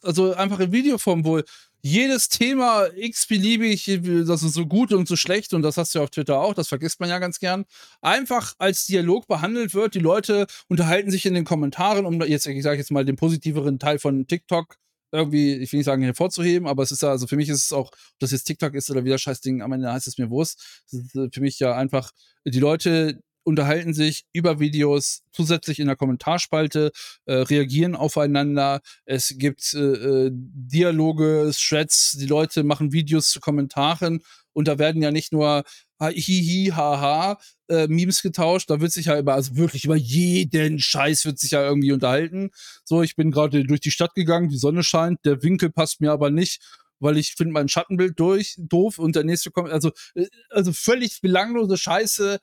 also 0.00 0.32
einfach 0.34 0.60
in 0.60 0.72
Videoform, 0.72 1.26
wo 1.26 1.42
jedes 1.82 2.28
Thema 2.28 2.86
x-beliebig, 2.94 4.00
das 4.26 4.42
ist 4.44 4.54
so 4.54 4.66
gut 4.66 4.92
und 4.92 5.08
so 5.08 5.16
schlecht, 5.16 5.52
und 5.52 5.62
das 5.62 5.76
hast 5.76 5.94
du 5.94 5.98
ja 5.98 6.04
auf 6.04 6.10
Twitter 6.10 6.40
auch, 6.40 6.54
das 6.54 6.68
vergisst 6.68 7.00
man 7.00 7.08
ja 7.10 7.18
ganz 7.18 7.40
gern, 7.40 7.64
einfach 8.00 8.54
als 8.58 8.86
Dialog 8.86 9.26
behandelt 9.26 9.74
wird. 9.74 9.94
Die 9.94 9.98
Leute 9.98 10.46
unterhalten 10.68 11.10
sich 11.10 11.26
in 11.26 11.34
den 11.34 11.44
Kommentaren, 11.44 12.06
um 12.06 12.22
jetzt, 12.22 12.46
ich 12.46 12.62
sage 12.62 12.78
jetzt 12.78 12.92
mal, 12.92 13.04
den 13.04 13.16
positiveren 13.16 13.80
Teil 13.80 13.98
von 13.98 14.26
TikTok 14.26 14.76
irgendwie, 15.12 15.56
ich 15.56 15.72
will 15.72 15.78
nicht 15.78 15.86
sagen 15.86 16.02
hervorzuheben, 16.02 16.66
aber 16.66 16.82
es 16.82 16.90
ist 16.90 17.02
ja, 17.02 17.10
also 17.10 17.26
für 17.26 17.36
mich 17.36 17.48
ist 17.48 17.64
es 17.64 17.72
auch, 17.72 17.88
ob 17.88 18.18
das 18.18 18.30
jetzt 18.30 18.44
TikTok 18.44 18.74
ist 18.74 18.90
oder 18.90 19.04
wieder 19.04 19.18
Scheißding, 19.18 19.60
am 19.60 19.72
Ende 19.72 19.92
heißt 19.92 20.06
es 20.06 20.18
mir 20.18 20.30
Wurst. 20.30 20.84
Äh, 20.92 21.28
für 21.30 21.40
mich 21.40 21.58
ja 21.58 21.76
einfach, 21.76 22.12
die 22.44 22.60
Leute 22.60 23.20
unterhalten 23.44 23.94
sich 23.94 24.24
über 24.32 24.60
Videos 24.60 25.22
zusätzlich 25.32 25.80
in 25.80 25.86
der 25.86 25.96
Kommentarspalte, 25.96 26.92
äh, 27.26 27.34
reagieren 27.34 27.94
aufeinander. 27.94 28.80
Es 29.04 29.34
gibt 29.38 29.74
äh, 29.74 29.78
äh 29.78 30.30
Dialoge, 30.32 31.50
Threads, 31.54 32.16
die 32.18 32.26
Leute 32.26 32.64
machen 32.64 32.92
Videos 32.92 33.30
zu 33.30 33.40
Kommentaren 33.40 34.22
und 34.52 34.68
da 34.68 34.78
werden 34.78 35.02
ja 35.02 35.10
nicht 35.10 35.32
nur 35.32 35.64
hihi, 36.10 36.72
haha, 36.74 37.38
äh, 37.68 37.86
Memes 37.86 38.22
getauscht. 38.22 38.70
Da 38.70 38.80
wird 38.80 38.92
sich 38.92 39.06
ja 39.06 39.18
über, 39.18 39.34
also 39.34 39.56
wirklich 39.56 39.84
über 39.84 39.96
jeden 39.96 40.78
Scheiß 40.78 41.24
wird 41.24 41.38
sich 41.38 41.52
ja 41.52 41.62
irgendwie 41.64 41.92
unterhalten. 41.92 42.50
So, 42.84 43.02
ich 43.02 43.14
bin 43.16 43.30
gerade 43.30 43.64
durch 43.64 43.80
die 43.80 43.90
Stadt 43.90 44.14
gegangen, 44.14 44.48
die 44.48 44.58
Sonne 44.58 44.82
scheint, 44.82 45.20
der 45.24 45.42
Winkel 45.42 45.70
passt 45.70 46.00
mir 46.00 46.10
aber 46.12 46.30
nicht, 46.30 46.60
weil 46.98 47.16
ich 47.18 47.34
finde 47.34 47.52
mein 47.52 47.68
Schattenbild 47.68 48.18
durch 48.18 48.56
doof 48.58 48.98
und 48.98 49.16
der 49.16 49.24
nächste 49.24 49.50
kommt, 49.50 49.70
also, 49.70 49.90
äh, 50.14 50.26
also 50.50 50.72
völlig 50.72 51.20
belanglose 51.20 51.76
Scheiße, 51.76 52.38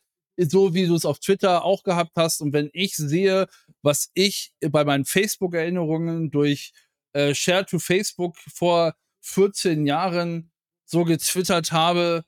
so 0.48 0.74
wie 0.74 0.88
du 0.88 0.96
es 0.96 1.06
auf 1.06 1.20
Twitter 1.20 1.64
auch 1.64 1.84
gehabt 1.84 2.14
hast. 2.16 2.42
Und 2.42 2.54
wenn 2.54 2.70
ich 2.74 2.96
sehe, 2.96 3.48
was 3.82 4.10
ich 4.14 4.54
bei 4.62 4.84
meinen 4.84 5.06
Facebook-Erinnerungen 5.06 6.32
durch 6.32 6.72
äh, 7.14 7.34
Share 7.34 7.66
to 7.66 7.80
Facebook 7.80 8.38
vor 8.54 8.96
14 9.22 9.86
Jahren 9.86 10.52
so 10.86 11.04
getwittert 11.04 11.72
habe, 11.72 12.24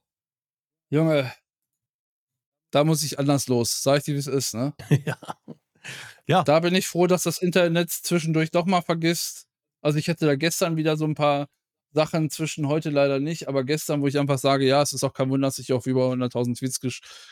Junge, 0.89 1.31
da 2.71 2.83
muss 2.83 3.03
ich 3.03 3.19
anders 3.19 3.47
los. 3.47 3.81
Sag 3.81 3.99
ich 3.99 4.03
dir, 4.05 4.15
wie 4.15 4.19
es 4.19 4.27
ist, 4.27 4.53
ne? 4.53 4.73
ja. 5.05 5.17
Ja. 6.27 6.43
Da 6.43 6.59
bin 6.59 6.75
ich 6.75 6.87
froh, 6.87 7.07
dass 7.07 7.23
das 7.23 7.39
Internet 7.39 7.89
zwischendurch 7.89 8.51
doch 8.51 8.65
mal 8.65 8.81
vergisst. 8.81 9.47
Also 9.81 9.97
ich 9.97 10.09
hatte 10.09 10.25
da 10.25 10.35
gestern 10.35 10.77
wieder 10.77 10.95
so 10.95 11.05
ein 11.05 11.15
paar 11.15 11.47
Sachen 11.93 12.29
zwischen 12.29 12.67
heute 12.67 12.89
leider 12.89 13.19
nicht, 13.19 13.47
aber 13.47 13.63
gestern, 13.63 14.01
wo 14.01 14.07
ich 14.07 14.17
einfach 14.17 14.37
sage, 14.37 14.65
ja, 14.65 14.81
es 14.81 14.93
ist 14.93 15.03
auch 15.03 15.13
kein 15.13 15.29
Wunder, 15.29 15.47
dass 15.47 15.59
ich 15.59 15.73
auf 15.73 15.87
über 15.87 16.11
100.000 16.11 16.57
Tweets 16.57 16.79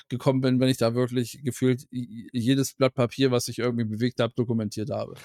gekommen 0.10 0.42
bin, 0.42 0.60
wenn 0.60 0.70
ich 0.70 0.78
da 0.78 0.96
wirklich 0.96 1.42
gefühlt 1.44 1.88
jedes 1.92 2.74
Blatt 2.74 2.94
Papier, 2.94 3.32
was 3.32 3.48
ich 3.48 3.60
irgendwie 3.60 3.86
bewegt 3.86 4.20
habe, 4.20 4.34
dokumentiert 4.36 4.90
habe. 4.90 5.16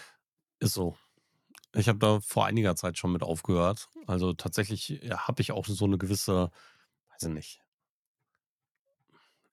Ist 0.60 0.74
so. 0.74 0.96
Ich 1.74 1.88
habe 1.88 1.98
da 1.98 2.20
vor 2.20 2.46
einiger 2.46 2.76
Zeit 2.76 2.98
schon 2.98 3.12
mit 3.12 3.22
aufgehört. 3.22 3.88
Also 4.06 4.32
tatsächlich 4.32 5.00
ja, 5.02 5.26
habe 5.26 5.42
ich 5.42 5.50
auch 5.50 5.66
so 5.66 5.84
eine 5.84 5.98
gewisse, 5.98 6.50
weiß 7.10 7.22
ich 7.24 7.28
nicht, 7.34 7.60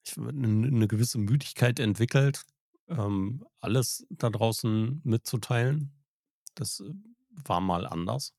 ich, 0.04 0.18
eine, 0.18 0.68
eine 0.68 0.88
gewisse 0.88 1.18
Müdigkeit 1.18 1.80
entwickelt, 1.80 2.46
ähm, 2.88 3.46
alles 3.60 4.06
da 4.10 4.30
draußen 4.30 5.02
mitzuteilen. 5.04 5.92
Das 6.56 6.82
äh, 6.82 6.94
war 7.46 7.62
mal 7.62 7.88
anders. 7.88 8.34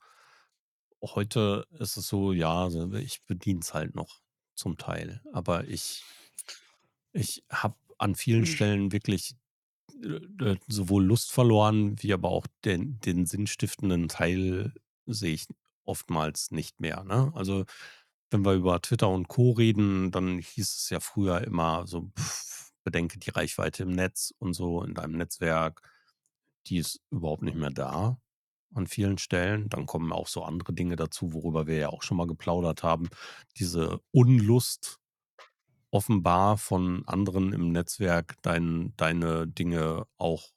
Heute 1.02 1.66
ist 1.78 1.96
es 1.96 2.06
so, 2.06 2.32
ja, 2.32 2.68
ich 2.94 3.22
bediene 3.26 3.60
es 3.60 3.74
halt 3.74 3.94
noch 3.94 4.20
zum 4.54 4.78
Teil. 4.78 5.20
Aber 5.32 5.66
ich, 5.66 6.04
ich 7.12 7.44
habe 7.50 7.74
an 7.98 8.14
vielen 8.14 8.44
hm. 8.44 8.46
Stellen 8.46 8.92
wirklich 8.92 9.34
äh, 10.02 10.44
äh, 10.44 10.58
sowohl 10.68 11.04
Lust 11.04 11.32
verloren, 11.32 12.00
wie 12.02 12.12
aber 12.12 12.30
auch 12.30 12.46
den, 12.64 13.00
den 13.00 13.26
sinnstiftenden 13.26 14.08
Teil 14.08 14.72
sehe 15.06 15.34
ich 15.34 15.46
oftmals 15.84 16.50
nicht 16.52 16.80
mehr. 16.80 17.04
Ne? 17.04 17.32
Also 17.34 17.64
wenn 18.30 18.44
wir 18.44 18.54
über 18.54 18.80
Twitter 18.80 19.08
und 19.08 19.28
Co. 19.28 19.50
reden, 19.52 20.10
dann 20.10 20.38
hieß 20.38 20.76
es 20.76 20.90
ja 20.90 21.00
früher 21.00 21.42
immer 21.42 21.86
so, 21.86 22.10
pff, 22.18 22.72
bedenke 22.84 23.18
die 23.18 23.30
Reichweite 23.30 23.82
im 23.82 23.90
Netz 23.90 24.32
und 24.38 24.54
so 24.54 24.82
in 24.82 24.94
deinem 24.94 25.16
Netzwerk. 25.16 25.82
Die 26.66 26.78
ist 26.78 27.00
überhaupt 27.10 27.42
nicht 27.42 27.56
mehr 27.56 27.70
da 27.70 28.21
an 28.74 28.86
vielen 28.86 29.18
Stellen. 29.18 29.68
Dann 29.68 29.86
kommen 29.86 30.12
auch 30.12 30.28
so 30.28 30.42
andere 30.44 30.72
Dinge 30.72 30.96
dazu, 30.96 31.32
worüber 31.32 31.66
wir 31.66 31.76
ja 31.76 31.88
auch 31.90 32.02
schon 32.02 32.16
mal 32.16 32.26
geplaudert 32.26 32.82
haben. 32.82 33.08
Diese 33.58 34.00
Unlust 34.12 34.98
offenbar 35.90 36.56
von 36.56 37.06
anderen 37.06 37.52
im 37.52 37.70
Netzwerk, 37.70 38.36
dein, 38.42 38.94
deine 38.96 39.46
Dinge 39.46 40.06
auch 40.18 40.48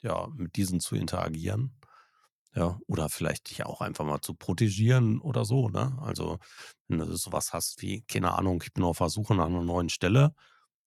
ja, 0.00 0.28
mit 0.34 0.56
diesen 0.56 0.80
zu 0.80 0.96
interagieren. 0.96 1.72
Ja, 2.54 2.78
oder 2.86 3.08
vielleicht 3.08 3.48
dich 3.50 3.64
auch 3.64 3.80
einfach 3.80 4.04
mal 4.04 4.20
zu 4.20 4.34
protegieren 4.34 5.20
oder 5.20 5.46
so, 5.46 5.70
ne? 5.70 5.96
Also, 6.02 6.38
wenn 6.86 6.98
du 6.98 7.16
sowas 7.16 7.54
hast 7.54 7.80
wie, 7.80 8.02
keine 8.02 8.32
Ahnung, 8.36 8.62
ich 8.62 8.74
bin 8.74 8.84
auf 8.84 8.98
der 8.98 9.08
Suche 9.08 9.34
nach 9.34 9.46
einer 9.46 9.62
neuen 9.62 9.88
Stelle, 9.88 10.34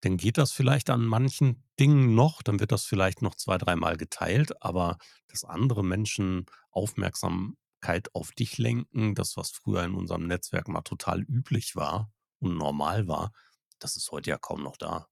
dann 0.05 0.17
geht 0.17 0.37
das 0.37 0.51
vielleicht 0.51 0.91
an 0.91 1.03
manchen 1.03 1.63
Dingen 1.79 2.13
noch, 2.13 2.43
dann 2.43 2.59
wird 2.59 2.71
das 2.71 2.85
vielleicht 2.85 3.23
noch 3.23 3.33
zwei, 3.33 3.57
dreimal 3.57 3.97
geteilt, 3.97 4.61
aber 4.61 4.97
dass 5.29 5.43
andere 5.43 5.83
Menschen 5.83 6.45
Aufmerksamkeit 6.69 8.13
auf 8.13 8.31
dich 8.31 8.59
lenken, 8.59 9.15
das, 9.15 9.35
was 9.35 9.49
früher 9.49 9.83
in 9.83 9.95
unserem 9.95 10.27
Netzwerk 10.27 10.67
mal 10.67 10.83
total 10.83 11.21
üblich 11.21 11.75
war 11.75 12.13
und 12.39 12.55
normal 12.55 13.07
war, 13.07 13.31
das 13.79 13.95
ist 13.95 14.11
heute 14.11 14.29
ja 14.29 14.37
kaum 14.37 14.61
noch 14.61 14.77
da. 14.77 15.07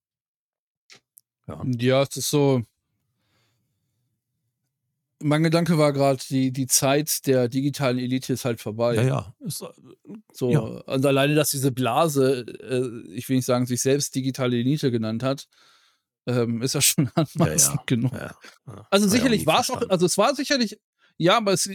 Ja, 1.48 1.64
ja 1.66 2.02
es 2.04 2.16
ist 2.16 2.30
so, 2.30 2.62
mein 5.24 5.44
Gedanke 5.44 5.78
war 5.78 5.94
gerade, 5.94 6.22
die, 6.30 6.52
die 6.52 6.68
Zeit 6.68 7.26
der 7.26 7.48
digitalen 7.50 7.98
Elite 7.98 8.34
ist 8.34 8.46
halt 8.46 8.62
vorbei. 8.62 8.96
Ja, 8.96 9.04
ja. 9.04 9.36
Ist, 9.40 9.62
äh, 9.62 9.68
so, 10.32 10.52
ja. 10.52 10.60
und 10.60 11.06
alleine, 11.06 11.36
dass 11.36 11.52
diese 11.52 11.72
Blase, 11.72 12.46
äh, 12.62 13.12
ich 13.14 13.28
will 13.30 13.38
nicht 13.38 13.46
sagen, 13.46 13.66
sich 13.66 13.82
selbst 13.82 14.14
digitale 14.16 14.58
Elite 14.58 14.92
genannt 14.92 15.24
hat, 15.24 15.48
ähm, 16.28 16.62
ist 16.62 16.76
ja 16.76 16.82
schon 16.82 17.10
anmaßend 17.16 17.76
ja, 17.76 17.84
genug. 17.86 18.12
Also 18.90 19.08
sicherlich 19.08 19.46
war 19.46 19.62
es 19.62 19.70
auch, 19.70 19.90
also 19.90 20.06
es 20.06 20.18
war 20.18 20.36
sicherlich, 20.36 20.80
ja, 21.18 21.38
aber 21.38 21.54
es, 21.54 21.70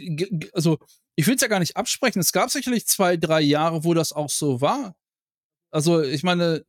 also 0.53 0.79
ich 1.17 1.27
will 1.27 1.35
es 1.35 1.43
ja 1.43 1.49
gar 1.49 1.61
nicht 1.61 1.77
absprechen. 1.77 2.21
Es 2.21 2.33
gab 2.33 2.51
sicherlich 2.51 2.87
zwei, 2.87 3.17
drei 3.17 3.41
Jahre, 3.41 3.85
wo 3.85 3.95
das 3.95 4.13
auch 4.13 4.31
so 4.31 4.61
war. 4.61 4.95
Also 5.71 6.03
ich 6.03 6.23
meine, 6.23 6.65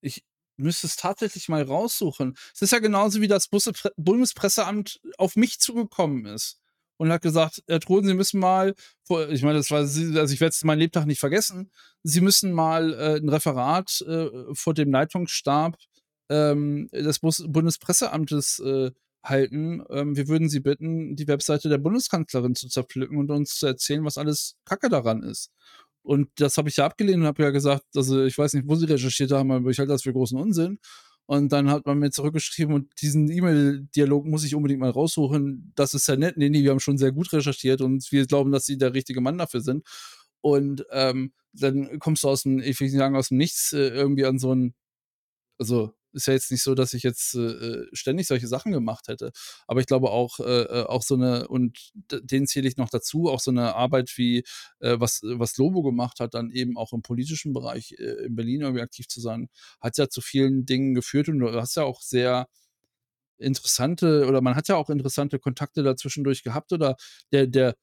ich, 0.00 0.24
müsste 0.56 0.86
es 0.86 0.96
tatsächlich 0.96 1.48
mal 1.48 1.62
raussuchen. 1.62 2.36
Es 2.54 2.62
ist 2.62 2.72
ja 2.72 2.78
genauso 2.78 3.20
wie 3.20 3.28
das 3.28 3.48
Bundespresseamt 3.96 5.00
auf 5.18 5.36
mich 5.36 5.58
zugekommen 5.60 6.26
ist 6.26 6.58
und 6.96 7.12
hat 7.12 7.22
gesagt, 7.22 7.62
Herr 7.66 7.80
Troden, 7.80 8.06
Sie 8.06 8.14
müssen 8.14 8.40
mal, 8.40 8.74
ich 9.28 9.42
meine, 9.42 9.58
das 9.58 9.70
war, 9.70 9.80
also 9.80 10.00
ich 10.00 10.40
werde 10.40 10.50
es 10.50 10.64
meinen 10.64 10.78
Lebtag 10.78 11.06
nicht 11.06 11.20
vergessen, 11.20 11.70
Sie 12.02 12.20
müssen 12.20 12.52
mal 12.52 12.94
äh, 12.94 13.16
ein 13.16 13.28
Referat 13.28 14.00
äh, 14.02 14.30
vor 14.54 14.74
dem 14.74 14.90
Leitungsstab 14.90 15.76
ähm, 16.30 16.88
des 16.92 17.18
Bus 17.20 17.44
Bundespresseamtes 17.46 18.58
äh, 18.60 18.90
halten. 19.22 19.82
Ähm, 19.90 20.16
wir 20.16 20.28
würden 20.28 20.48
Sie 20.48 20.60
bitten, 20.60 21.16
die 21.16 21.28
Webseite 21.28 21.68
der 21.68 21.78
Bundeskanzlerin 21.78 22.54
zu 22.54 22.68
zerpflücken 22.68 23.18
und 23.18 23.30
uns 23.30 23.56
zu 23.58 23.66
erzählen, 23.66 24.04
was 24.04 24.18
alles 24.18 24.56
Kacke 24.64 24.88
daran 24.88 25.22
ist. 25.22 25.50
Und 26.06 26.28
das 26.36 26.56
habe 26.56 26.68
ich 26.68 26.76
ja 26.76 26.86
abgelehnt 26.86 27.18
und 27.18 27.26
habe 27.26 27.42
ja 27.42 27.50
gesagt, 27.50 27.84
also 27.96 28.24
ich 28.24 28.38
weiß 28.38 28.52
nicht, 28.54 28.68
wo 28.68 28.76
sie 28.76 28.86
recherchiert 28.86 29.32
haben, 29.32 29.50
aber 29.50 29.70
ich 29.70 29.78
halte 29.80 29.90
das 29.92 30.02
für 30.02 30.12
großen 30.12 30.38
Unsinn. 30.38 30.78
Und 31.26 31.50
dann 31.50 31.68
hat 31.68 31.84
man 31.84 31.98
mir 31.98 32.10
zurückgeschrieben 32.12 32.72
und 32.72 32.92
diesen 33.02 33.28
E-Mail-Dialog 33.28 34.24
muss 34.26 34.44
ich 34.44 34.54
unbedingt 34.54 34.80
mal 34.80 34.90
raussuchen. 34.90 35.72
Das 35.74 35.94
ist 35.94 36.06
ja 36.06 36.14
nett. 36.14 36.36
Nee, 36.36 36.48
nee, 36.48 36.62
wir 36.62 36.70
haben 36.70 36.78
schon 36.78 36.98
sehr 36.98 37.10
gut 37.10 37.32
recherchiert 37.32 37.80
und 37.80 38.06
wir 38.12 38.24
glauben, 38.26 38.52
dass 38.52 38.66
sie 38.66 38.78
der 38.78 38.94
richtige 38.94 39.20
Mann 39.20 39.36
dafür 39.36 39.60
sind. 39.60 39.84
Und 40.42 40.86
ähm, 40.92 41.32
dann 41.52 41.98
kommst 41.98 42.22
du 42.22 42.28
aus 42.28 42.44
dem, 42.44 42.60
ich 42.60 42.78
will 42.78 42.86
nicht 42.86 42.96
sagen, 42.96 43.16
aus 43.16 43.28
dem 43.30 43.38
Nichts 43.38 43.72
äh, 43.72 43.88
irgendwie 43.88 44.26
an 44.26 44.38
so 44.38 44.54
ein, 44.54 44.74
also 45.58 45.92
ist 46.16 46.26
ja 46.26 46.32
jetzt 46.32 46.50
nicht 46.50 46.62
so, 46.62 46.74
dass 46.74 46.94
ich 46.94 47.02
jetzt 47.02 47.34
äh, 47.34 47.40
äh, 47.40 47.86
ständig 47.92 48.26
solche 48.26 48.48
Sachen 48.48 48.72
gemacht 48.72 49.08
hätte. 49.08 49.30
Aber 49.66 49.80
ich 49.80 49.86
glaube 49.86 50.10
auch, 50.10 50.40
äh, 50.40 50.62
äh 50.62 50.84
auch 50.86 51.02
so 51.02 51.14
eine, 51.14 51.46
und 51.48 51.92
den 52.10 52.46
zähle 52.46 52.68
ich 52.68 52.76
noch 52.76 52.90
dazu, 52.90 53.28
auch 53.28 53.40
so 53.40 53.50
eine 53.50 53.74
Arbeit 53.74 54.12
wie, 54.16 54.38
äh, 54.80 54.96
was, 54.98 55.20
was 55.22 55.56
Lobo 55.58 55.82
gemacht 55.82 56.20
hat, 56.20 56.34
dann 56.34 56.50
eben 56.50 56.76
auch 56.76 56.92
im 56.92 57.02
politischen 57.02 57.52
Bereich 57.52 57.94
äh, 57.98 58.26
in 58.26 58.34
Berlin 58.34 58.62
irgendwie 58.62 58.82
aktiv 58.82 59.06
zu 59.08 59.20
sein, 59.20 59.48
hat 59.80 59.98
ja 59.98 60.08
zu 60.08 60.20
vielen 60.20 60.66
Dingen 60.66 60.94
geführt 60.94 61.28
und 61.28 61.38
du 61.38 61.52
hast 61.52 61.76
ja 61.76 61.84
auch 61.84 62.00
sehr 62.00 62.48
interessante, 63.38 64.26
oder 64.26 64.40
man 64.40 64.54
hat 64.56 64.68
ja 64.68 64.76
auch 64.76 64.90
interessante 64.90 65.38
Kontakte 65.38 65.82
dazwischendurch 65.82 66.42
gehabt 66.42 66.72
oder 66.72 66.96
der, 67.32 67.46
der, 67.46 67.76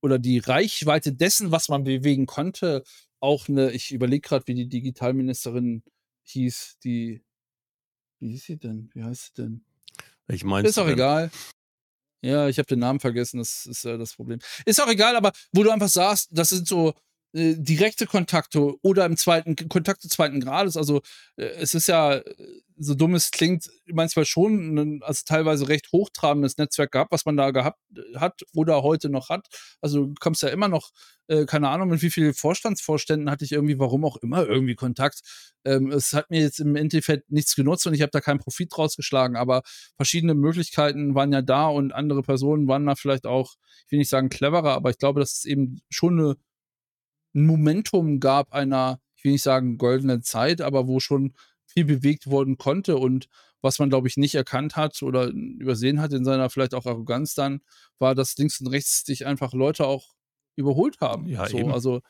oder 0.00 0.18
die 0.18 0.38
Reichweite 0.38 1.12
dessen, 1.12 1.52
was 1.52 1.68
man 1.68 1.84
bewegen 1.84 2.26
konnte, 2.26 2.82
auch 3.20 3.48
eine, 3.48 3.70
ich 3.70 3.92
überlege 3.92 4.28
gerade, 4.28 4.46
wie 4.48 4.54
die 4.54 4.68
Digitalministerin 4.68 5.84
hieß, 6.24 6.78
die 6.82 7.22
wie 8.22 8.34
ist 8.34 8.46
sie 8.46 8.56
denn? 8.56 8.88
Wie 8.94 9.02
heißt 9.02 9.26
sie 9.26 9.42
denn? 9.42 9.64
Ich 10.28 10.44
meine. 10.44 10.66
Ist 10.68 10.78
auch 10.78 10.88
egal. 10.88 11.30
Ja, 12.24 12.48
ich 12.48 12.58
habe 12.58 12.68
den 12.68 12.78
Namen 12.78 13.00
vergessen, 13.00 13.38
das 13.38 13.66
ist 13.66 13.84
äh, 13.84 13.98
das 13.98 14.14
Problem. 14.14 14.38
Ist 14.64 14.80
auch 14.80 14.88
egal, 14.88 15.16
aber 15.16 15.32
wo 15.52 15.64
du 15.64 15.70
einfach 15.70 15.88
sagst, 15.88 16.28
das 16.30 16.50
sind 16.50 16.68
so 16.68 16.94
äh, 17.34 17.54
direkte 17.56 18.06
Kontakte 18.06 18.74
oder 18.82 19.06
im 19.06 19.16
zweiten 19.16 19.56
Kontakte 19.68 20.08
zweiten 20.08 20.40
Grades. 20.40 20.76
Also 20.76 21.00
äh, 21.36 21.44
es 21.44 21.74
ist 21.74 21.88
ja, 21.88 22.16
äh, 22.16 22.22
so 22.76 22.94
dumm 22.94 23.14
es 23.14 23.30
klingt, 23.30 23.70
manchmal 23.86 24.24
schon 24.26 24.74
ein 24.74 25.02
also 25.02 25.22
teilweise 25.26 25.68
recht 25.68 25.92
hochtrabendes 25.92 26.58
Netzwerk 26.58 26.92
gehabt, 26.92 27.12
was 27.12 27.24
man 27.24 27.36
da 27.36 27.50
gehabt 27.50 27.80
äh, 27.96 28.18
hat 28.18 28.42
oder 28.54 28.82
heute 28.82 29.08
noch 29.08 29.30
hat. 29.30 29.46
Also 29.80 30.06
du 30.06 30.14
kommst 30.20 30.42
ja 30.42 30.50
immer 30.50 30.68
noch, 30.68 30.90
äh, 31.28 31.46
keine 31.46 31.70
Ahnung, 31.70 31.88
mit 31.88 32.02
wie 32.02 32.10
vielen 32.10 32.34
Vorstandsvorständen 32.34 33.30
hatte 33.30 33.46
ich 33.46 33.52
irgendwie, 33.52 33.78
warum 33.78 34.04
auch 34.04 34.16
immer, 34.18 34.46
irgendwie 34.46 34.74
Kontakt. 34.74 35.20
Ähm, 35.64 35.90
es 35.90 36.12
hat 36.12 36.30
mir 36.30 36.40
jetzt 36.40 36.60
im 36.60 36.76
Endeffekt 36.76 37.30
nichts 37.30 37.54
genutzt 37.54 37.86
und 37.86 37.94
ich 37.94 38.02
habe 38.02 38.10
da 38.10 38.20
keinen 38.20 38.40
Profit 38.40 38.76
draus 38.76 38.96
geschlagen, 38.96 39.36
aber 39.36 39.62
verschiedene 39.96 40.34
Möglichkeiten 40.34 41.14
waren 41.14 41.32
ja 41.32 41.40
da 41.40 41.66
und 41.68 41.92
andere 41.92 42.22
Personen 42.22 42.68
waren 42.68 42.84
da 42.84 42.94
vielleicht 42.94 43.26
auch, 43.26 43.54
ich 43.86 43.92
will 43.92 43.98
nicht 44.00 44.10
sagen 44.10 44.28
cleverer, 44.28 44.74
aber 44.74 44.90
ich 44.90 44.98
glaube, 44.98 45.20
dass 45.20 45.32
es 45.32 45.44
eben 45.46 45.80
schon 45.88 46.18
eine 46.18 46.36
ein 47.34 47.46
Momentum 47.46 48.20
gab 48.20 48.52
einer, 48.52 49.00
ich 49.16 49.24
will 49.24 49.32
nicht 49.32 49.42
sagen 49.42 49.78
goldenen 49.78 50.22
Zeit, 50.22 50.60
aber 50.60 50.88
wo 50.88 51.00
schon 51.00 51.34
viel 51.66 51.84
bewegt 51.84 52.26
worden 52.28 52.58
konnte 52.58 52.96
und 52.96 53.28
was 53.62 53.78
man, 53.78 53.88
glaube 53.90 54.08
ich, 54.08 54.16
nicht 54.16 54.34
erkannt 54.34 54.76
hat 54.76 55.02
oder 55.02 55.28
übersehen 55.28 56.00
hat 56.00 56.12
in 56.12 56.24
seiner 56.24 56.50
vielleicht 56.50 56.74
auch 56.74 56.86
Arroganz 56.86 57.34
dann, 57.34 57.60
war, 57.98 58.14
dass 58.14 58.36
links 58.36 58.60
und 58.60 58.66
rechts 58.68 59.04
dich 59.04 59.24
einfach 59.26 59.52
Leute 59.54 59.86
auch 59.86 60.14
überholt 60.56 61.00
haben. 61.00 61.30
Ja, 61.30 61.46
So, 61.46 61.68
eben. 61.68 61.70
also 61.70 62.02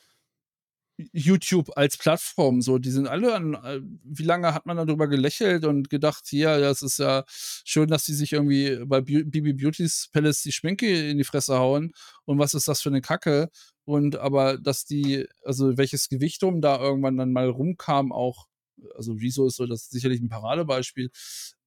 YouTube 1.15 1.71
als 1.77 1.97
Plattform, 1.97 2.61
so, 2.61 2.79
die 2.79 2.91
sind 2.91 3.09
alle 3.09 3.35
an 3.35 3.55
äh, 3.55 3.81
wie 4.05 4.23
lange 4.25 4.53
hat 4.55 4.67
man 4.67 4.77
da 4.77 4.85
drüber 4.85 5.09
gelächelt 5.09 5.65
und 5.65 5.89
gedacht: 5.91 6.31
„Ja, 6.33 6.59
das 6.59 6.83
ist 6.83 6.99
ja 6.99 7.25
schön, 7.29 7.89
dass 7.89 8.05
die 8.05 8.13
sich 8.15 8.33
irgendwie 8.33 8.79
bei 8.87 9.01
Bibi 9.01 9.55
Beautys 9.55 10.09
Palace 10.13 10.43
die 10.43 10.53
Schminke 10.53 11.09
in 11.11 11.17
die 11.19 11.25
Fresse 11.25 11.59
hauen 11.59 11.93
und 12.27 12.39
was 12.39 12.53
ist 12.55 12.69
das 12.69 12.83
für 12.83 12.91
'ne 12.91 13.01
Kacke?“ 13.01 13.49
Und 13.89 14.17
aber 14.17 14.59
dass 14.59 14.85
die 14.85 15.27
also, 15.45 15.77
welches 15.77 16.09
Gewichtum 16.09 16.61
da 16.61 16.81
irgendwann 16.81 17.17
dann 17.17 17.33
mal 17.33 17.49
rumkam 17.49 18.13
auch 18.13 18.47
also, 18.97 19.13
Rezo 19.13 19.47
ist 19.47 19.57
so 19.57 19.67
das 19.67 19.89
sicherlich 19.91 20.21
'n 20.21 20.29
Paradebeispiel, 20.29 21.11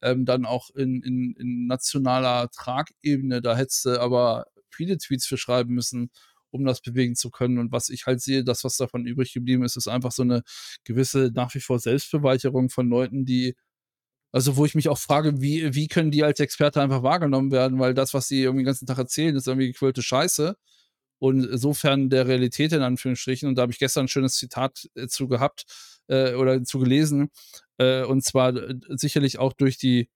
ähm, 0.02 0.26
dann 0.26 0.46
auch 0.46 0.70
in 0.76 1.02
in 1.04 1.36
in 1.40 1.68
nationaler 1.68 2.50
Tragebene, 2.52 3.42
da 3.42 3.56
hättest 3.58 3.86
du 3.86 4.00
aber 4.02 4.48
viele 4.72 4.98
Tweets 4.98 5.26
für 5.26 5.38
schreiben 5.38 5.74
müssen, 5.74 6.10
um 6.52 6.66
das 6.66 6.82
bewegen 6.82 7.16
zu 7.16 7.30
können. 7.32 7.58
Und 7.60 7.72
was 7.72 7.90
ich 7.90 8.06
halt 8.06 8.22
sehe, 8.22 8.44
das, 8.44 8.64
was 8.66 8.78
davon 8.78 9.06
übrig 9.06 9.34
geblieben 9.34 9.64
ist, 9.64 9.78
ist 9.78 9.88
einfach 9.88 10.12
so 10.12 10.24
'ne 10.24 10.44
gewisse 10.86 11.32
nach 11.34 11.54
wie 11.56 11.60
vor 11.62 11.80
Selbstbeweihräucherung 11.80 12.70
von 12.70 12.90
Leuten, 12.90 13.26
die 13.26 13.56
also, 14.34 14.58
wo 14.58 14.66
ich 14.66 14.76
mich 14.76 14.90
auch 14.90 15.00
frage, 15.00 15.42
wie 15.42 15.76
wie 15.76 15.88
können 15.90 16.12
die 16.12 16.24
als 16.26 16.40
Experte 16.42 16.82
einfach 16.82 17.04
wahrgenommen 17.04 17.52
werden? 17.52 17.80
Weil 17.80 17.94
das, 17.96 18.14
was 18.16 18.28
sie 18.30 18.44
irgendwie 18.44 18.64
den 18.64 18.68
ganzen 18.68 18.88
Tag 18.88 18.98
erzählen, 19.00 19.36
ist 19.36 19.48
irgendwie 19.48 19.68
gequirlte 19.70 20.04
Scheiße. 20.04 20.56
Und 21.26 21.46
insofern 21.46 22.10
der 22.10 22.28
Realität 22.28 22.74
in 22.74 22.82
Anführungsstrichen, 22.84 23.50
und 23.50 23.56
da 23.58 23.64
habe 23.64 23.72
ich 23.74 23.80
gestern 23.80 24.06
'n 24.06 24.10
schönes 24.10 24.36
Zitat, 24.36 24.88
äh, 24.96 25.08
zu 25.08 25.28
gehabt, 25.28 25.66
äh, 26.08 26.34
oder 26.36 26.64
zu 26.64 26.80
gelesen, 26.80 27.30
äh, 27.80 28.04
und 28.06 28.24
zwar, 28.24 28.56
äh, 28.56 28.76
sicherlich 28.90 29.40
auch 29.40 29.54
durch 29.54 29.78
die 29.78 30.10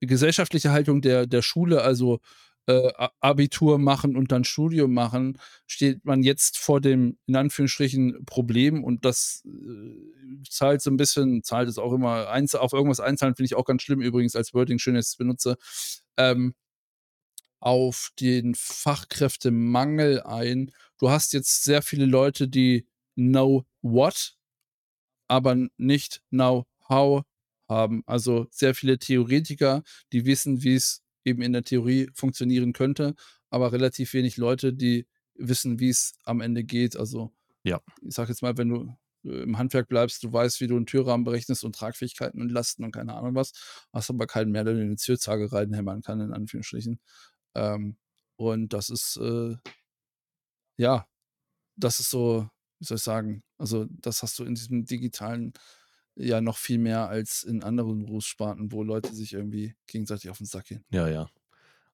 gesellschaftliche 0.00 0.72
Haltung 0.72 1.02
der 1.02 1.26
der 1.28 1.42
Schule, 1.42 1.82
also, 1.82 2.20
äh, 2.68 2.90
Abitur 3.20 3.78
machen 3.78 4.16
und 4.16 4.32
dann 4.32 4.44
Studium 4.44 4.92
machen, 4.94 5.38
steht 5.68 6.04
man 6.06 6.22
jetzt 6.24 6.58
vor 6.58 6.80
dem, 6.82 7.18
in 7.26 7.36
Anführungsstrichen, 7.36 8.24
Problem. 8.26 8.84
Und 8.84 9.04
das, 9.06 9.42
zahlt 10.50 10.82
so 10.82 10.90
'n 10.90 10.96
bisschen 10.98 11.42
zahlt 11.44 11.68
ist 11.70 11.78
auch 11.78 11.92
immer 11.94 12.28
auf 12.56 12.72
irgendwas 12.74 13.00
einzahlen, 13.00 13.36
finde 13.36 13.46
ich 13.46 13.56
auch 13.56 13.64
ganz 13.66 13.82
schlimm 13.82 14.02
übrigens 14.02 14.36
als 14.36 14.54
Wording, 14.54 14.78
schön, 14.80 14.94
dass 14.96 15.10
benutze, 15.18 15.56
ähm 16.18 16.54
auf 17.62 18.10
den 18.20 18.54
Fachkräftemangel 18.56 20.22
ein. 20.22 20.72
Du 20.98 21.10
hast 21.10 21.32
jetzt 21.34 21.64
sehr 21.64 21.82
viele 21.82 22.06
Leute, 22.06 22.48
die 22.48 22.86
know 23.16 23.64
what, 23.82 24.36
aber 25.28 25.56
nicht 25.78 26.22
know 26.30 26.66
how 26.88 27.24
haben. 27.68 28.02
Also, 28.06 28.46
sehr 28.52 28.74
viele 28.74 28.98
Theoretiker, 28.98 29.82
die 30.12 30.26
wissen, 30.26 30.62
wie's 30.64 31.02
eben 31.24 31.42
in 31.42 31.52
der 31.54 31.64
Theorie 31.64 32.10
funktionieren 32.14 32.72
könnte, 32.74 33.14
aber 33.50 33.72
relativ 33.72 34.14
wenig 34.14 34.36
Leute, 34.38 34.72
die 34.74 35.06
wissen, 35.36 35.80
wie's 35.80 36.14
am 36.24 36.40
Ende 36.42 36.64
geht. 36.64 36.96
Also, 36.96 37.32
Ja. 37.64 37.82
ich 38.02 38.14
sage 38.14 38.30
jetzt 38.30 38.42
mal, 38.42 38.58
wenn 38.58 38.68
du, 38.70 38.96
äh, 39.26 39.42
im 39.44 39.58
Handwerk 39.58 39.88
bleibst, 39.88 40.24
du 40.24 40.32
weißt, 40.32 40.60
wie 40.62 40.68
du 40.68 40.76
'n 40.78 40.86
Türrahmen 40.86 41.24
berechnest 41.24 41.64
und 41.64 41.76
Tragfähigkeiten 41.76 42.40
und 42.42 42.50
Lasten 42.52 42.84
und 42.84 42.92
keine 42.92 43.14
Ahnung 43.14 43.34
was, 43.36 43.52
hast 43.92 44.10
aber 44.10 44.26
keinen 44.28 44.52
mehr, 44.52 44.64
der 44.64 44.74
dir 44.74 44.84
'ne 44.86 44.96
Ziehzange 44.96 45.52
reinhämmern 45.52 46.02
kann, 46.02 46.20
in 46.20 46.32
Anführungsstrichen. 46.34 47.00
Ähm, 47.54 47.96
und 48.36 48.72
das 48.72 48.90
ist, 48.90 49.16
äh 49.18 49.56
ja, 50.78 51.06
das 51.76 52.00
ist 52.00 52.10
so 52.10 52.48
wie 52.80 52.86
soll 52.86 52.96
ich 52.98 53.02
sagen? 53.04 53.42
Also, 53.58 53.86
das 53.90 54.22
hast 54.22 54.38
du 54.38 54.44
in 54.44 54.54
diesem 54.56 54.84
Digitalen 54.86 55.52
ja 56.16 56.40
noch 56.42 56.58
viel 56.58 56.78
mehr 56.78 57.08
als 57.08 57.44
in 57.44 57.62
anderen 57.64 58.06
Berufssparten, 58.06 58.72
wo 58.72 58.82
Leute 58.84 59.14
sich 59.14 59.32
irgendwie 59.34 59.76
gegenseitig 59.88 60.30
auf 60.30 60.40
'n 60.40 60.46
Sack 60.46 60.66
gehen. 60.66 60.84
Ja, 60.90 61.08
ja. 61.08 61.28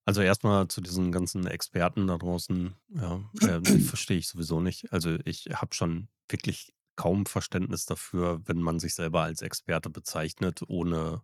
Also, 0.07 0.23
erst 0.23 0.45
mal 0.45 0.69
zu 0.69 0.81
diesen 0.81 1.13
ganzen 1.13 1.47
Experten 1.47 2.07
da 2.09 2.19
draußen, 2.19 2.75
ja, 2.91 3.31
die 3.61 3.81
verstehe 3.81 4.19
ich 4.19 4.29
sowieso 4.29 4.61
nicht. 4.61 4.93
Also, 4.93 5.19
ich 5.25 5.47
habe 5.53 5.75
schon 5.75 6.09
wirklich 6.29 6.75
kaum 6.97 7.27
Verständnis 7.27 7.87
dafür, 7.87 8.43
wenn 8.47 8.61
man 8.63 8.81
sich 8.81 8.95
selber 8.95 9.23
als 9.25 9.43
Experte 9.43 9.91
bezeichnet, 9.91 10.63
ohne 10.69 11.23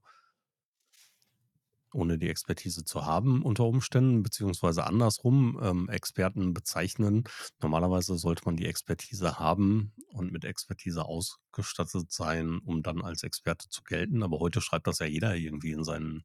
ohne 1.95 2.19
die 2.19 2.29
Expertise 2.29 2.85
zu 2.85 3.07
haben 3.07 3.43
unter 3.43 3.65
Umständen, 3.65 4.23
beziehungsweise 4.23 4.85
andersrum, 4.85 5.59
ähm, 5.63 5.89
Experten 5.89 6.53
bezeichnen. 6.53 7.25
Normalerweise 7.61 8.19
sollte 8.19 8.43
man 8.45 8.57
die 8.57 8.67
Expertise 8.67 9.39
haben 9.39 9.93
und 10.09 10.33
mit 10.33 10.45
Expertise 10.45 11.05
ausgestattet 11.05 12.13
sein, 12.13 12.59
um 12.65 12.83
dann 12.83 13.03
als 13.03 13.23
Experte 13.23 13.69
zu 13.69 13.83
gelten. 13.83 14.23
Aber 14.23 14.41
heute 14.41 14.61
schreibt 14.61 14.87
das 14.87 14.99
ja 14.99 15.07
jeder 15.07 15.37
irgendwie 15.37 15.73
in 15.73 15.85
seinen 15.85 16.25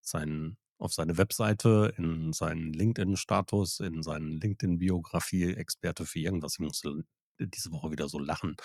seinen 0.00 0.56
auf 0.78 0.92
seine 0.92 1.18
Webseite, 1.18 1.92
in 1.96 2.32
seinen 2.32 2.72
LinkedIn-Status, 2.72 3.80
in 3.80 4.02
seinen 4.02 4.40
LinkedIn-Biografie, 4.40 5.54
Experte 5.54 6.06
für 6.06 6.20
irgendwas. 6.20 6.54
Ich 6.54 6.60
musste 6.60 7.04
diese 7.40 7.72
Woche 7.72 7.90
wieder 7.90 8.08
so 8.08 8.18
lachen. 8.18 8.56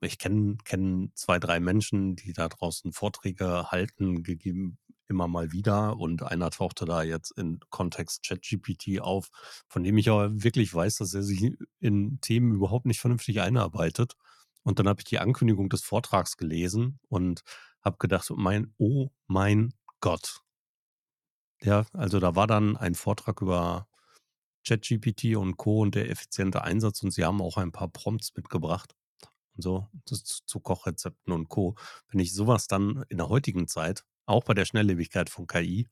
Ich 0.00 0.18
kenne 0.18 0.56
kenne 0.64 1.10
2, 1.14 1.38
3 1.38 1.60
Menschen, 1.60 2.16
die 2.16 2.32
da 2.32 2.48
draußen 2.48 2.92
Vorträge 2.92 3.70
halten, 3.70 4.22
gegeben 4.22 4.78
immer 5.08 5.28
mal 5.28 5.52
wieder 5.52 5.98
und 5.98 6.22
einer 6.22 6.50
tauchte 6.50 6.86
da 6.86 7.02
jetzt 7.02 7.30
in 7.32 7.60
Kontext 7.70 8.24
ChatGPT 8.26 9.00
auf, 9.00 9.28
von 9.68 9.82
dem 9.84 9.98
ich 9.98 10.08
aber 10.10 10.42
wirklich 10.42 10.74
weiß, 10.74 10.96
dass 10.96 11.12
er 11.14 11.22
sich 11.22 11.52
in 11.80 12.20
Themen 12.22 12.54
überhaupt 12.54 12.86
nicht 12.86 13.00
vernünftig 13.00 13.40
einarbeitet. 13.42 14.14
Und 14.62 14.78
dann 14.78 14.88
habe 14.88 15.00
ich 15.00 15.04
die 15.04 15.18
Ankündigung 15.18 15.68
des 15.68 15.82
Vortrags 15.82 16.36
gelesen 16.38 16.98
und 17.08 17.42
habe 17.82 17.98
gedacht: 17.98 18.30
„Mein 18.34 18.72
oh 18.78 19.10
mein 19.26 19.74
Gott.“ 20.00 20.40
Ja, 21.62 21.86
also, 21.92 22.20
da 22.20 22.34
war 22.36 22.46
dann 22.46 22.76
ein 22.76 22.94
Vortrag 22.94 23.40
über 23.40 23.88
ChatGPT 24.66 25.36
und 25.36 25.56
Co. 25.56 25.80
und 25.82 25.94
der 25.94 26.10
effiziente 26.10 26.62
Einsatz 26.62 27.02
und 27.02 27.10
sie 27.12 27.24
haben 27.24 27.40
auch 27.42 27.56
ein 27.58 27.72
paar 27.72 27.88
Prompts 27.88 28.34
mitgebracht 28.36 28.94
und 29.56 29.62
so 29.62 29.88
z 30.06 30.18
z 30.26 30.42
zu 30.46 30.60
Kochrezepten 30.60 31.32
und 31.32 31.48
Co. 31.48 31.76
Wenn 32.10 32.20
ich 32.20 32.32
so 32.34 32.46
was 32.46 32.66
dann 32.68 33.04
in 33.08 33.18
der 33.18 33.28
heutigen 33.28 33.68
Zeit, 33.68 34.04
auch 34.26 34.44
bei 34.44 34.54
der 34.54 34.64
Schnelllebigkeit 34.64 35.30
von 35.30 35.46
KI 35.46 35.88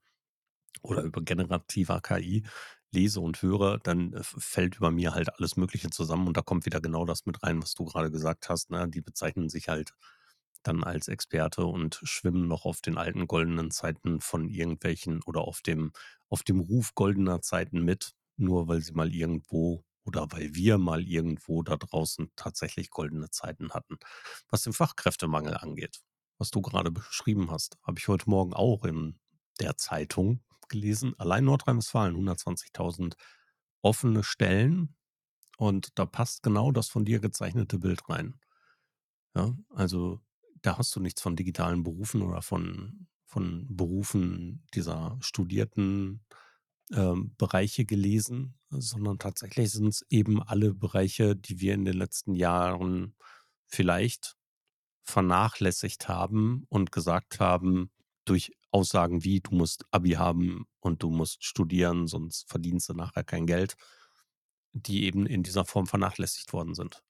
oder 0.82 1.02
über 1.02 1.22
generativer 1.22 2.00
KI 2.00 2.44
lese 2.92 3.20
und 3.20 3.40
höre, 3.42 3.78
dann 3.78 4.12
f 4.14 4.34
fällt 4.38 4.76
über 4.76 4.90
mir 4.90 5.14
halt 5.14 5.34
alles 5.38 5.56
Mögliche 5.56 5.90
zusammen 5.90 6.26
und 6.28 6.36
da 6.36 6.42
kommt 6.42 6.66
wieder 6.66 6.80
genau 6.80 7.04
das 7.06 7.26
mit 7.26 7.42
rein, 7.42 7.62
was 7.62 7.74
du 7.74 7.84
grade 7.86 8.10
gesagt 8.10 8.48
hast, 8.48 8.70
ne? 8.70 8.88
Die 8.88 9.00
bezeichnen 9.02 9.48
sich 9.48 9.68
halt 9.68 9.92
dann 10.62 10.84
als 10.84 11.08
Experte 11.08 11.66
und 11.66 12.00
schwimmen 12.04 12.46
noch 12.48 12.64
auf 12.66 12.80
den 12.80 12.98
alten 12.98 13.26
goldenen 13.26 13.70
Zeiten 13.70 14.20
von 14.20 14.48
irgendwelchen 14.48 15.22
oder 15.24 15.42
auf 15.42 15.60
dem 15.62 15.92
auf 16.28 16.42
dem 16.44 16.60
Ruf 16.60 16.94
goldener 16.94 17.42
Zeiten 17.42 17.82
mit, 17.84 18.12
nur 18.36 18.68
weil 18.68 18.80
sie 18.82 18.92
mal 18.92 19.12
irgendwo 19.14 19.84
oder 20.04 20.26
weil 20.32 20.54
wir 20.54 20.78
mal 20.78 21.02
irgendwo 21.02 21.62
da 21.62 21.76
draußen 21.76 22.30
tatsächlich 22.36 22.90
goldene 22.90 23.30
Zeiten 23.30 23.72
hatten. 23.72 23.98
Was 24.50 24.62
den 24.62 24.72
Fachkräftemangel 24.72 25.56
angeht, 25.56 26.00
was 26.38 26.50
du 26.50 26.60
grade 26.60 26.90
beschrieben 26.90 27.50
hast, 27.50 27.78
habe 27.82 27.98
ich 27.98 28.08
heute 28.08 28.28
Morgen 28.28 28.54
auch 28.54 28.84
in 28.84 29.18
der 29.60 29.76
Zeitung 29.76 30.42
gelesen. 30.68 31.14
Allein 31.18 31.44
Nordrhein-Westfalen 31.44 32.16
120.000 32.16 33.14
offene 33.82 34.24
Stellen 34.24 34.96
und 35.58 35.98
da 35.98 36.06
passt 36.06 36.42
genau 36.42 36.72
das 36.72 36.88
von 36.88 37.04
dir 37.04 37.20
gezeichnete 37.20 37.78
Bild 37.78 38.08
rein. 38.08 38.40
Ja, 39.34 39.54
also, 39.70 40.20
da 40.62 40.78
hast 40.78 40.94
du 40.94 41.00
nichts 41.00 41.22
von 41.22 41.36
digitalen 41.36 41.82
Berufen 41.82 42.22
oder 42.22 42.42
von 42.42 43.08
von 43.32 43.66
Berufen 43.74 44.62
dieser 44.74 45.16
studierten, 45.22 46.22
ähm, 46.92 47.34
Bereiche 47.38 47.84
gelesen, 47.84 48.54
sondern 48.70 49.18
tatsächlich 49.18 49.70
sind's 49.70 50.04
eben 50.10 50.42
alle 50.42 50.74
Bereiche, 50.74 51.36
die 51.36 51.60
wir 51.60 51.74
in 51.74 51.84
den 51.84 51.96
letzten 51.96 52.34
Jahren 52.34 53.14
vielleicht 53.66 54.36
vernachlässigt 55.04 56.08
haben 56.08 56.66
und 56.68 56.92
gesagt 56.92 57.40
haben 57.40 57.90
durch 58.24 58.52
Aussagen 58.70 59.24
wie: 59.24 59.40
„Du 59.40 59.54
musst 59.54 59.84
Abi 59.90 60.12
haben 60.12 60.66
und 60.80 61.02
du 61.02 61.10
musst 61.10 61.44
studieren, 61.44 62.06
sonst 62.08 62.48
verdienst 62.48 62.88
du 62.88 62.94
nachher 62.94 63.24
kein 63.24 63.46
Geld“, 63.46 63.76
die 64.72 65.04
eben 65.04 65.26
in 65.26 65.42
dieser 65.42 65.64
Form 65.64 65.86
vernachlässigt 65.86 66.52
worden 66.52 66.74
sind. 66.74 67.02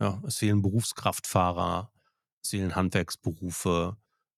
Ja, 0.00 0.22
es 0.26 0.38
fehlen 0.38 0.62
Berufskraftfahrer, 0.62 1.92
es 2.42 2.50
fehlen 2.50 2.76
Handwerksberufe, 2.76 3.96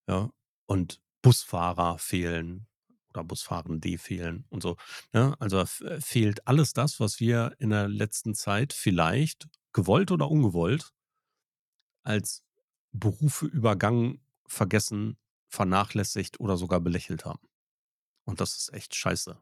ja, 0.09 0.30
und 0.66 1.03
Busfahrer 1.22 1.99
fehlen 1.99 2.68
oder 3.11 3.24
Busfahrende 3.24 3.98
fehlen 3.98 4.44
und 4.50 4.62
so, 4.62 4.76
ne? 5.12 5.34
Also, 5.40 5.61
f 5.61 5.82
fehlt 6.00 6.46
alles 6.46 6.72
das, 6.72 7.00
was 7.00 7.20
wir 7.20 7.54
in 7.58 7.70
der 7.70 7.88
letzten 7.88 8.34
Zeit 8.34 8.72
vielleicht, 8.72 9.48
gewollt 9.72 10.11
oder 10.12 10.30
ungewollt 10.30 10.90
als 12.06 12.42
Berufe 12.92 13.46
übergangen, 13.46 14.20
vergessen, 14.46 15.16
vernachlässigt 15.48 16.40
oder 16.40 16.56
sogar 16.56 16.80
belächelt 16.80 17.24
haben. 17.24 17.48
Und 18.24 18.40
das 18.40 18.56
ist 18.56 18.72
echt 18.74 18.94
scheiße. 18.94 19.40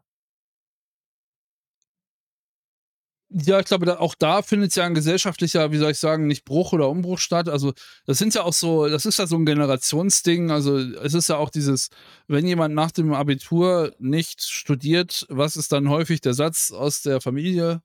Ja, 3.31 3.61
ich 3.61 3.67
glaube, 3.67 4.01
auch 4.01 4.15
da 4.15 4.41
findet's 4.41 4.75
ja 4.75 4.87
'n 4.87 4.95
gesellschaftlicher, 4.95 5.71
wie 5.71 5.77
soll 5.77 5.91
ich 5.91 5.99
sagen, 5.99 6.27
nicht 6.27 6.47
Bruch 6.47 6.73
oder 6.73 6.89
Umbruch 6.89 7.19
statt. 7.19 7.47
Also, 7.51 7.75
das 8.07 8.17
sind 8.17 8.33
ja 8.35 8.43
auch 8.43 8.55
so 8.55 8.89
das 8.89 9.05
ist 9.05 9.19
ja 9.19 9.27
so 9.27 9.37
'n 9.37 9.45
Generationsding. 9.45 10.51
Also, 10.51 10.79
es 10.79 11.13
ist 11.13 11.29
ja 11.29 11.37
auch 11.37 11.51
dieses 11.51 11.91
wenn 12.27 12.47
jemand 12.47 12.75
nach 12.75 12.91
dem 12.91 13.13
Abitur 13.13 13.93
nicht 13.99 14.43
studiert, 14.43 15.27
was 15.29 15.57
ist 15.57 15.73
dann 15.73 15.91
häufig 15.91 16.23
der 16.23 16.33
Satz 16.33 16.71
aus 16.71 17.03
der 17.03 17.21
Familie? 17.21 17.83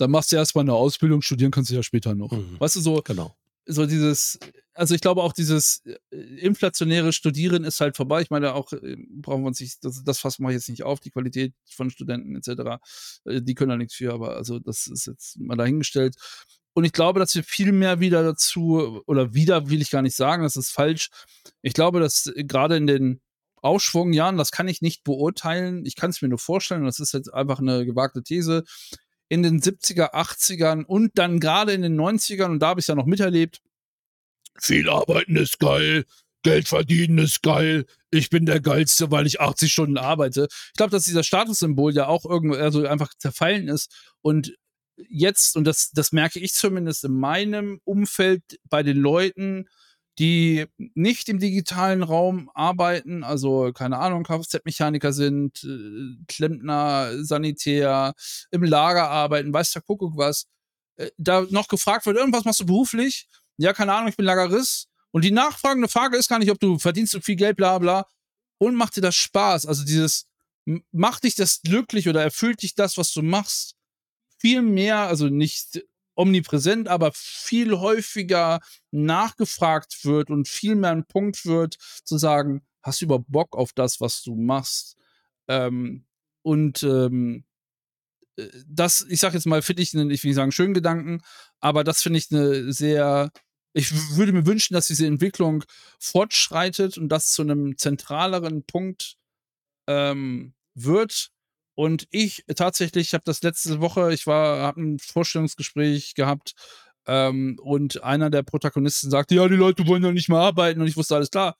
„Dann 0.00 0.10
machst 0.10 0.32
du 0.32 0.36
erst 0.36 0.54
mal 0.56 0.64
'ne 0.64 0.72
Ausbildung, 0.72 1.20
studieren 1.20 1.50
kannst 1.50 1.70
du 1.70 1.74
ja 1.74 1.82
später 1.82 2.14
noch.“ 2.14 2.32
Mhm. 2.32 2.56
Weißt 2.58 2.76
du, 2.76 2.80
so 2.80 3.02
Genau. 3.04 3.34
So 3.66 3.86
dieses 3.86 4.38
also, 4.74 4.94
ich 4.94 5.00
glaube 5.02 5.22
auch 5.22 5.32
dieses, 5.34 5.82
äh, 5.84 6.16
inflationäre 6.16 7.12
Studieren 7.12 7.64
ist 7.64 7.80
halt 7.80 7.96
vorbei. 7.96 8.22
Ich 8.22 8.30
meine 8.30 8.54
auch, 8.54 8.72
äh, 8.72 8.96
brauchen 9.10 9.42
wir 9.42 9.48
uns 9.48 9.60
nicht 9.60 9.84
das 9.84 10.02
das 10.04 10.18
Fass 10.20 10.38
mache 10.38 10.52
ich 10.52 10.56
jetzt 10.58 10.68
nicht 10.70 10.84
auf, 10.84 11.00
die 11.00 11.10
Qualität 11.10 11.52
von 11.70 11.90
Studenten 11.90 12.34
et 12.36 12.44
cetera. 12.44 12.80
Äh, 13.26 13.42
die 13.42 13.54
können 13.54 13.70
da 13.70 13.76
nix 13.76 13.94
für, 13.94 14.12
aber 14.14 14.36
also, 14.36 14.58
das 14.58 14.86
ist 14.86 15.06
jetzt 15.06 15.38
mal 15.38 15.56
dahingestellt. 15.56 16.16
Und 16.74 16.84
ich 16.84 16.92
glaube, 16.92 17.20
dass 17.20 17.34
wir 17.34 17.44
viel 17.44 17.72
mehr 17.72 18.00
wieder 18.00 18.22
dazu 18.22 19.02
oder 19.06 19.34
wieder 19.34 19.68
will 19.70 19.82
ich 19.82 19.90
gar 19.90 20.02
nicht 20.02 20.16
sagen, 20.16 20.42
das 20.44 20.56
ist 20.56 20.70
falsch. 20.70 21.10
Ich 21.62 21.74
glaube, 21.74 22.00
dass 22.00 22.32
grade 22.48 22.76
in 22.76 22.86
den 22.86 23.20
Aufschwungjahren, 23.62 24.38
das 24.38 24.50
kann 24.52 24.68
ich 24.68 24.80
nicht 24.82 25.04
beurteilen. 25.04 25.84
Ich 25.84 25.96
kann's 25.96 26.22
mir 26.22 26.28
nur 26.28 26.38
vorstellen, 26.38 26.84
das 26.84 27.00
ist 27.00 27.12
jetzt 27.12 27.32
einfach 27.34 27.60
'ne 27.60 27.84
gewagte 27.86 28.22
These. 28.22 28.64
In 29.32 29.44
den 29.44 29.60
70er, 29.62 30.12
80ern 30.12 30.84
und 30.84 31.16
dann 31.16 31.38
grade 31.38 31.72
in 31.72 31.82
den 31.82 31.94
90ern 31.98 32.50
und 32.50 32.58
da 32.58 32.70
habe 32.70 32.80
ich's 32.80 32.88
ja 32.88 32.96
noch 32.96 33.06
miterlebt 33.06 33.60
„Viel 34.58 34.88
arbeiten 34.90 35.36
ist 35.36 35.58
geil, 35.60 36.04
Geld 36.42 36.68
verdienen 36.68 37.18
ist 37.18 37.42
geil. 37.42 37.86
Ich 38.10 38.28
bin 38.30 38.44
der 38.44 38.60
Geilste, 38.60 39.10
weil 39.10 39.26
ich 39.26 39.40
80 39.40 39.72
Stunden 39.72 39.98
arbeite.“ 39.98 40.48
Ich 40.50 40.76
glaube, 40.76 40.90
dass 40.90 41.04
dieser 41.04 41.22
Statussymbol 41.22 41.94
ja 41.94 42.08
auch 42.08 42.24
irgendwo 42.24 42.56
also, 42.56 42.84
einfach 42.86 43.10
zerfallen 43.18 43.68
ist 43.68 43.92
und 44.20 44.52
jetzt 45.08 45.56
und 45.56 45.64
das 45.64 45.90
das 45.92 46.12
merke 46.12 46.40
ich 46.40 46.52
zumindest 46.52 47.04
in 47.04 47.12
meinem 47.18 47.80
Umfeld 47.84 48.42
bei 48.68 48.82
den 48.82 48.98
Leuten, 48.98 49.68
die 50.20 50.66
nicht 50.94 51.28
im 51.30 51.40
digitalen 51.40 52.04
Raum 52.04 52.50
arbeiten, 52.54 53.24
also, 53.24 53.72
keine 53.74 53.98
Ahnung, 53.98 54.24
Kfz-Mechaniker 54.24 55.12
sind, 55.14 55.64
äh, 55.64 56.24
Klempner, 56.28 57.24
Sanitär, 57.24 58.14
im 58.52 58.64
Lager 58.64 59.10
arbeiten, 59.10 59.52
weiß 59.54 59.72
der 59.72 59.82
Kuckuck 59.82 60.16
was. 60.18 60.46
Äh, 60.96 61.10
da 61.18 61.46
noch 61.50 61.68
gefragt 61.68 62.06
wird: 62.06 62.18
„Und 62.18 62.32
was 62.34 62.44
machst 62.44 62.60
du 62.60 62.66
beruflich?“ 62.66 63.28
„Ja, 63.58 63.72
keine 63.72 63.94
Ahnung, 63.94 64.08
ich 64.10 64.16
bin 64.16 64.26
Lagerist.“ 64.26 64.88
Und 65.12 65.24
die 65.24 65.32
nachfragende 65.32 65.88
Frage 65.88 66.16
ist 66.18 66.28
gar 66.28 66.38
nicht, 66.38 66.50
ob 66.52 66.60
du 66.60 66.78
verdienst 66.78 67.14
du 67.14 67.20
viel 67.20 67.36
Geld, 67.36 67.56
bla 67.56 67.78
bla. 67.78 68.06
Und 68.58 68.76
macht 68.76 68.96
dir 68.96 69.00
das 69.02 69.16
Spaß? 69.16 69.66
Also, 69.66 69.84
dieses 69.84 70.26
macht 70.92 71.24
dich 71.24 71.34
das 71.36 71.62
glücklich 71.62 72.08
oder 72.08 72.22
erfüllt 72.22 72.62
dich 72.62 72.74
das, 72.74 72.96
was 72.98 73.12
du 73.12 73.22
machst, 73.22 73.74
viel 74.38 74.62
mehr 74.62 74.98
also, 75.08 75.28
nicht 75.28 75.82
omnipräsent, 76.20 76.88
aber 76.88 77.12
viel 77.14 77.78
häufiger 77.78 78.60
nachgefragt 78.92 80.04
wird 80.04 80.30
und 80.30 80.48
viel 80.48 80.76
mehr 80.76 80.92
'n 80.92 81.06
Punkt 81.06 81.46
wird, 81.46 81.76
zu 82.04 82.18
sagen: 82.18 82.62
„Hast 82.82 83.00
du 83.02 83.06
überhaupt 83.06 83.26
Bock 83.32 83.56
auf 83.56 83.72
das, 83.74 84.00
was 84.00 84.22
du 84.22 84.36
machst?“ 84.36 84.96
Ähm, 85.48 86.06
und, 86.42 86.82
ähm, 86.84 87.44
äh, 88.38 88.48
das 88.68 89.06
ich 89.10 89.20
sage 89.20 89.36
jetzt 89.36 89.46
mal, 89.46 89.62
finde 89.62 89.82
ich 89.82 89.94
'nen 89.94 90.10
ich 90.10 90.24
will 90.24 90.30
nicht 90.30 90.36
sagen 90.36 90.52
schönen 90.52 90.74
Gedanken, 90.74 91.22
aber 91.60 91.84
das 91.84 92.02
finde 92.02 92.18
ich 92.20 92.30
'ne 92.32 92.72
sehr 92.72 93.32
ich 93.74 93.92
würde 94.16 94.32
mir 94.34 94.46
wünschen, 94.46 94.74
dass 94.74 94.88
diese 94.88 95.06
Entwicklung 95.06 95.64
fortschreitet 96.00 96.98
und 96.98 97.08
das 97.10 97.32
zu 97.32 97.44
'nem 97.44 97.78
zentraleren 97.78 98.64
Punkt, 98.64 99.16
ähm, 99.88 100.54
wird. 100.76 101.30
Und 101.80 102.06
ich 102.10 102.44
tatsächlich 102.56 103.06
ich 103.08 103.14
habe 103.14 103.22
das 103.24 103.40
letzte 103.42 103.80
Woche 103.80 104.12
ich 104.12 104.26
war 104.26 104.58
habe 104.60 104.78
'n 104.82 104.98
Vorstellungsgespräch 104.98 106.14
gehabt, 106.14 106.52
ähm, 107.06 107.58
und 107.62 108.02
einer 108.04 108.28
der 108.28 108.42
Protagonisten 108.42 109.10
sagte: 109.10 109.34
„Ja, 109.36 109.48
die 109.48 109.54
Leute 109.56 109.86
wollen 109.86 110.04
ja 110.04 110.12
nicht 110.12 110.28
mehr 110.28 110.40
arbeiten.“ 110.40 110.82
Und 110.82 110.88
ich 110.88 110.96
wusste, 110.98 111.16
alles 111.16 111.30
klar. 111.30 111.56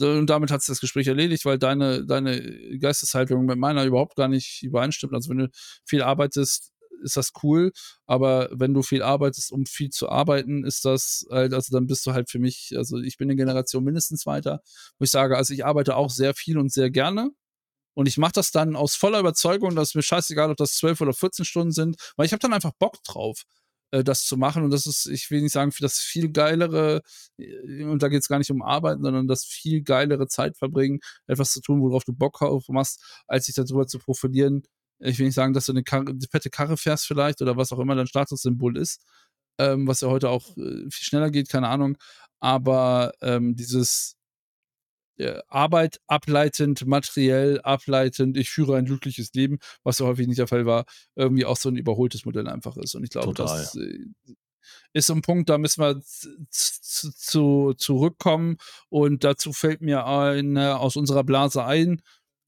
Und 0.00 0.26
damit 0.28 0.50
hat 0.50 0.60
sich 0.62 0.68
das 0.74 0.80
Gespräch 0.80 1.06
erledigt, 1.06 1.46
weil 1.46 1.58
deine 1.58 2.04
deine 2.04 2.78
Geisteshaltung 2.80 3.46
mit 3.46 3.56
meiner 3.58 3.84
überhaupt 3.84 4.16
gar 4.16 4.28
nicht 4.28 4.62
übereinstimmt. 4.62 5.14
Also, 5.14 5.30
wenn 5.30 5.38
du 5.38 5.48
viel 5.86 6.02
arbeitest, 6.02 6.70
ist 7.02 7.16
das 7.16 7.32
cool, 7.42 7.72
aber 8.06 8.50
wenn 8.52 8.74
du 8.74 8.82
viel 8.82 9.02
arbeitest, 9.02 9.52
um 9.52 9.64
viel 9.66 9.88
zu 9.90 10.08
arbeiten, 10.10 10.64
ist 10.66 10.84
das 10.84 11.24
halt 11.30 11.54
also, 11.54 11.74
dann 11.74 11.86
bist 11.86 12.04
du 12.06 12.12
halt 12.12 12.28
für 12.30 12.38
mich 12.40 12.74
also, 12.76 12.98
ich 12.98 13.16
bin 13.16 13.28
'ne 13.28 13.36
Generation 13.36 13.84
mindestens 13.84 14.26
weiter, 14.26 14.60
wo 14.98 15.04
ich 15.04 15.10
sage 15.10 15.36
also, 15.38 15.54
ich 15.54 15.64
arbeite 15.64 15.96
auch 15.96 16.10
sehr 16.10 16.34
viel 16.34 16.58
und 16.58 16.70
sehr 16.72 16.90
gerne. 16.90 17.30
Und 17.96 18.08
ich 18.08 18.18
mache 18.18 18.32
das 18.34 18.50
dann 18.52 18.76
aus 18.76 18.94
voller 18.96 19.20
Überzeugung, 19.20 19.74
dass 19.76 19.94
mir 19.94 20.02
scheißegal, 20.02 20.50
ob 20.50 20.56
das 20.56 20.74
12 20.76 21.00
oder 21.00 21.12
14 21.12 21.44
Stunden 21.44 21.72
sind, 21.72 21.96
weil 22.16 22.26
ich 22.26 22.32
habe 22.32 22.40
dann 22.40 22.52
einfach 22.54 22.72
Bock 22.78 23.02
drauf, 23.04 23.42
äh, 23.90 24.02
das 24.04 24.24
zu 24.24 24.36
machen. 24.36 24.64
Und 24.64 24.70
das 24.70 24.86
ist 24.86 25.06
ich 25.06 25.30
will 25.30 25.42
nicht 25.42 25.52
sagen, 25.52 25.72
für 25.72 25.82
das 25.82 25.98
viel 25.98 26.30
geilere 26.32 27.02
äh, 27.38 27.84
und 27.84 28.02
da 28.02 28.08
geht's 28.08 28.28
gar 28.28 28.38
nicht 28.38 28.50
um 28.50 28.62
Arbeiten, 28.62 29.02
sondern 29.02 29.28
das 29.28 29.44
viel 29.44 29.82
geilere 29.82 30.26
Zeit 30.28 30.56
verbringen, 30.56 31.00
etwas 31.26 31.52
zu 31.52 31.60
tun, 31.60 31.80
worauf 31.82 32.04
du 32.04 32.12
Bock 32.14 32.38
drauf 32.38 32.64
machst, 32.68 33.02
als 33.26 33.46
dich 33.46 33.54
da 33.56 33.64
drüber 33.64 33.86
zu 33.86 33.98
profilieren. 33.98 34.62
Ich 35.00 35.18
will 35.18 35.26
nicht 35.26 35.34
sagen, 35.34 35.52
dass 35.54 35.66
du 35.66 35.72
'ne 35.72 35.82
Karre 35.84 36.04
'ne 36.04 36.18
fette 36.30 36.48
Karre 36.50 36.76
fährst 36.76 37.06
vielleicht 37.06 37.42
oder 37.42 37.56
was 37.56 37.72
auch 37.72 37.78
immer 37.80 37.94
dein 37.96 38.06
Statussymbol 38.06 38.76
ist, 38.78 39.02
ähm, 39.58 39.86
was 39.88 40.00
ja 40.00 40.08
heute 40.08 40.30
auch, 40.30 40.56
äh, 40.56 40.88
viel 40.90 41.04
schneller 41.04 41.30
geht, 41.30 41.48
keine 41.50 41.68
Ahnung. 41.68 41.98
Aber, 42.40 43.12
ähm, 43.22 43.56
dieses 43.56 44.16
Arbeit 45.48 46.00
ableitend, 46.08 46.86
materiell 46.86 47.60
ableitend, 47.62 48.36
ich 48.36 48.50
führe 48.50 48.76
ein 48.76 48.86
glückliches 48.86 49.32
Leben, 49.34 49.58
was 49.84 49.98
ja 50.00 50.06
häufig 50.06 50.26
nicht 50.28 50.38
der 50.38 50.48
Fall 50.48 50.66
war, 50.66 50.84
irgendwie 51.16 51.44
auch 51.46 51.56
so 51.56 51.68
'n 51.68 51.76
überholtes 51.76 52.24
Modell 52.24 52.48
einfach 52.48 52.76
ist. 52.78 52.94
Und 52.96 53.04
ich 53.04 53.10
glaube, 53.10 53.34
Total. 53.34 53.58
das, 53.60 53.74
äh, 53.76 53.98
ist 54.94 55.06
so 55.08 55.14
'n 55.14 55.22
Punkt, 55.22 55.50
da 55.50 55.58
müssen 55.58 55.82
wir 55.82 56.00
z 56.02 56.30
z 56.50 56.82
z 56.84 57.18
zu 57.18 57.74
zurückkommen. 57.78 58.56
Und 58.90 59.24
dazu 59.24 59.52
fällt 59.54 59.82
mir 59.82 60.06
einer 60.06 60.80
aus 60.80 60.96
unserer 60.96 61.24
Blase 61.24 61.64
ein, 61.64 62.02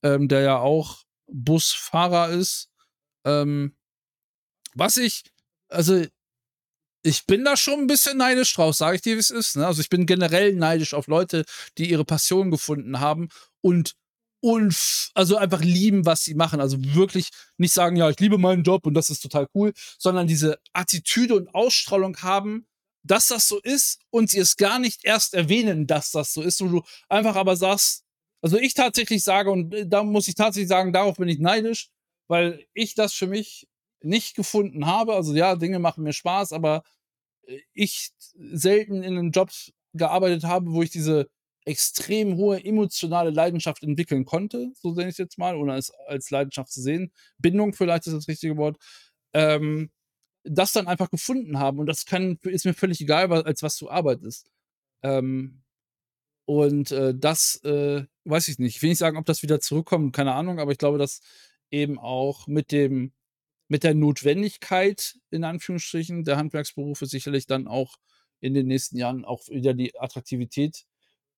ähm, 0.04 0.28
der 0.28 0.40
ja 0.42 0.58
auch 0.60 1.04
Busfahrer 1.28 2.30
ist. 2.30 2.70
Ähm, 3.26 3.76
was 4.74 4.96
ich 4.98 5.24
also, 5.68 6.04
ich 7.05 7.26
bin 7.26 7.44
da 7.44 7.57
schon 7.57 7.80
'n 7.82 7.86
bisschen 7.88 8.16
neidisch 8.18 8.55
drauf, 8.55 8.74
sage 8.76 8.96
ich 8.96 9.02
dir, 9.02 9.16
wie's 9.18 9.30
ist, 9.30 9.57
ne? 9.57 9.66
Also, 9.66 9.80
ich 9.82 9.90
bin 9.90 10.07
generell 10.07 10.55
neidisch 10.55 10.94
auf 10.94 11.07
Leute, 11.09 11.44
die 11.78 11.90
ihre 11.90 12.05
Passion 12.07 12.50
gefunden 12.50 13.00
haben 13.00 13.28
und 13.62 13.94
unf 14.42 15.11
also, 15.14 15.36
einfach 15.36 15.62
lieben, 15.62 16.07
was 16.07 16.24
sie 16.24 16.34
machen. 16.34 16.61
Also, 16.61 16.78
wirklich 16.94 17.30
nicht 17.59 17.72
sagen: 17.74 17.96
„Ja, 17.96 18.11
ich 18.11 18.20
liebe 18.20 18.38
meinen 18.38 18.62
Job 18.64 18.86
und 18.86 18.94
das 18.94 19.11
ist 19.11 19.20
total 19.22 19.48
cool“, 19.55 19.72
sondern 19.98 20.26
diese 20.28 20.59
Attitüde 20.72 21.34
und 21.36 21.55
Ausstrahlung 21.55 22.16
haben, 22.22 22.66
dass 23.05 23.28
das 23.28 23.48
so 23.48 23.61
ist 23.61 24.00
und 24.11 24.30
sie 24.30 24.38
es 24.40 24.57
gar 24.57 24.78
nicht 24.78 25.05
erst 25.05 25.34
erwähnen, 25.34 25.86
dass 25.86 26.11
das 26.12 26.32
so 26.34 26.42
ist, 26.42 26.61
wo 26.62 26.68
du 26.68 26.82
einfach 27.09 27.36
aber 27.36 27.57
sagst 27.57 28.02
also, 28.42 28.59
ich 28.59 28.74
tatsächlich 28.74 29.24
sage 29.24 29.50
und, 29.50 29.74
äh, 29.74 29.86
da 29.88 30.02
muss 30.05 30.28
ich 30.28 30.34
tatsächlich 30.36 30.68
sagen, 30.68 30.92
darauf 30.92 31.16
bin 31.16 31.28
ich 31.28 31.38
neidisch, 31.38 31.88
weil 32.28 32.66
ich 32.74 32.94
das 32.94 33.14
für 33.14 33.26
mich 33.26 33.66
nicht 34.02 34.36
gefunden 34.36 34.86
habe. 34.86 35.14
Also, 35.14 35.34
ja, 35.34 35.57
Dinge 35.57 35.78
machen 35.78 36.05
mir 36.05 36.12
Spaß, 36.12 36.52
aber, 36.52 36.82
ich 37.74 38.11
selten 38.36 39.03
in 39.03 39.14
'nen 39.14 39.32
Jobs 39.32 39.72
gearbeitet 39.95 40.45
habe, 40.45 40.72
wo 40.72 40.82
ich 40.82 40.90
diese 40.90 41.28
extrem 41.66 42.36
hohe 42.36 42.62
emotionale 42.64 43.30
Leidenschaft 43.30 43.82
entwickeln 43.84 44.24
konnte, 44.26 44.72
so 44.76 44.92
nenne 44.95 45.09
ich's 45.11 45.18
jetzt 45.18 45.38
mal, 45.38 45.57
ohne 45.57 45.76
es 45.76 45.90
als 46.09 46.30
Leidenschaft 46.30 46.70
zu 46.72 46.82
sehen. 46.82 47.12
Bindung 47.38 47.72
vielleicht 47.74 48.07
ist 48.07 48.12
das 48.14 48.28
richtige 48.28 48.57
Wort. 48.59 48.78
Ähm, 49.34 49.90
das 50.45 50.72
dann 50.72 50.88
einfach 50.88 51.11
gefunden 51.11 51.59
haben 51.61 51.78
und 51.80 51.86
das 51.86 52.07
kann 52.07 52.38
ist 52.45 52.66
mir 52.66 52.74
völlig 52.74 53.01
egal, 53.03 53.32
als 53.32 53.62
was 53.62 53.76
du 53.78 53.90
arbeitest. 53.90 54.51
Ähm, 55.05 55.62
und, 56.47 56.92
äh, 56.92 57.14
das, 57.16 57.61
äh, 57.64 58.05
weiß 58.24 58.49
ich 58.49 58.59
nicht. 58.61 58.76
Ich 58.76 58.82
will 58.82 58.90
nicht 58.90 58.99
sagen, 58.99 59.16
ob 59.18 59.26
das 59.26 59.42
wieder 59.42 59.61
zurückkommt, 59.61 60.14
keine 60.14 60.34
Ahnung, 60.34 60.61
aber 60.61 60.72
ich 60.72 60.78
glaube, 60.78 60.99
dass 60.99 61.20
eben 61.70 61.99
auch 62.01 62.47
mit 62.49 62.72
dem 62.72 63.12
mit 63.68 63.84
der 63.84 63.94
Notwendigkeit 63.94 65.16
in 65.30 65.44
Anführungsstrichen 65.44 66.24
der 66.24 66.36
Handwerksberufe 66.36 67.06
sicherlich 67.06 67.46
dann 67.46 67.66
auch 67.68 67.96
in 68.40 68.54
den 68.54 68.66
nächsten 68.66 68.96
Jahren 68.98 69.24
auch 69.24 69.48
wieder 69.48 69.74
die 69.74 69.98
Attraktivität, 69.98 70.84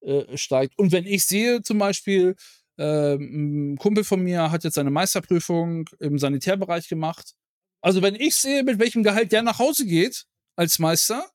äh, 0.03 0.37
steigt. 0.39 0.79
Und 0.79 0.93
wenn 0.93 1.07
ich 1.07 1.25
sehe 1.27 1.63
zum 1.63 1.79
Beispiel, 1.79 2.37
ähm, 2.79 3.75
'n 3.75 3.79
Kumpel 3.79 4.05
von 4.05 4.23
mir 4.23 4.51
hat 4.53 4.65
jetzt 4.65 4.75
seine 4.77 4.91
Meisterprüfung 4.91 5.89
im 6.01 6.19
Sanitärbereich 6.19 6.89
gemacht. 6.89 7.35
Also, 7.83 8.03
wenn 8.03 8.15
ich 8.17 8.37
sehe, 8.37 8.63
mit 8.65 8.79
welchem 8.81 9.03
Gehalt 9.05 9.33
der 9.33 9.43
nach 9.43 9.59
Hause 9.61 9.87
geht 9.87 10.27
als 10.57 10.79
Meister 10.79 11.31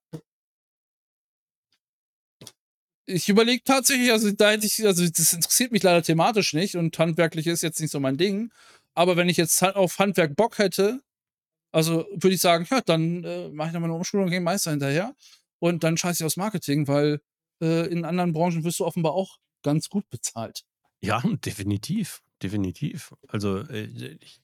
ich 3.07 3.29
überlege 3.29 3.63
tatsächlich 3.63 4.11
also, 4.11 4.31
da 4.31 4.51
hätte 4.51 4.65
ich 4.67 4.85
also, 4.85 5.07
das 5.07 5.33
interessiert 5.33 5.71
mich 5.71 5.83
leider 5.83 6.03
thematisch 6.03 6.53
nicht 6.53 6.75
und 6.75 6.97
handwerklich 6.99 7.47
ist 7.47 7.63
jetzt 7.63 7.79
nicht 7.81 7.91
so 7.91 7.99
mein 7.99 8.17
Ding. 8.17 8.51
Aber 8.97 9.15
wenn 9.17 9.29
ich 9.29 9.37
jetzt 9.37 9.63
auf 9.63 9.99
Handwerk 9.99 10.35
Bock 10.35 10.57
hätte, 10.57 11.01
also, 11.73 12.07
würde 12.13 12.35
ich 12.35 12.41
sagen: 12.41 12.67
„Ja, 12.71 12.81
dann, 12.81 13.23
äh, 13.25 13.49
mache 13.49 13.69
ich 13.69 13.73
noch 13.75 13.81
mal 13.81 13.87
'ne 13.89 13.95
Umschulung, 13.95 14.29
gehe 14.29 14.41
Meister 14.41 14.71
hinterher 14.71 15.15
und 15.59 15.83
dann 15.83 15.97
scheiße 15.97 16.23
ich 16.23 16.25
aufs 16.27 16.37
Marketing“, 16.37 16.87
weil, 16.87 17.21
äh, 17.63 17.87
in 17.91 18.05
anderen 18.05 18.33
Branchen 18.33 18.63
wirst 18.65 18.79
du 18.81 18.85
offenbar 18.87 19.13
auch 19.13 19.37
ganz 19.63 19.89
gut 19.89 20.09
bezahlt. 20.09 20.63
Ja, 21.03 21.19
definitiv, 21.43 22.21
definitiv. 22.43 23.13
Also, 23.27 23.57
äh, 23.59 23.85
ich 24.21 24.39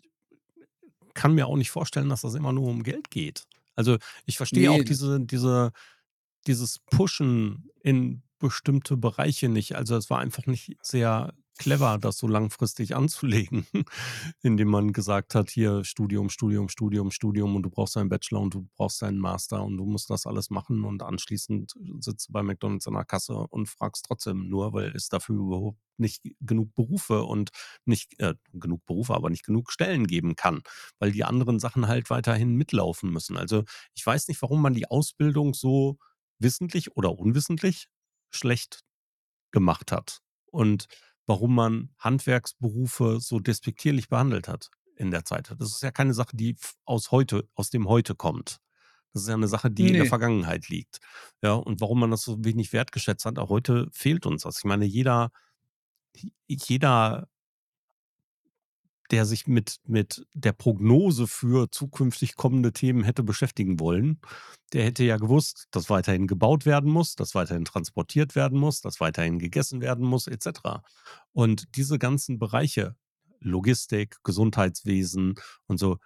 kann 1.13 1.33
mir 1.35 1.47
auch 1.47 1.55
nicht 1.57 1.71
vorstellen, 1.71 2.09
dass 2.09 2.21
das 2.21 2.35
immer 2.35 2.53
nur 2.53 2.67
um 2.69 2.83
Geld 2.83 3.09
geht. 3.11 3.45
Also, 3.75 3.97
ich 4.25 4.37
verstehe 4.37 4.71
auch 4.71 4.83
Ne. 4.83 4.83
diese 4.83 5.19
diese 5.21 5.71
dieses 6.47 6.79
Pushen 6.91 7.69
in 7.83 8.23
bestimmte 8.39 8.97
Bereiche 8.97 9.49
nicht. 9.49 9.75
Also, 9.75 9.97
es 9.97 10.09
war 10.09 10.19
einfach 10.19 10.45
nicht 10.47 10.77
sehr 10.83 11.33
clever, 11.57 11.97
das 11.99 12.17
so 12.17 12.27
langfristig 12.27 12.95
anzulegen, 12.95 13.65
indem 14.41 14.69
man 14.69 14.93
gesagt 14.93 15.35
hat: 15.35 15.49
„Hier 15.49 15.83
Studium, 15.83 16.29
Studium, 16.29 16.69
Studium, 16.69 17.11
Studium 17.11 17.55
und 17.55 17.63
du 17.63 17.69
brauchst 17.69 17.95
deinen 17.95 18.09
Bachelor 18.09 18.41
und 18.41 18.53
du 18.53 18.67
brauchst 18.75 19.01
deinen 19.01 19.19
Master 19.19 19.63
und 19.63 19.77
du 19.77 19.85
musst 19.85 20.09
das 20.09 20.25
alles 20.27 20.49
machen 20.49 20.83
und 20.85 21.03
anschließend 21.03 21.73
sitzt 21.99 22.29
du 22.29 22.33
bei 22.33 22.43
McDonald's 22.43 22.87
an 22.87 22.93
der 22.93 23.05
Kasse 23.05 23.33
und 23.35 23.67
fragst 23.69 24.05
trotzdem 24.05 24.49
nur, 24.49 24.73
weil 24.73 24.91
es 24.95 25.09
dafür 25.09 25.35
überhaupt 25.35 25.79
nicht 25.97 26.21
genug 26.41 26.73
Berufe 26.75 27.23
und 27.23 27.49
nicht 27.85 28.19
äh, 28.19 28.35
genug 28.53 28.85
Berufe, 28.85 29.15
aber 29.15 29.29
nicht 29.29 29.45
genug 29.45 29.71
Stellen 29.71 30.07
geben 30.07 30.35
kann, 30.35 30.61
weil 30.99 31.11
die 31.11 31.23
anderen 31.23 31.59
Sachen 31.59 31.87
halt 31.87 32.09
weiterhin 32.09 32.55
mitlaufen 32.55 33.09
müssen. 33.11 33.37
Also, 33.37 33.63
ich 33.95 34.05
weiß 34.05 34.27
nicht, 34.27 34.41
warum 34.41 34.61
man 34.61 34.73
die 34.73 34.89
Ausbildung 34.89 35.53
so 35.53 35.97
wissentlich 36.39 36.95
oder 36.95 37.17
unwissentlich 37.17 37.87
schlecht 38.31 38.81
gemacht 39.51 39.91
hat 39.91 40.19
und 40.51 40.87
warum 41.27 41.55
man 41.55 41.89
Handwerksberufe 41.99 43.19
so 43.21 43.39
despektierlich 43.39 44.09
behandelt 44.09 44.47
hat 44.49 44.69
in 44.97 45.11
der 45.11 45.25
Zeit. 45.25 45.53
Das 45.59 45.71
ist 45.71 45.83
ja 45.83 45.91
keine 45.91 46.13
Sache, 46.15 46.35
die 46.37 46.55
aus 46.85 47.11
heute 47.11 47.47
aus 47.55 47.69
dem 47.71 47.87
Heute 47.89 48.15
kommt. 48.15 48.59
Das 49.13 49.23
ist 49.23 49.29
ja 49.29 49.37
'ne 49.37 49.47
Sache, 49.49 49.71
die 49.71 49.87
in 49.89 49.97
der. 49.97 50.05
Vergangenheit 50.07 50.69
liegt. 50.69 50.99
Ja, 51.43 51.53
und 51.53 51.81
warum 51.81 51.99
man 52.01 52.11
das 52.11 52.23
so 52.23 52.37
wenig 52.45 52.73
wertgeschätzt 52.73 53.25
hat, 53.25 53.39
auch 53.39 53.49
heute 53.49 53.87
fehlt 53.93 54.25
uns 54.27 54.43
das. 54.43 54.59
Ich 54.59 54.65
meine, 54.65 54.85
jeder 54.85 55.31
jeder 56.49 57.27
der 59.11 59.25
sich 59.25 59.47
mit 59.47 59.77
mit 59.85 60.25
der 60.33 60.51
Prognose 60.53 61.27
für 61.27 61.69
zukünftig 61.71 62.35
kommende 62.35 62.73
Themen 62.73 63.03
hätte 63.03 63.23
beschäftigen 63.23 63.79
wollen, 63.79 64.19
der 64.73 64.85
hätte 64.85 65.03
ja 65.05 65.17
gewusst, 65.17 65.67
dass 65.71 65.89
weiterhin 65.89 66.27
gebaut 66.27 66.65
werden 66.65 66.91
muss, 66.91 67.15
dass 67.15 67.35
weiterhin 67.35 67.65
transportiert 67.65 68.35
werden 68.35 68.59
muss, 68.59 68.81
dass 68.81 68.99
weiterhin 68.99 69.39
gegessen 69.39 69.81
werden 69.81 70.05
muss 70.05 70.27
et 70.27 70.43
cetera. 70.43 70.83
Und 71.33 71.75
diese 71.75 71.99
ganzen 71.99 72.39
Bereiche, 72.39 72.95
Logistik, 73.39 74.17
Gesundheitswesen 74.23 75.35
und 75.67 75.77
so, 75.79 75.97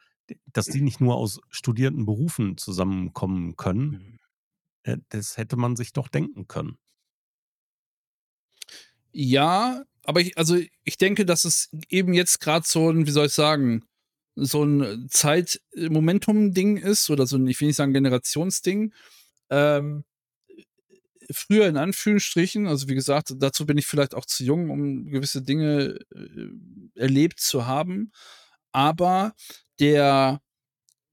dass 0.47 0.67
die 0.67 0.81
nicht 0.81 1.01
nur 1.01 1.15
aus 1.15 1.39
studierten 1.49 2.05
Berufen 2.05 2.57
zusammenkommen 2.57 3.55
können, 3.57 3.91
Mhm. 3.91 4.19
äh, 4.83 4.97
das 5.09 5.37
hätte 5.37 5.57
man 5.57 5.75
sich 5.75 5.93
doch 5.93 6.07
denken 6.09 6.47
können. 6.47 6.77
Ja, 9.13 9.83
aber 10.05 10.21
ich 10.21 10.37
also, 10.37 10.57
ich 10.83 10.97
denke, 10.97 11.25
dass 11.25 11.45
es 11.45 11.69
eben 11.89 12.13
jetzt 12.13 12.39
grad 12.41 12.65
so 12.67 12.89
'n 12.89 13.07
wie 13.07 13.11
soll 13.11 13.27
ich 13.27 13.33
sagen, 13.33 13.83
so 14.35 14.63
'n 14.63 15.07
Zeit 15.11 15.61
äh, 15.75 15.89
Momentum-Ding 15.89 16.77
ist 16.77 17.09
oder 17.09 17.27
so 17.27 17.37
'n 17.37 17.47
ich 17.47 17.59
will 17.61 17.67
nicht 17.69 17.77
sagen 17.77 17.93
Generationsding. 17.93 18.93
Ähm, 19.51 20.03
früher 21.31 21.67
in 21.67 21.77
Anführungsstrichen, 21.77 22.67
also, 22.67 22.89
wie 22.89 22.95
gesagt, 22.95 23.33
dazu 23.39 23.65
bin 23.65 23.77
ich 23.77 23.87
vielleicht 23.87 24.15
auch 24.15 24.25
zu 24.25 24.43
jung, 24.45 24.69
um 24.71 25.09
gewisse 25.11 25.41
Dinge, 25.43 25.99
äh, 26.15 26.99
erlebt 27.01 27.39
zu 27.39 27.67
haben. 27.67 28.11
Aber 28.73 29.33
der 29.79 30.41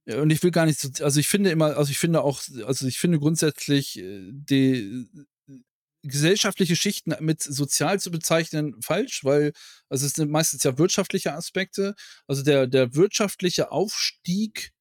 äh, 0.06 0.16
und 0.20 0.30
ich 0.32 0.42
will 0.44 0.50
gar 0.52 0.66
nicht 0.66 0.80
so 0.80 0.90
also, 1.04 1.20
ich 1.20 1.28
finde 1.28 1.50
immer 1.52 1.76
also, 1.78 1.90
ich 1.92 1.98
finde 1.98 2.22
auch 2.24 2.42
also, 2.66 2.86
ich 2.88 2.98
finde 3.00 3.18
grundsätzlich, 3.20 3.98
äh, 4.00 4.30
die 4.32 5.06
gesellschaftliche 6.02 6.76
Schichten 6.76 7.14
mit 7.20 7.42
sozial 7.42 8.00
zu 8.00 8.10
bezeichnen 8.10 8.80
falsch, 8.82 9.24
weil 9.24 9.52
also, 9.88 10.06
es 10.06 10.12
sind 10.14 10.30
meistens 10.30 10.62
ja 10.64 10.78
wirtschaftliche 10.78 11.32
Aspekte. 11.34 11.94
Also, 12.26 12.42
der 12.42 12.66
der 12.66 12.94
wirtschaftliche 12.94 13.72
Aufstieg 13.72 14.72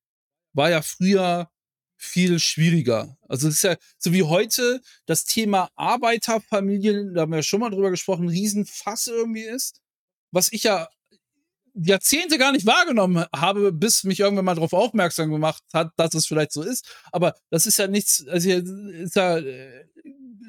war 0.53 0.69
ja 0.71 0.81
früher 0.81 1.49
viel 1.97 2.39
schwieriger. 2.39 3.17
Also, 3.29 3.47
es 3.49 3.55
ist 3.57 3.63
ja 3.63 3.77
so 3.97 4.13
wie 4.13 4.23
heute 4.23 4.81
das 5.07 5.25
Thema 5.25 5.69
Arbeiterfamilien, 5.75 7.13
da 7.15 7.21
haben 7.21 7.31
wir 7.31 7.37
ja 7.39 7.43
schon 7.43 7.61
mal 7.61 7.71
drüber 7.71 7.91
gesprochen, 7.91 8.29
Riesenfass 8.29 9.07
irgendwie 9.07 9.43
ist, 9.43 9.81
was 10.31 10.51
ich 10.53 10.63
ja 10.63 10.89
Jahrzehnte 11.79 12.37
gar 12.37 12.51
nicht 12.51 12.65
wahrgenommen 12.65 13.25
habe, 13.35 13.71
bis 13.71 14.03
mich 14.03 14.19
irgendwann 14.19 14.45
mal 14.45 14.55
drauf 14.55 14.73
aufmerksam 14.73 15.31
gemacht 15.31 15.63
hat, 15.73 15.91
dass 15.97 16.13
es 16.13 16.25
vielleicht 16.25 16.51
so 16.51 16.61
ist. 16.63 16.85
Aber 17.11 17.35
das 17.49 17.65
ist 17.65 17.77
ja 17.77 17.87
nichts 17.87 18.25
also, 18.27 18.49
ist 18.49 19.15
ja, 19.15 19.37
äh, 19.37 19.85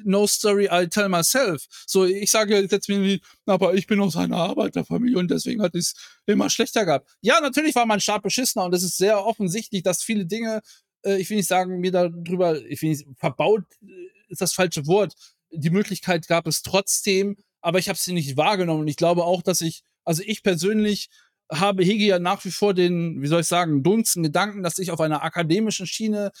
no 0.03 0.25
story 0.27 0.67
I 0.71 0.87
tell 0.87 1.09
myself. 1.09 1.65
So, 1.85 2.05
ich 2.05 2.31
sage 2.31 2.59
jetzt 2.59 2.89
irgendwie: 2.89 3.21
„Aber 3.45 3.73
ich 3.75 3.87
bin 3.87 3.99
aus 4.01 4.15
einer 4.15 4.37
Arbeiterfamilie 4.37 5.17
und 5.17 5.29
deswegen 5.31 5.61
hatte 5.61 5.77
ich's 5.77 5.93
immer 6.25 6.49
schlechter 6.49 6.85
gehabt.“ 6.85 7.09
Ja, 7.21 7.39
natürlich 7.41 7.75
war 7.75 7.85
mein 7.85 7.99
Start 8.01 8.23
beschissener 8.23 8.65
und 8.65 8.73
es 8.73 8.83
ist 8.83 8.97
sehr 8.97 9.25
offensichtlich, 9.25 9.83
dass 9.83 10.01
viele 10.03 10.25
Dinge, 10.25 10.61
äh, 11.05 11.17
ich 11.19 11.29
will 11.29 11.37
nicht 11.37 11.47
sagen, 11.49 11.79
mir 11.79 11.91
da 11.91 12.09
drüber 12.09 12.59
ich 12.65 12.81
will 12.81 12.89
nicht 12.89 13.07
verbaut 13.17 13.63
ist 14.29 14.41
das 14.41 14.53
falsche 14.53 14.85
Wort. 14.87 15.13
Die 15.51 15.69
Möglichkeit 15.71 16.27
gab 16.27 16.47
es 16.47 16.61
trotzdem, 16.61 17.35
aber 17.61 17.79
ich 17.79 17.89
habe 17.89 17.97
sie 17.99 18.13
nicht 18.13 18.37
wahrgenommen 18.37 18.81
und 18.81 18.87
ich 18.87 18.97
glaube 18.97 19.25
auch, 19.25 19.41
dass 19.41 19.61
ich 19.61 19.81
also, 20.09 20.23
ich 20.25 20.41
persönlich 20.41 21.09
habe 21.51 21.83
hege 21.83 22.03
ja 22.03 22.17
nach 22.17 22.43
wie 22.43 22.49
vor 22.49 22.73
den, 22.73 23.21
wie 23.21 23.27
soll 23.27 23.41
ich 23.41 23.47
sagen, 23.47 23.83
dunsten 23.83 24.23
Gedanken, 24.23 24.63
dass 24.63 24.79
ich 24.79 24.89
auf 24.89 24.99
einer 25.01 25.23
akademischen 25.23 25.85
Schiene 25.85 26.31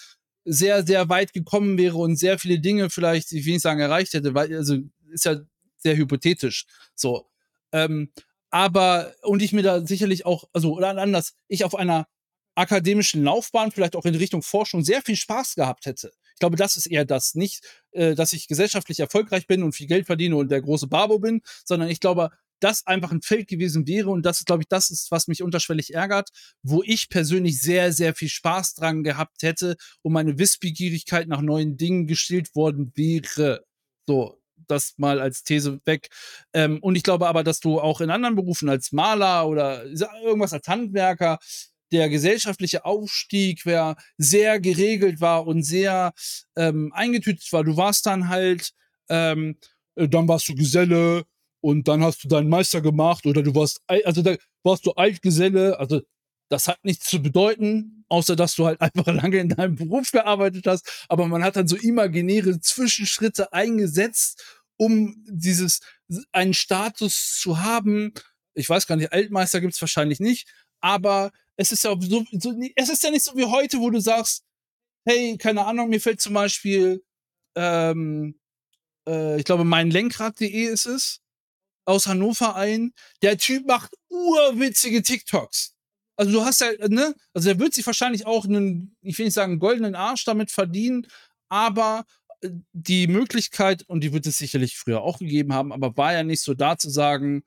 sehr, 0.43 0.83
sehr 0.85 1.07
weit 1.09 1.33
gekommen 1.33 1.77
wäre 1.77 1.97
und 1.97 2.15
sehr 2.15 2.39
viele 2.39 2.59
Dinge 2.59 2.89
vielleicht, 2.89 3.31
ich 3.31 3.45
will 3.45 3.53
nicht 3.53 3.61
sagen, 3.61 3.79
erreicht 3.79 4.13
hätte, 4.15 4.33
weil 4.33 4.55
also, 4.55 4.77
ist 5.11 5.25
ja 5.25 5.35
sehr 5.77 5.97
hypothetisch, 5.97 6.65
so. 6.95 7.27
Ähm, 7.71 8.11
aber 8.49 9.13
und 9.21 9.43
ich 9.43 9.53
mir 9.53 9.61
da 9.61 9.85
sicherlich 9.85 10.25
auch 10.25 10.45
also, 10.51 10.73
oder 10.73 10.97
anders, 10.97 11.35
ich 11.47 11.63
auf 11.63 11.75
einer 11.75 12.07
akademischen 12.55 13.23
Laufbahn, 13.23 13.71
vielleicht 13.71 13.95
auch 13.95 14.05
in 14.05 14.15
Richtung 14.15 14.41
Forschung, 14.41 14.83
sehr 14.83 15.03
viel 15.03 15.15
Spaß 15.15 15.53
gehabt 15.53 15.85
hätte. 15.85 16.11
Ich 16.33 16.39
glaube, 16.39 16.55
das 16.57 16.75
ist 16.75 16.87
eher 16.87 17.05
das. 17.05 17.35
Nicht, 17.35 17.63
äh, 17.91 18.15
dass 18.15 18.33
ich 18.33 18.47
gesellschaftlich 18.47 18.99
erfolgreich 18.99 19.45
bin 19.45 19.61
und 19.61 19.73
viel 19.73 19.87
Geld 19.87 20.07
verdiene 20.07 20.35
und 20.37 20.49
der 20.49 20.61
große 20.61 20.87
Babo 20.87 21.19
bin, 21.19 21.41
sondern 21.65 21.89
ich 21.89 21.99
glaube, 21.99 22.31
das 22.59 22.85
einfach 22.87 23.11
'n 23.11 23.21
Feld 23.21 23.47
gewesen 23.47 23.87
wäre 23.87 24.09
und 24.09 24.23
das 24.25 24.39
ist, 24.39 24.45
glaube 24.47 24.63
ich 24.63 24.67
das 24.69 24.89
ist, 24.89 25.11
was 25.11 25.27
mich 25.27 25.43
unterschwellig 25.43 25.93
ärgert, 25.93 26.29
wo 26.63 26.81
ich 26.83 27.09
persönlich 27.09 27.59
sehr, 27.61 27.91
sehr 27.93 28.15
viel 28.15 28.29
Spaß 28.29 28.75
dran 28.75 29.03
gehabt 29.03 29.41
hätte 29.43 29.75
und 30.01 30.13
meine 30.13 30.37
Wissbegierigkeit 30.39 31.27
nach 31.27 31.41
neuen 31.41 31.77
Dingen 31.77 32.07
gestillt 32.07 32.55
worden 32.55 32.91
wäre. 32.95 33.63
So, 34.07 34.39
das 34.67 34.93
mal 34.97 35.19
als 35.19 35.43
These 35.43 35.79
weg. 35.85 36.09
Ähm, 36.53 36.79
und 36.81 36.95
ich 36.95 37.03
glaube 37.03 37.27
aber, 37.27 37.43
dass 37.43 37.59
du 37.59 37.79
auch 37.79 38.01
in 38.01 38.09
anderen 38.11 38.35
Berufen 38.35 38.69
als 38.69 38.91
Maler 38.91 39.47
oder 39.47 39.85
irgendwas 40.23 40.53
als 40.53 40.67
Handwerker 40.67 41.39
der 41.91 42.09
gesellschaftliche 42.09 42.85
Aufstieg 42.85 43.65
wäre 43.65 43.95
sehr 44.17 44.59
geregelt 44.59 45.21
war 45.21 45.47
und 45.47 45.63
sehr, 45.63 46.13
ähm, 46.55 46.91
eingetütet 46.93 47.51
war. 47.51 47.63
Du 47.63 47.77
warst 47.77 48.05
dann 48.05 48.29
halt, 48.29 48.71
ähm 49.09 49.57
äh, 49.95 50.07
dann 50.07 50.27
warst 50.27 50.47
du 50.49 50.55
Geselle 50.55 51.23
und 51.61 51.87
dann 51.87 52.03
hast 52.03 52.23
du 52.23 52.27
deinen 52.27 52.49
Meister 52.49 52.81
gemacht 52.81 53.25
oder 53.25 53.43
du 53.43 53.53
warst 53.55 53.81
also, 53.87 54.21
da 54.21 54.35
warst 54.63 54.85
du 54.85 54.91
Altgeselle. 54.93 55.79
Also, 55.79 56.01
das 56.49 56.67
hat 56.67 56.83
nichts 56.83 57.05
zu 57.09 57.21
bedeuten, 57.21 58.05
außer 58.09 58.35
dass 58.35 58.55
du 58.55 58.65
halt 58.65 58.81
einfach 58.81 59.07
lange 59.07 59.37
in 59.37 59.49
deinem 59.49 59.75
Beruf 59.75 60.11
gearbeitet 60.11 60.65
hast. 60.67 61.05
Aber 61.09 61.27
man 61.27 61.43
hat 61.43 61.55
dann 61.55 61.67
so 61.67 61.75
imaginäre 61.77 62.59
Zwischenschritte 62.59 63.53
eingesetzt, 63.53 64.43
um 64.77 65.15
dieses 65.27 65.81
einen 66.31 66.53
Status 66.53 67.37
zu 67.39 67.61
haben. 67.61 68.13
Ich 68.53 68.69
weiß 68.69 68.87
gar 68.87 68.95
nicht, 68.95 69.11
Altmeister 69.13 69.61
gibt's 69.61 69.81
wahrscheinlich 69.81 70.19
nicht, 70.19 70.47
aber 70.81 71.31
es 71.57 71.71
ist 71.71 71.83
ja 71.83 71.93
so 71.99 72.23
so 72.31 72.53
es 72.75 72.89
ist 72.89 73.03
ja 73.03 73.11
nicht 73.11 73.23
so 73.25 73.35
wie 73.37 73.45
heute, 73.45 73.79
wo 73.79 73.89
du 73.89 73.99
sagst: 73.99 74.43
„Hey, 75.05 75.37
keine 75.37 75.65
Ahnung, 75.65 75.89
mir 75.89 76.01
fällt 76.01 76.21
zum 76.21 76.33
Beispiel, 76.33 77.03
ähm, 77.55 78.39
äh, 79.07 79.39
ich 79.39 79.45
glaube, 79.45 79.63
meinlenkrad.de 79.65 80.65
ist 80.65 80.85
es, 80.87 81.21
aus 81.85 82.07
Hannover 82.07 82.55
ein. 82.55 82.93
Der 83.21 83.37
Typ 83.37 83.67
macht 83.67 83.93
urwitzige 84.09 85.01
TikToks. 85.03 85.73
Also, 86.17 86.31
du 86.33 86.45
hast 86.45 86.61
ja 86.61 86.69
ne? 86.89 87.15
Also, 87.33 87.49
der 87.49 87.59
wird 87.59 87.73
sich 87.73 87.85
wahrscheinlich 87.85 88.25
auch 88.25 88.45
'nen, 88.45 88.95
ich 89.01 89.17
will 89.17 89.25
nicht 89.25 89.33
sagen, 89.35 89.59
goldenen 89.59 89.95
Arsch 89.95 90.25
damit 90.25 90.51
verdienen, 90.51 91.07
aber, 91.49 92.05
äh, 92.41 92.49
die 92.73 93.07
Möglichkeit 93.07 93.83
und 93.87 94.01
die 94.03 94.13
wird 94.13 94.25
es 94.27 94.37
sicherlich 94.37 94.77
früher 94.77 95.01
auch 95.01 95.19
gegeben 95.19 95.53
haben, 95.53 95.71
aber 95.73 95.95
war 95.97 96.13
ja 96.13 96.23
nicht 96.23 96.41
so 96.41 96.53
da 96.55 96.77
zu 96.77 96.89
sagen: 96.89 97.43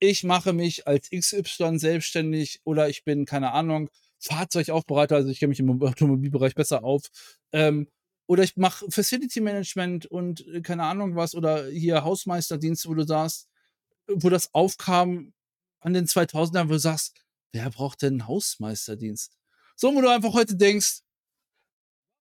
„Ich 0.00 0.24
mache 0.24 0.52
mich 0.54 0.86
als 0.88 1.12
XY 1.12 1.78
selbstständig“ 1.80 2.60
oder 2.64 2.88
„Ich 2.90 3.04
bin, 3.04 3.26
keine 3.26 3.52
Ahnung, 3.52 3.90
Fahrzeugaufbereiter.“ 4.20 5.16
Also, 5.16 5.30
ich 5.30 5.40
kenne 5.40 5.50
mich 5.50 5.60
im 5.60 5.82
Automobilbereich 5.82 6.54
besser 6.56 6.84
auf. 6.84 7.04
Ähm, 7.52 7.88
oder 8.28 8.44
„Ich 8.44 8.56
mache 8.56 8.86
Facility 8.90 9.40
Management 9.42 10.06
und, 10.06 10.46
äh, 10.48 10.62
keine 10.62 10.84
Ahnung 10.84 11.16
was“ 11.16 11.34
oder 11.36 11.68
hier 11.68 12.04
Hausmeisterdienst, 12.04 12.88
wo 12.88 12.94
du 12.94 13.04
sagst 13.06 13.47
wo 14.08 14.30
das 14.30 14.54
aufkam 14.54 15.32
an 15.80 15.94
den 15.94 16.06
2000ern, 16.08 16.68
wo 16.68 16.74
du 16.74 16.78
sagst: 16.80 17.14
„Wer 17.52 17.70
braucht 17.70 18.02
denn 18.02 18.14
'n 18.20 18.26
Hausmeisterdienst?“ 18.28 19.32
So, 19.76 19.94
wo 19.94 20.00
du 20.02 20.08
einfach 20.10 20.34
heute 20.34 20.56
denkst 20.56 21.00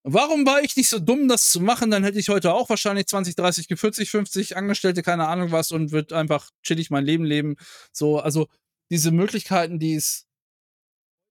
„Warum 0.06 0.46
war 0.46 0.62
ich 0.62 0.76
nicht 0.76 0.90
so 0.90 1.00
dumm, 1.00 1.28
das 1.28 1.50
zu 1.50 1.60
machen? 1.60 1.92
Dann 1.92 2.04
hätte 2.04 2.20
ich 2.20 2.30
heute 2.30 2.54
auch 2.54 2.70
wahrscheinlich 2.70 3.08
20, 3.08 3.36
30, 3.36 3.68
40, 3.76 4.10
50 4.12 4.56
Angestellte, 4.56 5.02
keine 5.04 5.28
Ahnung 5.28 5.52
was 5.52 5.72
und 5.72 5.92
würde 5.92 6.16
einfach 6.18 6.50
chillig 6.64 6.90
mein 6.90 7.06
Leben 7.06 7.26
leben.“ 7.26 7.56
So, 7.92 8.20
also, 8.20 8.48
diese 8.90 9.12
Möglichkeiten, 9.12 9.80
die 9.80 9.96
es 9.96 10.24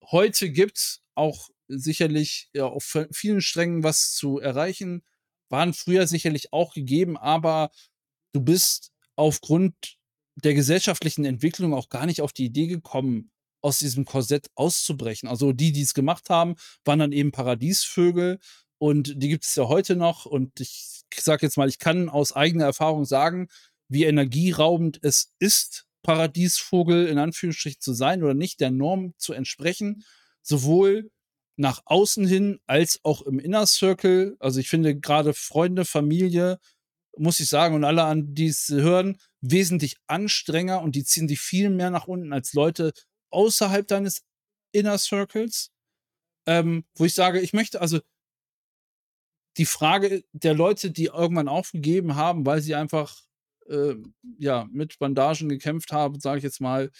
heute 0.04 0.50
gibt, 0.50 1.00
auch 1.14 1.48
sicherlich 1.68 2.48
ja, 2.54 2.66
auf 2.66 2.84
vi 2.94 3.07
vielen 3.12 3.40
Strängen 3.40 3.82
was 3.82 4.12
zu 4.14 4.38
erreichen, 4.38 5.02
waren 5.48 5.74
früher 5.74 6.07
sicherlich 6.07 6.52
auch 6.52 6.74
gegeben, 6.74 7.16
aber 7.16 7.70
du 8.32 8.40
bist 8.40 8.92
aufgrund 9.16 9.74
der 10.37 10.55
gesellschaftlichen 10.55 11.24
Entwicklung 11.24 11.74
auch 11.74 11.89
gar 11.89 12.07
nicht 12.07 12.20
auf 12.20 12.32
die 12.32 12.45
Idee 12.45 12.66
gekommen, 12.66 13.30
aus 13.62 13.78
diesem 13.78 14.05
Korsett 14.05 14.49
auszubrechen. 14.55 15.28
Also, 15.28 15.53
die, 15.53 15.72
die's 15.72 15.95
gemacht 15.95 16.30
haben, 16.30 16.55
waren 16.84 16.99
dann 16.99 17.12
eben 17.12 17.32
Paradiesvögel 17.32 18.39
und 18.78 19.14
die 19.22 19.28
gibt 19.28 19.45
es 19.45 19.55
ja 19.55 19.66
heute 19.66 19.97
noch 19.97 20.26
und 20.26 20.61
ich 20.61 21.03
sage 21.14 21.47
jetzt 21.47 21.57
mal, 21.57 21.68
ich 21.68 21.78
kann 21.78 22.09
aus 22.09 22.32
eigener 22.32 22.64
Erfahrung 22.64 23.05
sagen, 23.05 23.49
wie 23.89 24.05
energieraubend 24.05 24.99
es 25.03 25.32
ist, 25.39 25.87
Paradiesvogel 26.03 27.07
in 27.07 27.18
Anführungsstrichen 27.18 27.80
zu 27.80 27.95
sein 27.95 28.22
oder 28.22 28.34
nicht 28.34 28.61
der 28.61 28.70
Norm 28.70 29.14
zu 29.18 29.32
entsprechen, 29.32 30.05
sowohl 30.43 31.11
nach 31.57 31.82
außen 31.87 32.26
hin 32.26 32.61
als 32.66 33.01
auch 33.03 33.22
im 33.22 33.39
Inner 33.39 33.66
Circle. 33.66 34.37
Also, 34.39 34.61
ich 34.61 34.68
finde 34.68 34.99
grade 34.99 35.32
Freunde, 35.34 35.84
Familie, 35.84 36.59
muss 37.18 37.40
ich 37.40 37.48
sagen 37.48 37.74
und 37.74 37.84
alle 37.84 38.04
an 38.04 38.34
die's 38.34 38.68
hören, 38.70 39.18
wesentlich 39.40 39.96
anstrengender 40.06 40.82
und 40.82 40.94
die 40.96 41.04
ziehen 41.04 41.28
dich 41.28 41.40
viel 41.40 41.70
mehr 41.70 41.90
nach 41.90 42.06
unten 42.08 42.32
als 42.32 42.52
Leute 42.54 42.92
außerhalb 43.30 43.86
deines 43.86 44.22
Inner 44.72 44.98
Circles. 44.98 45.70
Ähm, 46.46 46.84
wo 46.96 47.04
ich 47.06 47.14
sage, 47.14 47.40
ich 47.40 47.52
möchte 47.54 47.80
also 47.80 48.00
die 49.56 49.64
Frage 49.66 50.22
der 50.32 50.54
Leute, 50.54 50.90
die 50.90 51.06
irgendwann 51.06 51.48
aufgegeben 51.48 52.14
haben, 52.16 52.44
weil 52.46 52.60
sie 52.60 52.74
einfach, 52.74 53.16
äh, 53.68 53.94
ja, 54.38 54.66
mit 54.70 54.98
Bandagen 54.98 55.48
gekämpft 55.48 55.92
haben, 55.92 56.20
sage 56.20 56.38
ich 56.38 56.44
jetzt 56.44 56.60
mal, 56.60 56.90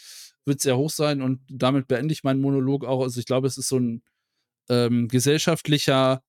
wird 0.46 0.60
sehr 0.60 0.76
hoch 0.78 0.90
sein 0.90 1.20
und 1.22 1.40
damit 1.50 1.86
beende 1.88 2.12
ich 2.12 2.24
meinen 2.24 2.40
Monolog 2.40 2.84
auch. 2.84 3.02
Also, 3.02 3.20
ich 3.20 3.26
glaube, 3.26 3.46
es 3.46 3.58
ist 3.58 3.68
so 3.68 3.76
'n, 3.78 4.02
ähm, 4.70 5.08
gesellschaftlicher 5.08 6.22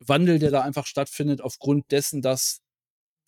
Wandel, 0.00 0.38
der 0.38 0.50
da 0.50 0.62
einfach 0.62 0.86
stattfindet 0.86 1.40
aufgrund 1.42 1.90
dessen, 1.92 2.22
dass 2.22 2.60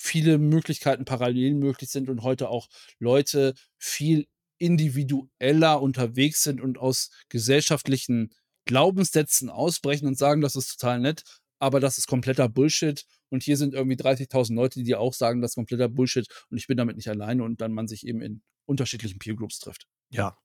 viele 0.03 0.39
Möglichkeiten 0.39 1.05
parallel 1.05 1.55
möglich 1.55 1.91
sind 1.91 2.09
und 2.11 2.23
heute 2.23 2.49
auch 2.49 2.69
Leute 2.99 3.55
viel 3.79 4.27
individueller 4.59 5.81
unterwegs 5.83 6.43
sind 6.43 6.61
und 6.61 6.79
aus 6.79 7.11
gesellschaftlichen 7.29 8.31
Glaubenssätzen 8.67 9.51
ausbrechen 9.51 10.07
und 10.07 10.19
sagen: 10.19 10.41
„Das 10.41 10.57
ist 10.57 10.79
total 10.79 11.01
nett, 11.01 11.23
aber 11.59 11.81
das 11.81 11.99
ist 11.99 12.07
kompletter 12.09 12.49
Bullshit.“ 12.49 13.05
Und 13.31 13.43
hier 13.43 13.57
sind 13.57 13.75
irgendwie 13.75 13.97
30.000 13.97 14.57
Leute, 14.57 14.81
die 14.81 14.85
dir 14.85 15.01
auch 15.01 15.15
sagen: 15.15 15.41
„Das 15.41 15.53
ist 15.53 15.57
kompletter 15.57 15.89
Bullshit 15.89 16.27
und 16.51 16.59
ich 16.59 16.67
bin 16.67 16.77
damit 16.77 16.97
nicht 16.97 17.09
alleine“ 17.09 17.45
und 17.45 17.61
dann 17.61 17.73
man 17.73 17.89
sich 17.89 18.07
eben 18.07 18.21
in 18.23 18.43
unterschiedlichen 18.67 19.19
Peer 19.19 19.35
Groups 19.35 19.59
trifft. 19.61 19.87
Ja, 20.11 20.39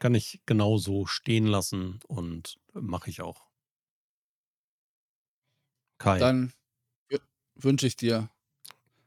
kann 0.00 0.14
ich 0.14 0.42
genauso 0.46 1.06
stehen 1.06 1.46
lassen 1.46 2.00
und 2.08 2.58
mache 2.74 3.10
ich 3.10 3.22
auch. 3.22 3.48
Kai. 5.98 6.20
Dann 6.20 6.52
wünsche 7.54 7.86
ich 7.86 7.96
dir 7.96 8.30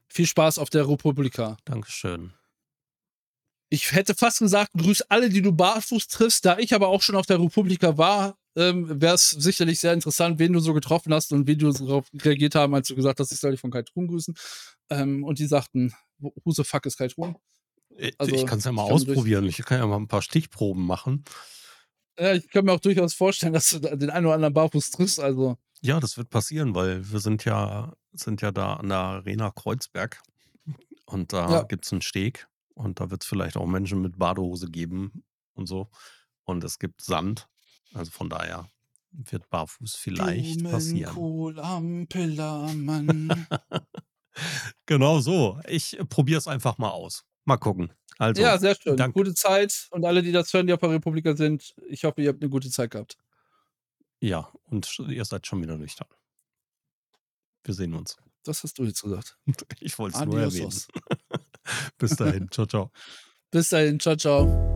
viel 0.08 0.26
Spaß 0.26 0.58
auf 0.58 0.70
der 0.70 0.88
Republika. 0.88 1.56
Dankeschön. 1.64 2.32
Ich 3.72 3.92
hätte 3.92 4.14
fast 4.14 4.38
gesagt, 4.38 4.72
grüß 4.74 5.02
alle, 5.08 5.28
die 5.28 5.42
du 5.42 5.52
barfuß 5.52 6.06
triffst. 6.08 6.44
Da 6.44 6.58
ich 6.58 6.72
aber 6.74 6.88
auch 6.88 7.02
schon 7.02 7.16
auf 7.16 7.26
der 7.26 7.40
Republika 7.40 7.98
war, 7.98 8.36
ähm, 8.56 9.00
wäre 9.02 9.14
es 9.16 9.30
sicherlich 9.30 9.80
sehr 9.80 9.92
interessant, 9.92 10.38
wen 10.38 10.52
du 10.52 10.60
so 10.60 10.72
getroffen 10.72 11.12
hast 11.12 11.32
und 11.32 11.46
wie 11.48 11.56
die 11.56 11.70
so 11.72 11.86
drauf 11.86 12.06
reagiert 12.14 12.54
haben, 12.54 12.74
als 12.74 12.88
du 12.88 12.94
gesagt 12.94 13.18
hast: 13.20 13.32
„Ich 13.32 13.40
soll 13.40 13.50
dich 13.52 13.60
von 13.60 13.70
Kai 13.72 13.82
Truhn 13.82 14.06
grüßen.“ 14.06 14.34
Ähm, 14.90 15.24
und 15.24 15.38
die 15.40 15.46
sagten: 15.46 15.92
„Who 16.18 16.52
the 16.52 16.64
fuck 16.64 16.86
is 16.86 16.96
Kai 16.96 17.08
Truhn?“ 17.08 17.36
Äh, 17.96 18.12
ich 18.24 18.44
Also, 18.44 18.46
kann's 18.46 18.64
ja 18.64 18.72
mal 18.72 18.82
kann 18.84 18.98
mir 18.98 19.04
durch 19.06 19.24
ausprobieren. 19.24 19.44
Ich 19.46 19.58
kann 19.64 19.78
ja 19.80 19.86
mal 19.86 19.96
'n 19.96 20.08
paar 20.08 20.22
Stichproben 20.22 20.86
machen. 20.86 21.24
Ja, 22.18 22.32
ich 22.34 22.48
kann 22.48 22.64
mir 22.64 22.72
auch 22.72 22.80
durchaus 22.80 23.12
vorstellen, 23.14 23.52
dass 23.52 23.70
du 23.70 23.78
den 23.80 24.08
einen 24.10 24.24
oder 24.26 24.34
anderen 24.36 24.54
barfuß 24.54 24.90
triffst, 24.90 25.20
also 25.20 25.56
Ja, 25.82 26.00
das 26.00 26.16
wird 26.16 26.30
passieren, 26.30 26.74
weil 26.74 27.10
wir 27.10 27.20
sind 27.20 27.44
ja 27.44 27.92
sind 28.24 28.42
ja 28.42 28.52
da 28.52 28.74
an 28.74 28.88
der 28.88 28.98
Arena 28.98 29.50
Kreuzberg 29.50 30.20
und 31.06 31.32
da 31.32 31.62
Ja. 31.62 31.66
gibt's 31.68 31.92
'n 31.92 32.02
Steg 32.02 32.48
und 32.74 33.00
da 33.00 33.10
wird's 33.10 33.26
vielleicht 33.26 33.56
auch 33.58 33.66
Menschen 33.66 34.02
mit 34.02 34.18
Badehose 34.18 34.70
geben 34.70 35.24
und 35.54 35.66
so. 35.68 35.90
Und 36.44 36.64
es 36.64 36.78
gibt 36.80 37.02
Sand. 37.02 37.48
Also, 37.94 38.10
von 38.12 38.30
daher 38.30 38.70
wird 39.12 39.50
barfuß 39.50 39.96
vielleicht 39.96 40.68
passieren. 40.68 41.22
Blumenkohl 41.22 41.58
am 41.60 42.06
Pillermann. 42.08 43.48
Genau 44.86 45.20
so. 45.20 45.60
Ich 45.68 45.98
probiere 46.08 46.38
es 46.38 46.48
einfach 46.48 46.78
mal 46.78 46.90
aus. 46.90 47.24
Mal 47.44 47.56
gucken. 47.58 47.92
Also, 48.18 48.42
Ja, 48.42 48.58
sehr 48.58 48.74
schön. 48.74 48.96
danke. 48.96 49.12
Gute 49.12 49.32
Zeit 49.34 49.88
und 49.90 50.04
alle, 50.04 50.22
die 50.22 50.30
das 50.32 50.52
hören, 50.52 50.66
die 50.66 50.72
auf 50.74 50.80
der 50.80 50.90
Republika 50.90 51.34
sind, 51.36 51.74
ich 51.88 52.04
hoffe, 52.04 52.20
ihr 52.22 52.28
habt 52.28 52.42
'ne 52.42 52.50
gute 52.50 52.70
Zeit 52.70 52.90
gehabt. 52.90 53.16
Ja, 54.22 54.50
und 54.64 54.98
ihr 55.08 55.24
seid 55.24 55.46
schon 55.46 55.60
wieder 55.62 55.76
nüchtern. 55.76 56.08
Wir 57.66 57.74
sehen 57.74 57.94
uns. 57.94 58.16
Das 58.44 58.62
hast 58.62 58.78
du 58.78 58.84
jetzt 58.84 59.02
gesagt. 59.02 59.36
Ich 59.80 59.98
wollte 59.98 60.18
es 60.18 60.24
nur 60.24 60.40
erwähnen. 60.40 60.72
Bis 61.98 62.16
dahin. 62.16 62.48
Tschau, 62.48 62.66
tschau. 62.66 62.90
Bis 63.50 63.70
dahin. 63.70 63.98
Tschau, 63.98 64.14
tschau. 64.14 64.75